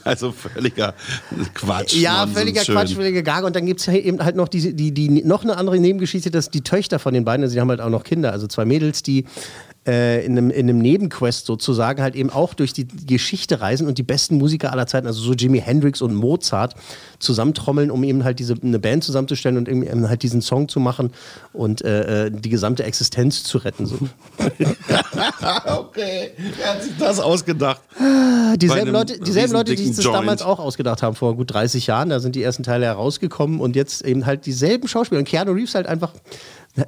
Also 0.05 0.31
völliger 0.31 0.93
Quatsch. 1.53 1.95
Ja, 1.95 2.19
Nonsens, 2.19 2.37
völliger 2.37 2.63
schön. 2.63 2.75
Quatsch, 2.75 2.93
völlige 2.93 3.23
Gaga. 3.23 3.47
Und 3.47 3.55
dann 3.55 3.65
gibt 3.65 3.81
es 3.81 3.87
eben 3.89 4.23
halt 4.23 4.37
noch 4.37 4.47
die, 4.47 4.73
die, 4.73 4.93
die, 4.93 5.23
noch 5.23 5.43
eine 5.43 5.57
andere 5.57 5.77
Nebengeschichte, 5.79 6.31
dass 6.31 6.49
die 6.49 6.61
Töchter 6.61 6.99
von 6.99 7.13
den 7.13 7.25
beiden, 7.25 7.43
also 7.43 7.53
die 7.53 7.59
haben 7.59 7.69
halt 7.69 7.81
auch 7.81 7.89
noch 7.89 8.05
Kinder, 8.05 8.31
also 8.31 8.47
zwei 8.47 8.63
Mädels, 8.63 9.03
die 9.03 9.25
äh, 9.87 10.25
in, 10.25 10.37
einem, 10.37 10.49
in 10.49 10.69
einem 10.69 10.79
Nebenquest 10.79 11.45
sozusagen 11.45 12.01
halt 12.01 12.15
eben 12.15 12.29
auch 12.29 12.53
durch 12.53 12.73
die 12.73 12.87
Geschichte 12.87 13.61
reisen 13.61 13.87
und 13.87 13.97
die 13.97 14.03
besten 14.03 14.37
Musiker 14.37 14.71
aller 14.71 14.87
Zeiten, 14.87 15.07
also 15.07 15.21
so 15.21 15.33
Jimi 15.33 15.59
Hendrix 15.59 16.01
und 16.01 16.15
Mozart, 16.15 16.75
zusammentrommeln, 17.19 17.91
um 17.91 18.03
eben 18.03 18.23
halt 18.23 18.39
diese 18.39 18.55
eine 18.61 18.79
Band 18.79 19.03
zusammenzustellen 19.03 19.57
und 19.57 19.67
eben 19.67 20.09
halt 20.09 20.23
diesen 20.23 20.41
Song 20.41 20.67
zu 20.69 20.79
machen 20.79 21.11
und 21.53 21.83
äh, 21.83 22.27
äh 22.27 22.31
die 22.31 22.49
gesamte 22.49 22.83
Existenz 22.83 23.43
zu 23.43 23.57
retten. 23.59 23.85
So. 23.85 23.95
okay, 25.65 26.31
wer 26.57 26.73
hat 26.73 26.83
sich 26.83 26.97
das 26.97 27.19
ausgedacht? 27.19 27.81
Dieselben 28.57 28.91
Leute, 28.91 29.19
dieselben 29.19 29.53
Leute, 29.53 29.75
die 29.75 29.85
sich 29.85 29.95
das 29.95 30.05
damals 30.05 30.41
auch 30.41 30.59
ausgedacht 30.59 31.01
haben, 31.01 31.15
vor 31.15 31.35
gut 31.35 31.53
30 31.53 31.87
Jahren, 31.87 32.09
da 32.09 32.19
sind 32.19 32.35
die 32.35 32.43
ersten 32.43 32.63
Teile 32.63 32.85
herausgekommen 32.85 33.59
und 33.59 33.75
jetzt 33.75 34.03
eben 34.05 34.25
halt 34.25 34.45
dieselben 34.45 34.87
Schauspieler. 34.87 35.19
Und 35.19 35.27
Keanu 35.27 35.51
Reeves 35.51 35.75
halt 35.75 35.87
einfach 35.87 36.13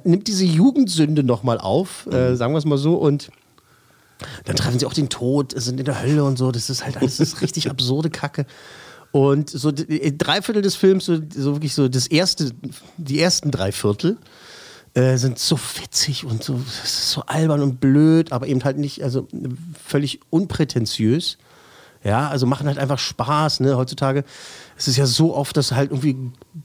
nimmt 0.04 0.26
diese 0.28 0.44
Jugendsünde 0.44 1.22
nochmal 1.22 1.58
auf, 1.58 2.06
äh, 2.06 2.36
sagen 2.36 2.52
wir 2.52 2.58
es 2.58 2.64
mal 2.64 2.78
so, 2.78 2.96
und 2.96 3.30
dann 4.44 4.56
treffen 4.56 4.78
sie 4.78 4.86
auch 4.86 4.94
den 4.94 5.08
Tod, 5.08 5.52
sind 5.56 5.78
in 5.78 5.84
der 5.84 6.02
Hölle 6.02 6.24
und 6.24 6.38
so. 6.38 6.50
Das 6.50 6.70
ist 6.70 6.84
halt 6.84 6.96
alles 6.96 7.18
das 7.18 7.28
ist 7.28 7.42
richtig 7.42 7.70
absurde 7.70 8.10
Kacke. 8.10 8.46
Und 9.12 9.50
so 9.50 9.72
drei 9.72 10.42
Viertel 10.42 10.62
des 10.62 10.76
Films, 10.76 11.06
so, 11.06 11.16
so, 11.34 11.54
wirklich 11.54 11.74
so 11.74 11.88
das 11.88 12.06
erste, 12.06 12.50
die 12.96 13.20
ersten 13.20 13.50
drei 13.50 13.72
Viertel 13.72 14.18
äh, 14.94 15.16
sind 15.16 15.38
so 15.38 15.58
witzig 15.80 16.24
und 16.24 16.42
so, 16.42 16.60
so 16.84 17.22
albern 17.22 17.62
und 17.62 17.80
blöd, 17.80 18.32
aber 18.32 18.46
eben 18.46 18.64
halt 18.64 18.78
nicht, 18.78 19.02
also 19.02 19.28
völlig 19.82 20.20
unprätentiös. 20.30 21.38
Ja, 22.04 22.28
also 22.28 22.46
machen 22.46 22.66
halt 22.66 22.78
einfach 22.78 22.98
Spaß. 22.98 23.60
Ne? 23.60 23.76
Heutzutage 23.76 24.24
ist 24.76 24.88
es 24.88 24.96
ja 24.96 25.06
so 25.06 25.34
oft, 25.34 25.56
dass 25.56 25.72
halt 25.72 25.90
irgendwie 25.90 26.16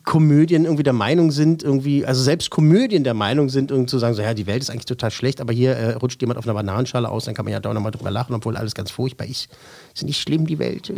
Komödien 0.03 0.65
irgendwie 0.65 0.83
der 0.83 0.93
Meinung 0.93 1.31
sind, 1.31 1.63
irgendwie, 1.63 2.05
also 2.05 2.21
selbst 2.21 2.49
Komödien 2.49 3.03
der 3.03 3.13
Meinung 3.13 3.49
sind, 3.49 3.71
irgendwie 3.71 3.89
zu 3.89 3.99
sagen, 3.99 4.15
so 4.15 4.21
ja, 4.21 4.33
die 4.33 4.47
Welt 4.47 4.61
ist 4.61 4.69
eigentlich 4.69 4.85
total 4.85 5.11
schlecht, 5.11 5.39
aber 5.39 5.53
hier 5.53 5.71
äh, 5.75 5.93
rutscht 5.93 6.19
jemand 6.21 6.37
auf 6.37 6.45
einer 6.45 6.53
Bananenschale 6.53 7.07
aus, 7.07 7.25
dann 7.25 7.35
kann 7.35 7.45
man 7.45 7.53
ja 7.53 7.59
da 7.59 7.73
nochmal 7.73 7.91
drüber 7.91 8.11
lachen, 8.11 8.33
obwohl 8.35 8.57
alles 8.57 8.75
ganz 8.75 8.91
furchtbar 8.91 9.27
ist. 9.27 9.47
Ist 9.93 10.03
nicht 10.03 10.21
schlimm, 10.21 10.45
die 10.45 10.59
Welt. 10.59 10.91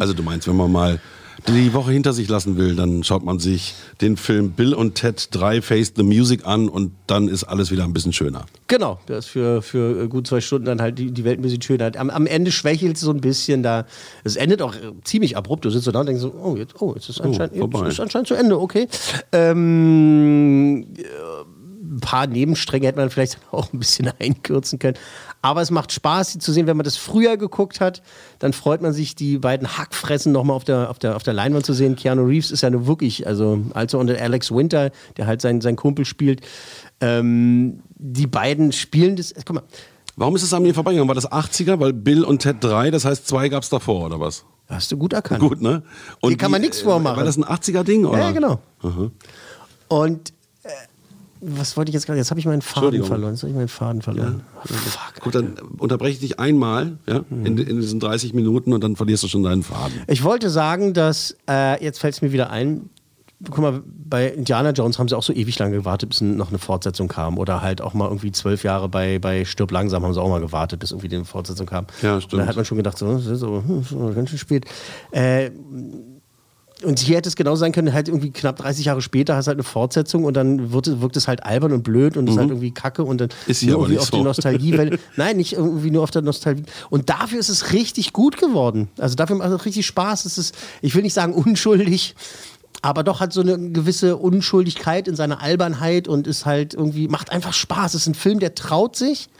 Also 0.00 0.14
du 0.14 0.22
meinst, 0.22 0.48
wenn 0.48 0.56
man 0.56 0.72
mal 0.72 1.00
die 1.48 1.72
Woche 1.72 1.92
hinter 1.92 2.12
sich 2.12 2.28
lassen 2.28 2.56
will, 2.56 2.76
dann 2.76 3.04
schaut 3.04 3.24
man 3.24 3.38
sich 3.38 3.74
den 4.00 4.16
Film 4.16 4.52
Bill 4.52 4.74
und 4.74 4.94
Ted 4.94 5.28
3 5.30 5.62
Face 5.62 5.92
the 5.96 6.02
Music 6.02 6.46
an 6.46 6.68
und 6.68 6.92
dann 7.06 7.28
ist 7.28 7.44
alles 7.44 7.70
wieder 7.70 7.84
ein 7.84 7.92
bisschen 7.92 8.12
schöner. 8.12 8.46
Genau, 8.68 8.98
das 9.06 9.26
ist 9.26 9.30
für, 9.30 9.62
für 9.62 10.08
gut 10.08 10.26
zwei 10.26 10.40
Stunden 10.40 10.66
dann 10.66 10.80
halt 10.80 10.98
die, 10.98 11.10
die 11.10 11.24
Welt 11.24 11.38
ein 11.38 11.42
bisschen 11.42 11.62
schöner. 11.62 11.92
Am, 11.96 12.10
am 12.10 12.26
Ende 12.26 12.52
schwächelt 12.52 12.96
es 12.96 13.02
so 13.02 13.10
ein 13.10 13.20
bisschen 13.20 13.62
da. 13.62 13.86
Es 14.22 14.36
endet 14.36 14.62
auch 14.62 14.74
ziemlich 15.04 15.36
abrupt. 15.36 15.64
Du 15.64 15.70
sitzt 15.70 15.84
so 15.84 15.92
da 15.92 16.00
und 16.00 16.06
denkst 16.06 16.22
so, 16.22 16.32
oh, 16.32 16.56
jetzt, 16.56 16.80
oh, 16.80 16.94
jetzt 16.94 17.08
ist 17.08 17.20
oh, 17.20 17.24
anscheinend, 17.24 17.60
oh, 17.60 17.68
jetzt 17.82 17.92
ist 17.92 18.00
anscheinend 18.00 18.28
zu 18.28 18.34
Ende, 18.34 18.58
okay. 18.58 18.88
Ähm, 19.32 20.86
ein 21.94 22.00
paar 22.00 22.26
Nebenstränge 22.26 22.86
hätte 22.86 22.98
man 22.98 23.10
vielleicht 23.10 23.38
auch 23.50 23.72
ein 23.72 23.78
bisschen 23.78 24.10
einkürzen 24.18 24.78
können. 24.78 24.96
Aber 25.44 25.60
es 25.60 25.70
macht 25.70 25.92
Spaß, 25.92 26.32
sie 26.32 26.38
zu 26.38 26.52
sehen. 26.54 26.66
Wenn 26.66 26.78
man 26.78 26.84
das 26.84 26.96
früher 26.96 27.36
geguckt 27.36 27.78
hat, 27.78 28.00
dann 28.38 28.54
freut 28.54 28.80
man 28.80 28.94
sich, 28.94 29.14
die 29.14 29.36
beiden 29.36 29.76
Hackfressen 29.76 30.32
nochmal 30.32 30.56
auf 30.56 30.64
der, 30.64 30.88
auf, 30.88 30.98
der, 30.98 31.16
auf 31.16 31.22
der 31.22 31.34
Leinwand 31.34 31.66
zu 31.66 31.74
sehen. 31.74 31.96
Keanu 31.96 32.24
Reeves 32.24 32.50
ist 32.50 32.62
ja 32.62 32.70
nur 32.70 32.86
wirklich, 32.86 33.26
also 33.26 33.60
also 33.74 33.98
unter 33.98 34.18
Alex 34.18 34.50
Winter, 34.50 34.90
der 35.18 35.26
halt 35.26 35.42
seinen, 35.42 35.60
seinen 35.60 35.76
Kumpel 35.76 36.06
spielt. 36.06 36.40
Ähm, 37.02 37.82
die 37.90 38.26
beiden 38.26 38.72
spielen 38.72 39.16
das. 39.16 39.34
Guck 39.44 39.56
mal. 39.56 39.62
Warum 40.16 40.34
ist 40.34 40.44
es 40.44 40.54
an 40.54 40.62
mir 40.62 40.72
vorbeigegangen? 40.72 41.08
War 41.08 41.14
das 41.14 41.30
80er? 41.30 41.78
Weil 41.78 41.92
Bill 41.92 42.24
und 42.24 42.38
Ted 42.38 42.56
3, 42.60 42.90
das 42.90 43.04
heißt 43.04 43.28
zwei 43.28 43.50
gab 43.50 43.64
es 43.64 43.68
davor, 43.68 44.06
oder 44.06 44.18
was? 44.18 44.46
Hast 44.68 44.92
du 44.92 44.96
gut 44.96 45.12
erkannt. 45.12 45.40
Gut, 45.40 45.60
ne? 45.60 45.82
Und 46.20 46.30
Hier 46.30 46.38
kann 46.38 46.52
man 46.52 46.62
nichts 46.62 46.80
vormachen. 46.80 47.18
War 47.18 47.24
das 47.24 47.36
ein 47.36 47.44
80er-Ding, 47.44 48.06
oder? 48.06 48.18
Ja, 48.18 48.30
genau. 48.30 48.60
Aha. 48.82 49.10
Und 49.88 50.32
was 51.46 51.76
wollte 51.76 51.90
ich 51.90 51.94
jetzt 51.94 52.06
gerade? 52.06 52.18
Jetzt 52.18 52.30
habe 52.30 52.40
ich 52.40 52.46
meinen 52.46 52.62
Faden 52.62 53.04
verloren. 53.04 53.32
Jetzt 53.32 53.42
habe 53.42 53.50
ich 53.50 53.56
meinen 53.56 53.68
Faden 53.68 54.02
verloren. 54.02 54.42
Ja. 54.68 54.76
Fuck. 54.76 55.20
Gut, 55.20 55.34
dann 55.34 55.54
unterbreche 55.78 56.12
ich 56.12 56.20
dich 56.20 56.40
einmal 56.40 56.98
ja, 57.06 57.24
mhm. 57.28 57.46
in, 57.46 57.58
in, 57.58 57.80
diesen 57.80 58.00
30 58.00 58.34
Minuten 58.34 58.72
und 58.72 58.82
dann 58.82 58.96
verlierst 58.96 59.22
du 59.22 59.28
schon 59.28 59.42
deinen 59.42 59.62
Faden. 59.62 60.02
Ich 60.06 60.24
wollte 60.24 60.50
sagen, 60.50 60.94
dass, 60.94 61.36
äh, 61.48 61.82
jetzt 61.82 61.98
fällt 61.98 62.14
es 62.14 62.22
mir 62.22 62.32
wieder 62.32 62.50
ein, 62.50 62.88
guck 63.44 63.58
mal, 63.58 63.82
bei 63.86 64.28
Indiana 64.28 64.70
Jones 64.70 64.98
haben 64.98 65.08
sie 65.08 65.16
auch 65.16 65.22
so 65.22 65.32
ewig 65.32 65.58
lange 65.58 65.76
gewartet, 65.76 66.08
bis 66.08 66.20
noch 66.20 66.48
eine 66.48 66.58
Fortsetzung 66.58 67.08
kam. 67.08 67.38
Oder 67.38 67.62
halt 67.62 67.80
auch 67.80 67.94
mal 67.94 68.06
irgendwie 68.06 68.32
zwölf 68.32 68.64
Jahre 68.64 68.88
bei, 68.88 69.18
bei 69.18 69.44
Stirb 69.44 69.70
langsam 69.70 70.02
haben 70.04 70.14
sie 70.14 70.20
auch 70.20 70.28
mal 70.28 70.40
gewartet, 70.40 70.80
bis 70.80 70.92
irgendwie 70.92 71.14
eine 71.14 71.24
Fortsetzung 71.24 71.66
kam. 71.66 71.86
Ja, 72.02 72.20
stimmt. 72.20 72.34
Und 72.34 72.38
da 72.40 72.46
hat 72.46 72.56
man 72.56 72.64
schon 72.64 72.78
gedacht, 72.78 72.96
so, 72.96 73.16
ist 73.16 73.24
so, 73.24 73.62
so 73.88 74.12
ganz 74.14 74.30
schön 74.30 74.38
spät. 74.38 74.66
Äh, 75.10 75.50
und 76.84 76.98
hier 76.98 77.16
hätte 77.16 77.28
es 77.28 77.36
genau 77.36 77.56
sein 77.56 77.72
können, 77.72 77.92
halt 77.92 78.08
irgendwie 78.08 78.30
knapp 78.30 78.56
30 78.56 78.86
Jahre 78.86 79.02
später 79.02 79.36
hast 79.36 79.46
du 79.46 79.50
halt 79.50 79.58
eine 79.58 79.64
Fortsetzung 79.64 80.24
und 80.24 80.34
dann 80.34 80.72
wird, 80.72 81.00
wirkt 81.00 81.16
es 81.16 81.28
halt 81.28 81.44
albern 81.44 81.72
und 81.72 81.82
blöd 81.82 82.16
und 82.16 82.24
mhm. 82.24 82.30
ist 82.30 82.38
halt 82.38 82.48
irgendwie 82.50 82.70
kacke 82.70 83.04
und 83.04 83.20
dann 83.20 83.28
ist 83.46 83.62
nur 83.62 83.76
irgendwie 83.76 83.98
auf 83.98 84.06
so. 84.06 84.16
die 84.16 84.22
Nostalgie. 84.22 84.98
Nein, 85.16 85.36
nicht 85.36 85.54
irgendwie 85.54 85.90
nur 85.90 86.02
auf 86.02 86.10
der 86.10 86.22
Nostalgie. 86.22 86.64
Und 86.90 87.10
dafür 87.10 87.38
ist 87.38 87.48
es 87.48 87.72
richtig 87.72 88.12
gut 88.12 88.38
geworden. 88.38 88.88
Also 88.98 89.14
dafür 89.14 89.36
macht 89.36 89.50
es 89.50 89.64
richtig 89.64 89.86
Spaß. 89.86 90.24
Es 90.24 90.38
ist, 90.38 90.54
ich 90.82 90.94
will 90.94 91.02
nicht 91.02 91.14
sagen 91.14 91.32
unschuldig, 91.32 92.14
aber 92.82 93.02
doch 93.02 93.20
hat 93.20 93.32
so 93.32 93.40
eine 93.40 93.70
gewisse 93.70 94.16
Unschuldigkeit 94.16 95.08
in 95.08 95.16
seiner 95.16 95.40
Albernheit 95.40 96.06
und 96.08 96.26
ist 96.26 96.44
halt 96.44 96.74
irgendwie, 96.74 97.08
macht 97.08 97.32
einfach 97.32 97.52
Spaß. 97.52 97.94
Es 97.94 98.02
ist 98.02 98.08
ein 98.08 98.14
Film, 98.14 98.40
der 98.40 98.54
traut 98.54 98.96
sich, 98.96 99.30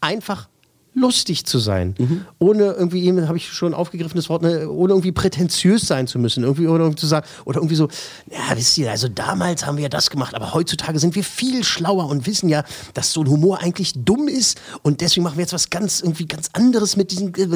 einfach 0.00 0.48
lustig 0.94 1.46
zu 1.46 1.58
sein. 1.58 1.94
Mhm. 1.98 2.26
Ohne 2.38 2.72
irgendwie, 2.72 3.04
eben 3.04 3.26
habe 3.26 3.38
ich 3.38 3.48
schon 3.48 3.74
aufgegriffen 3.74 4.16
das 4.16 4.28
Wort, 4.28 4.42
ne, 4.42 4.68
ohne 4.68 4.92
irgendwie 4.92 5.12
prätentiös 5.12 5.86
sein 5.86 6.06
zu 6.06 6.18
müssen. 6.18 6.44
Irgendwie, 6.44 6.66
oder 6.66 6.84
irgendwie 6.84 7.00
zu 7.00 7.06
sagen, 7.06 7.26
oder 7.44 7.58
irgendwie 7.58 7.76
so, 7.76 7.88
ja, 8.30 8.56
wisst 8.56 8.76
ihr, 8.78 8.90
also 8.90 9.08
damals 9.08 9.66
haben 9.66 9.76
wir 9.76 9.84
ja 9.84 9.88
das 9.88 10.10
gemacht, 10.10 10.34
aber 10.34 10.52
heutzutage 10.54 10.98
sind 10.98 11.14
wir 11.14 11.24
viel 11.24 11.64
schlauer 11.64 12.08
und 12.08 12.26
wissen 12.26 12.48
ja, 12.48 12.64
dass 12.94 13.12
so 13.12 13.22
ein 13.22 13.28
Humor 13.28 13.60
eigentlich 13.60 13.94
dumm 13.96 14.28
ist 14.28 14.60
und 14.82 15.00
deswegen 15.00 15.24
machen 15.24 15.36
wir 15.36 15.42
jetzt 15.42 15.52
was 15.52 15.70
ganz, 15.70 16.00
irgendwie 16.00 16.26
ganz 16.26 16.50
anderes 16.52 16.96
mit 16.96 17.10
diesen. 17.10 17.34
Äh, 17.34 17.46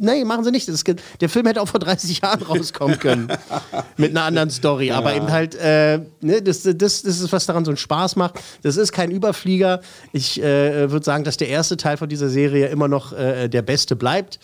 nee, 0.00 0.24
machen 0.24 0.44
sie 0.44 0.50
nicht. 0.50 0.68
Das, 0.68 0.84
der 0.84 1.28
Film 1.28 1.46
hätte 1.46 1.62
auch 1.62 1.68
vor 1.68 1.80
30 1.80 2.20
Jahren 2.20 2.42
rauskommen 2.42 2.98
können. 2.98 3.28
mit 3.96 4.10
einer 4.10 4.24
anderen 4.24 4.50
Story. 4.50 4.88
Ja. 4.88 4.98
Aber 4.98 5.14
eben 5.14 5.30
halt, 5.30 5.54
äh, 5.54 6.00
ne, 6.20 6.42
das, 6.42 6.62
das, 6.62 6.76
das 6.76 7.04
ist, 7.04 7.32
was 7.32 7.46
daran 7.46 7.64
so 7.64 7.70
einen 7.70 7.78
Spaß 7.78 8.16
macht. 8.16 8.34
Das 8.62 8.76
ist 8.76 8.92
kein 8.92 9.10
Überflieger. 9.10 9.80
Ich 10.12 10.42
äh, 10.42 10.90
würde 10.90 11.04
sagen, 11.04 11.24
dass 11.24 11.36
der 11.36 11.48
erste 11.48 11.76
Teil 11.76 11.96
von 11.96 12.08
dieser 12.08 12.28
Serie 12.28 12.68
immer 12.68 12.81
immer 12.82 12.88
noch 12.88 13.12
äh, 13.12 13.48
der 13.48 13.62
Beste 13.62 13.94
bleibt. 13.94 14.40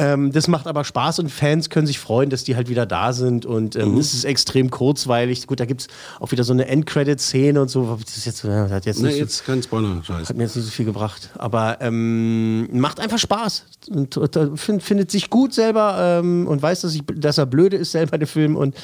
Ähm, 0.00 0.30
das 0.30 0.46
macht 0.46 0.68
aber 0.68 0.84
Spaß 0.84 1.18
und 1.18 1.28
Fans 1.28 1.70
können 1.70 1.86
sich 1.86 1.98
freuen, 1.98 2.30
dass 2.30 2.44
die 2.44 2.54
halt 2.54 2.68
wieder 2.68 2.86
da 2.86 3.12
sind 3.12 3.46
und 3.46 3.74
ähm, 3.74 3.92
mhm. 3.92 3.98
es 3.98 4.14
ist 4.14 4.24
extrem 4.24 4.70
kurzweilig. 4.70 5.46
Gut, 5.48 5.58
da 5.58 5.64
gibt 5.64 5.80
es 5.80 5.88
auch 6.20 6.30
wieder 6.30 6.44
so 6.44 6.52
eine 6.52 6.68
Endcredit-Szene 6.68 7.60
und 7.60 7.68
so. 7.68 7.98
Das 8.04 8.16
ist 8.16 8.24
jetzt, 8.24 8.44
äh, 8.44 8.70
hat 8.70 8.86
jetzt, 8.86 9.00
nee, 9.00 9.08
nicht 9.08 9.18
jetzt 9.18 9.44
kein 9.44 9.60
Spoiler, 9.60 10.02
Scheiße. 10.04 10.28
Hat 10.28 10.36
mir 10.36 10.44
jetzt 10.44 10.54
nicht 10.54 10.66
so 10.66 10.70
viel 10.70 10.86
gebracht. 10.86 11.30
Aber 11.36 11.78
ähm, 11.80 12.78
macht 12.78 13.00
einfach 13.00 13.18
Spaß. 13.18 13.64
Und, 13.90 14.16
und, 14.16 14.36
und, 14.36 14.58
findet 14.58 15.10
sich 15.10 15.30
gut 15.30 15.52
selber 15.52 16.20
ähm, 16.20 16.46
und 16.46 16.62
weiß, 16.62 16.82
dass, 16.82 16.94
ich, 16.94 17.02
dass 17.16 17.38
er 17.38 17.46
blöde 17.46 17.76
ist 17.76 17.90
selber, 17.90 18.18
der 18.18 18.28
Film. 18.28 18.54
Und 18.54 18.76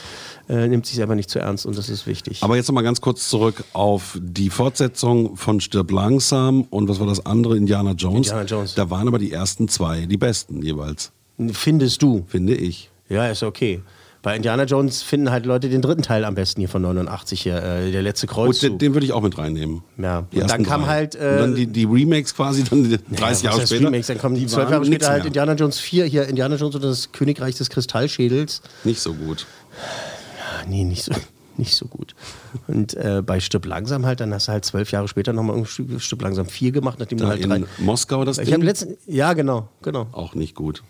äh, 0.49 0.69
nimmt 0.69 0.87
sich 0.87 0.97
selber 0.97 1.15
nicht 1.15 1.31
zu 1.31 1.39
ernst 1.39 1.65
und 1.65 1.77
das 1.79 1.89
ist 1.89 2.07
wichtig. 2.07 2.43
Aber 2.43 2.57
jetzt 2.57 2.69
nochmal 2.69 2.85
ganz 2.85 3.01
kurz 3.01 3.29
zurück 3.29 3.65
auf 3.73 4.19
die 4.21 4.51
Fortsetzung 4.51 5.37
von 5.37 5.61
Stirb 5.61 5.91
langsam 5.91 6.63
und 6.71 6.89
was 6.89 7.01
war 7.01 7.07
das 7.07 7.25
andere, 7.25 7.57
Indiana 7.57 7.93
Jones. 7.93 8.29
Indiana 8.29 8.45
Jones. 8.45 8.75
Da 8.75 8.91
waren 8.91 9.09
aber 9.09 9.19
die 9.19 9.33
ersten 9.33 9.69
zwei 9.69 10.07
die 10.07 10.17
besten 10.17 10.63
jeweils. 10.63 11.04
Findest 11.53 12.03
du? 12.03 12.25
Finde 12.29 12.55
ich. 12.55 12.91
Ja, 13.09 13.29
ist 13.29 13.43
okay. 13.43 13.83
Bei 14.23 14.35
Indiana 14.35 14.65
Jones 14.65 15.03
finden 15.03 15.31
halt 15.31 15.45
Leute 15.45 15.69
den 15.69 15.83
dritten 15.83 16.01
Teil 16.01 16.25
am 16.25 16.35
besten 16.35 16.61
hier 16.61 16.69
von 16.71 16.81
89 16.81 17.43
hier, 17.43 17.63
äh, 17.63 17.91
der 17.91 18.01
letzte 18.01 18.27
Kreuzzug. 18.27 18.71
Und 18.71 18.81
den, 18.81 18.89
den 18.89 18.95
würde 18.95 19.05
ich 19.05 19.13
auch 19.13 19.21
mit 19.21 19.37
reinnehmen. 19.37 19.83
Ja. 19.99 20.27
Die 20.33 20.41
und 20.41 20.51
dann 20.51 20.63
kam 20.63 20.83
drei. 20.83 20.89
halt. 20.89 21.15
Äh, 21.15 21.19
und 21.19 21.39
dann 21.39 21.55
die, 21.55 21.67
die, 21.67 21.85
Remakes 21.85 22.35
quasi, 22.35 22.65
dann 22.65 22.99
30 23.13 23.45
ja, 23.45 23.51
Jahre 23.51 23.67
später. 23.67 23.87
Remakes, 23.87 24.07
dann 24.07 24.19
kommen 24.19 24.35
die 24.35 24.47
zwölf 24.47 24.71
Jahre 24.71 24.87
später 24.87 25.09
halt 25.09 25.27
Indiana 25.27 25.53
Jones 25.53 25.79
4, 25.79 26.07
hier 26.07 26.27
Indiana 26.27 26.57
Jones 26.57 26.75
und 26.75 26.85
das 26.85 27.13
Königreich 27.13 27.57
des 27.57 27.69
Kristallschädels. 27.69 28.63
Nicht 28.85 29.01
so 29.01 29.13
gut 29.13 29.47
nee, 30.69 30.85
nicht 30.85 31.05
so, 31.05 31.13
nicht 31.57 31.75
so 31.75 31.87
gut. 31.87 32.15
Und 32.67 32.95
äh, 32.95 33.23
bei 33.25 33.41
Stück 33.41 33.65
langsam 33.65 34.07
halt, 34.07 34.21
dann 34.21 34.33
hast 34.33 34.49
du 34.49 34.53
halt 34.53 34.65
zwölf 34.65 34.91
Jahre 34.91 35.09
später 35.09 35.33
nochmal 35.33 35.65
Stück, 35.67 36.23
langsam 36.23 36.47
vier 36.47 36.73
gemacht, 36.73 36.99
nachdem 36.99 37.19
da 37.19 37.25
du 37.25 37.31
halt 37.31 37.43
in 37.43 37.51
drei. 37.51 37.65
Moskau 37.79 38.25
das 38.25 38.39
ich 38.39 38.51
Ding? 38.51 38.63
Letzten, 38.63 38.97
ja, 39.07 39.33
genau, 39.33 39.69
genau. 39.83 40.07
Auch 40.13 40.35
nicht 40.35 40.55
gut. 40.55 40.83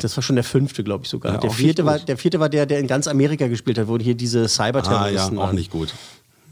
Das 0.00 0.16
war 0.16 0.22
schon 0.22 0.36
der 0.36 0.44
fünfte, 0.44 0.84
glaube 0.84 1.04
ich 1.04 1.10
sogar. 1.10 1.34
Ja, 1.34 1.38
der, 1.38 1.50
vierte 1.50 1.84
war, 1.84 1.98
der 1.98 2.16
vierte 2.16 2.40
war 2.40 2.48
der, 2.48 2.66
der 2.66 2.78
in 2.78 2.86
ganz 2.86 3.08
Amerika 3.08 3.46
gespielt 3.48 3.78
hat, 3.78 3.88
wo 3.88 3.98
hier 3.98 4.14
diese 4.14 4.48
Cyberterroristen 4.48 5.38
ah, 5.38 5.42
ja, 5.42 5.48
auch 5.48 5.52
nicht 5.52 5.70
gut. 5.70 5.92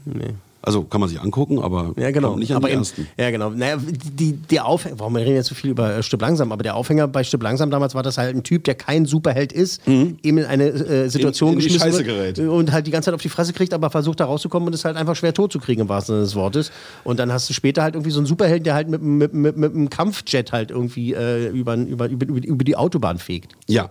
Nee. 0.05 0.33
Also 0.61 0.83
kann 0.83 0.99
man 0.99 1.09
sich 1.09 1.21
angucken, 1.21 1.59
aber 1.59 1.93
ja, 1.97 2.11
genau. 2.11 2.35
nicht 2.35 2.51
an 2.51 2.57
aber 2.57 2.67
den 2.67 2.79
ersten. 2.79 3.07
Ja, 3.17 3.31
genau. 3.31 3.51
Naja, 3.51 3.77
die, 3.79 4.33
der 4.33 4.65
Aufhänger, 4.65 4.99
warum 4.99 5.15
wir 5.15 5.21
reden 5.21 5.35
jetzt 5.35 5.47
so 5.47 5.55
viel 5.55 5.69
über 5.69 5.95
äh, 5.95 6.03
Stück 6.03 6.19
Langsam, 6.21 6.51
aber 6.51 6.63
der 6.63 6.75
Aufhänger 6.75 7.07
bei 7.07 7.23
Stück 7.23 7.41
Langsam 7.41 7.71
damals 7.71 7.95
war 7.95 8.03
das 8.03 8.17
halt 8.17 8.35
ein 8.35 8.43
Typ, 8.43 8.63
der 8.63 8.75
kein 8.75 9.05
Superheld 9.05 9.53
ist, 9.53 9.87
mhm. 9.87 10.17
eben 10.23 10.39
in 10.39 10.45
eine 10.45 10.65
äh, 10.65 11.09
Situation 11.09 11.53
in, 11.53 11.59
in 11.59 11.63
geschmissen 11.63 11.91
Scheiße 11.91 12.03
gerät. 12.03 12.39
und 12.39 12.71
halt 12.71 12.87
die 12.87 12.91
ganze 12.91 13.07
Zeit 13.07 13.13
auf 13.13 13.21
die 13.21 13.29
Fresse 13.29 13.53
kriegt, 13.53 13.73
aber 13.73 13.89
versucht 13.89 14.19
da 14.19 14.25
rauszukommen 14.25 14.67
und 14.67 14.73
ist 14.73 14.83
halt 14.83 14.97
einfach 14.97 15.15
schwer 15.15 15.33
tot 15.33 15.51
zu 15.51 15.59
kriegen, 15.59 15.81
im 15.81 15.89
wahrsten 15.89 16.15
Sinne 16.15 16.25
des 16.25 16.35
Wortes. 16.35 16.71
Und 17.03 17.19
dann 17.19 17.31
hast 17.31 17.49
du 17.49 17.53
später 17.53 17.83
halt 17.83 17.95
irgendwie 17.95 18.11
so 18.11 18.19
einen 18.19 18.27
Superhelden, 18.27 18.63
der 18.63 18.73
halt 18.73 18.89
mit, 18.89 19.01
mit, 19.01 19.33
mit, 19.33 19.57
mit 19.57 19.73
einem 19.73 19.89
Kampfjet 19.89 20.51
halt 20.51 20.71
irgendwie 20.71 21.13
äh, 21.13 21.47
über, 21.49 21.75
über, 21.75 22.09
über, 22.09 22.25
über 22.25 22.63
die 22.63 22.75
Autobahn 22.75 23.19
fegt. 23.19 23.55
Ja. 23.67 23.89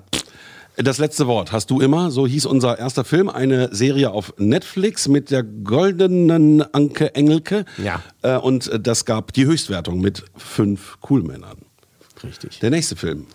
Das 0.76 0.98
letzte 0.98 1.26
Wort 1.26 1.52
hast 1.52 1.70
du 1.70 1.80
immer. 1.80 2.10
So 2.10 2.26
hieß 2.26 2.44
unser 2.44 2.78
erster 2.78 3.04
Film. 3.04 3.30
Eine 3.30 3.74
Serie 3.74 4.10
auf 4.10 4.34
Netflix 4.36 5.08
mit 5.08 5.30
der 5.30 5.42
goldenen 5.42 6.62
Anke 6.74 7.14
Engelke. 7.14 7.64
Ja. 7.78 8.02
Äh, 8.20 8.36
und 8.36 8.70
das 8.80 9.06
gab 9.06 9.32
die 9.32 9.46
Höchstwertung 9.46 10.00
mit 10.00 10.24
fünf 10.36 10.98
Coolmännern. 11.00 11.56
Richtig. 12.22 12.60
Der 12.60 12.70
nächste 12.70 12.96
Film. 12.96 13.26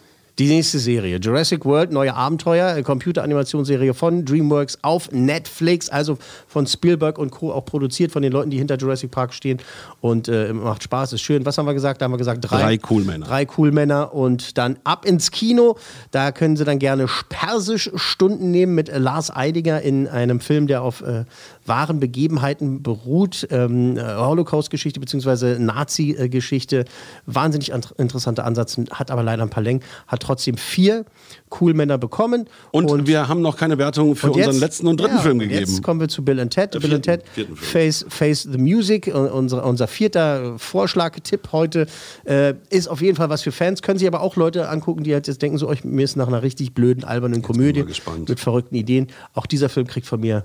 Die 0.42 0.48
nächste 0.48 0.80
Serie, 0.80 1.20
Jurassic 1.20 1.66
World, 1.66 1.92
neue 1.92 2.16
Abenteuer, 2.16 2.76
äh, 2.76 2.82
Computeranimationsserie 2.82 3.94
von 3.94 4.26
DreamWorks 4.26 4.80
auf 4.82 5.12
Netflix, 5.12 5.88
also 5.88 6.18
von 6.48 6.66
Spielberg 6.66 7.20
und 7.20 7.30
Co. 7.30 7.52
auch 7.52 7.64
produziert 7.64 8.12
von 8.12 8.24
den 8.24 8.32
Leuten, 8.32 8.50
die 8.50 8.58
hinter 8.58 8.76
Jurassic 8.76 9.12
Park 9.12 9.36
stehen 9.36 9.60
und 10.00 10.30
äh, 10.30 10.52
macht 10.52 10.82
Spaß, 10.82 11.14
ist 11.14 11.22
schön. 11.22 11.46
Was 11.46 11.60
haben 11.60 11.68
wir 11.68 11.76
gesagt? 11.76 12.02
Da 12.02 12.06
haben 12.06 12.14
wir 12.14 12.18
gesagt 12.18 12.40
drei, 12.42 12.60
Drei 12.60 12.78
Coolmänner. 12.80 13.28
Drei 13.28 13.46
Coolmänner 13.46 14.16
und 14.16 14.58
dann 14.58 14.78
ab 14.84 15.06
ins 15.06 15.30
Kino. 15.30 15.78
Da 16.10 16.32
können 16.32 16.58
Sie 16.58 16.66
dann 16.66 16.80
gerne 16.80 17.06
persisch 17.30 17.92
Stunden 17.94 18.50
nehmen 18.50 18.74
mit 18.74 18.92
Lars 18.92 19.30
Eidinger 19.30 19.84
in 19.84 20.08
einem 20.08 20.40
Film, 20.40 20.66
der 20.66 20.82
auf 20.82 21.02
äh, 21.02 21.26
wahren 21.66 22.00
Begebenheiten 22.00 22.82
beruht, 22.84 23.48
ähm, 23.52 23.98
äh, 23.98 24.02
Holocaust-Geschichte 24.02 25.00
bzw. 25.00 25.60
Nazi-Geschichte. 25.60 26.86
Wahnsinnig 27.26 27.74
ant- 27.74 27.94
interessanter 27.98 28.46
Ansatz, 28.46 28.78
hat 28.92 29.12
aber 29.12 29.24
leider 29.24 29.44
ein 29.44 29.50
paar 29.50 29.64
Längen, 29.64 29.82
hat 30.08 30.22
trotzdem 30.22 30.58
vier 30.58 31.06
Coolmänner 31.50 31.98
bekommen. 31.98 32.48
Und, 32.72 33.08
wir 33.08 33.28
haben 33.28 33.42
noch 33.42 33.58
keine 33.58 33.78
Wertung 33.78 34.16
für 34.16 34.28
Und 34.28 34.36
unseren 34.38 34.52
jetzt- 34.54 34.62
letzten 34.62 34.88
und 34.88 35.00
dritten 35.00 35.16
ja, 35.16 35.22
Film 35.22 35.34
und 35.34 35.40
gegeben. 35.40 35.60
Jetzt 35.60 35.84
kommen 35.84 36.00
wir 36.00 36.08
zu 36.08 36.24
Bill 36.24 36.40
and 36.40 36.52
Ted. 36.54 36.76
Äh, 36.76 36.80
Bill 36.80 36.96
and 36.96 37.06
Ted. 37.06 37.24
Face, 37.56 38.06
Face 38.10 38.44
the 38.52 38.58
Music. 38.58 39.12
Unser, 39.14 39.66
unser 39.66 39.88
vierter 39.88 40.58
Vorschlag-Tipp 40.58 41.50
heute 41.52 41.88
äh, 42.26 42.54
ist 42.70 42.88
auf 42.88 43.02
jeden 43.02 43.16
Fall 43.18 43.30
was 43.30 43.42
für 43.42 43.52
Fans. 43.52 43.82
Können 43.82 44.00
sich 44.00 44.08
aber 44.08 44.22
auch 44.22 44.36
Leute 44.36 44.70
angucken, 44.70 45.04
die 45.04 45.14
halt 45.14 45.28
jetzt 45.28 45.42
denken, 45.42 45.58
so, 45.58 45.68
euch, 45.68 45.84
mir 45.84 46.04
ist 46.04 46.16
nach 46.16 46.28
einer 46.28 46.42
richtig 46.44 46.74
blöden, 46.74 47.04
albernen 47.04 47.42
Komödie 47.42 47.84
mit 47.84 48.40
verrückten 48.40 48.76
Ideen. 48.76 49.08
Auch 49.34 49.46
dieser 49.46 49.70
Film 49.70 49.88
kriegt 49.88 50.08
von 50.08 50.20
mir 50.20 50.44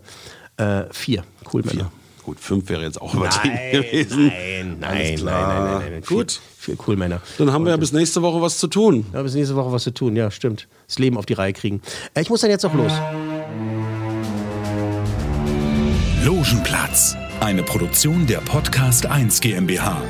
äh, 0.57 0.85
vier 0.93 1.25
Coolmänner. 1.45 1.91
Gut, 2.25 2.41
fünf 2.41 2.69
wäre 2.69 2.83
jetzt 2.83 3.01
auch 3.01 3.15
übertrieben 3.15 3.55
Nein, 3.55 3.71
gewesen. 3.83 4.27
nein, 4.27 4.77
nein, 4.81 4.81
nein, 4.81 5.25
nein, 5.25 5.25
nein, 5.25 5.93
nein. 5.93 6.03
Gut. 6.05 6.33
Vier, 6.33 6.75
vier 6.75 6.77
Coolmänner. 6.77 7.21
Dann 7.39 7.53
haben 7.53 7.65
wir 7.65 7.71
ja 7.71 7.77
bis 7.77 7.93
nächste 7.93 8.21
Woche 8.23 8.43
was 8.43 8.59
zu 8.59 8.67
tun. 8.67 9.07
Ja, 9.13 9.23
bis 9.23 9.35
nächste 9.35 9.55
Woche 9.55 9.71
was 9.71 9.85
zu 9.85 9.93
tun, 9.93 10.17
ja, 10.17 10.31
stimmt. 10.33 10.67
Das 10.89 10.99
Leben 10.99 11.17
auf 11.19 11.27
die 11.27 11.35
Reihe 11.35 11.53
kriegen. 11.53 11.81
Äh, 12.15 12.23
ich 12.23 12.31
muss 12.31 12.41
dann 12.41 12.51
jetzt 12.51 12.67
auch 12.67 12.75
los. 12.75 12.93
Logenplatz. 16.25 17.15
Eine 17.39 17.63
Produktion 17.63 18.27
der 18.27 18.39
Podcast 18.39 19.07
1 19.07 19.41
GmbH. 19.41 20.03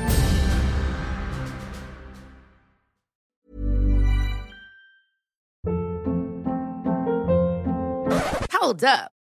Hold 8.59 8.83
up. 8.83 9.16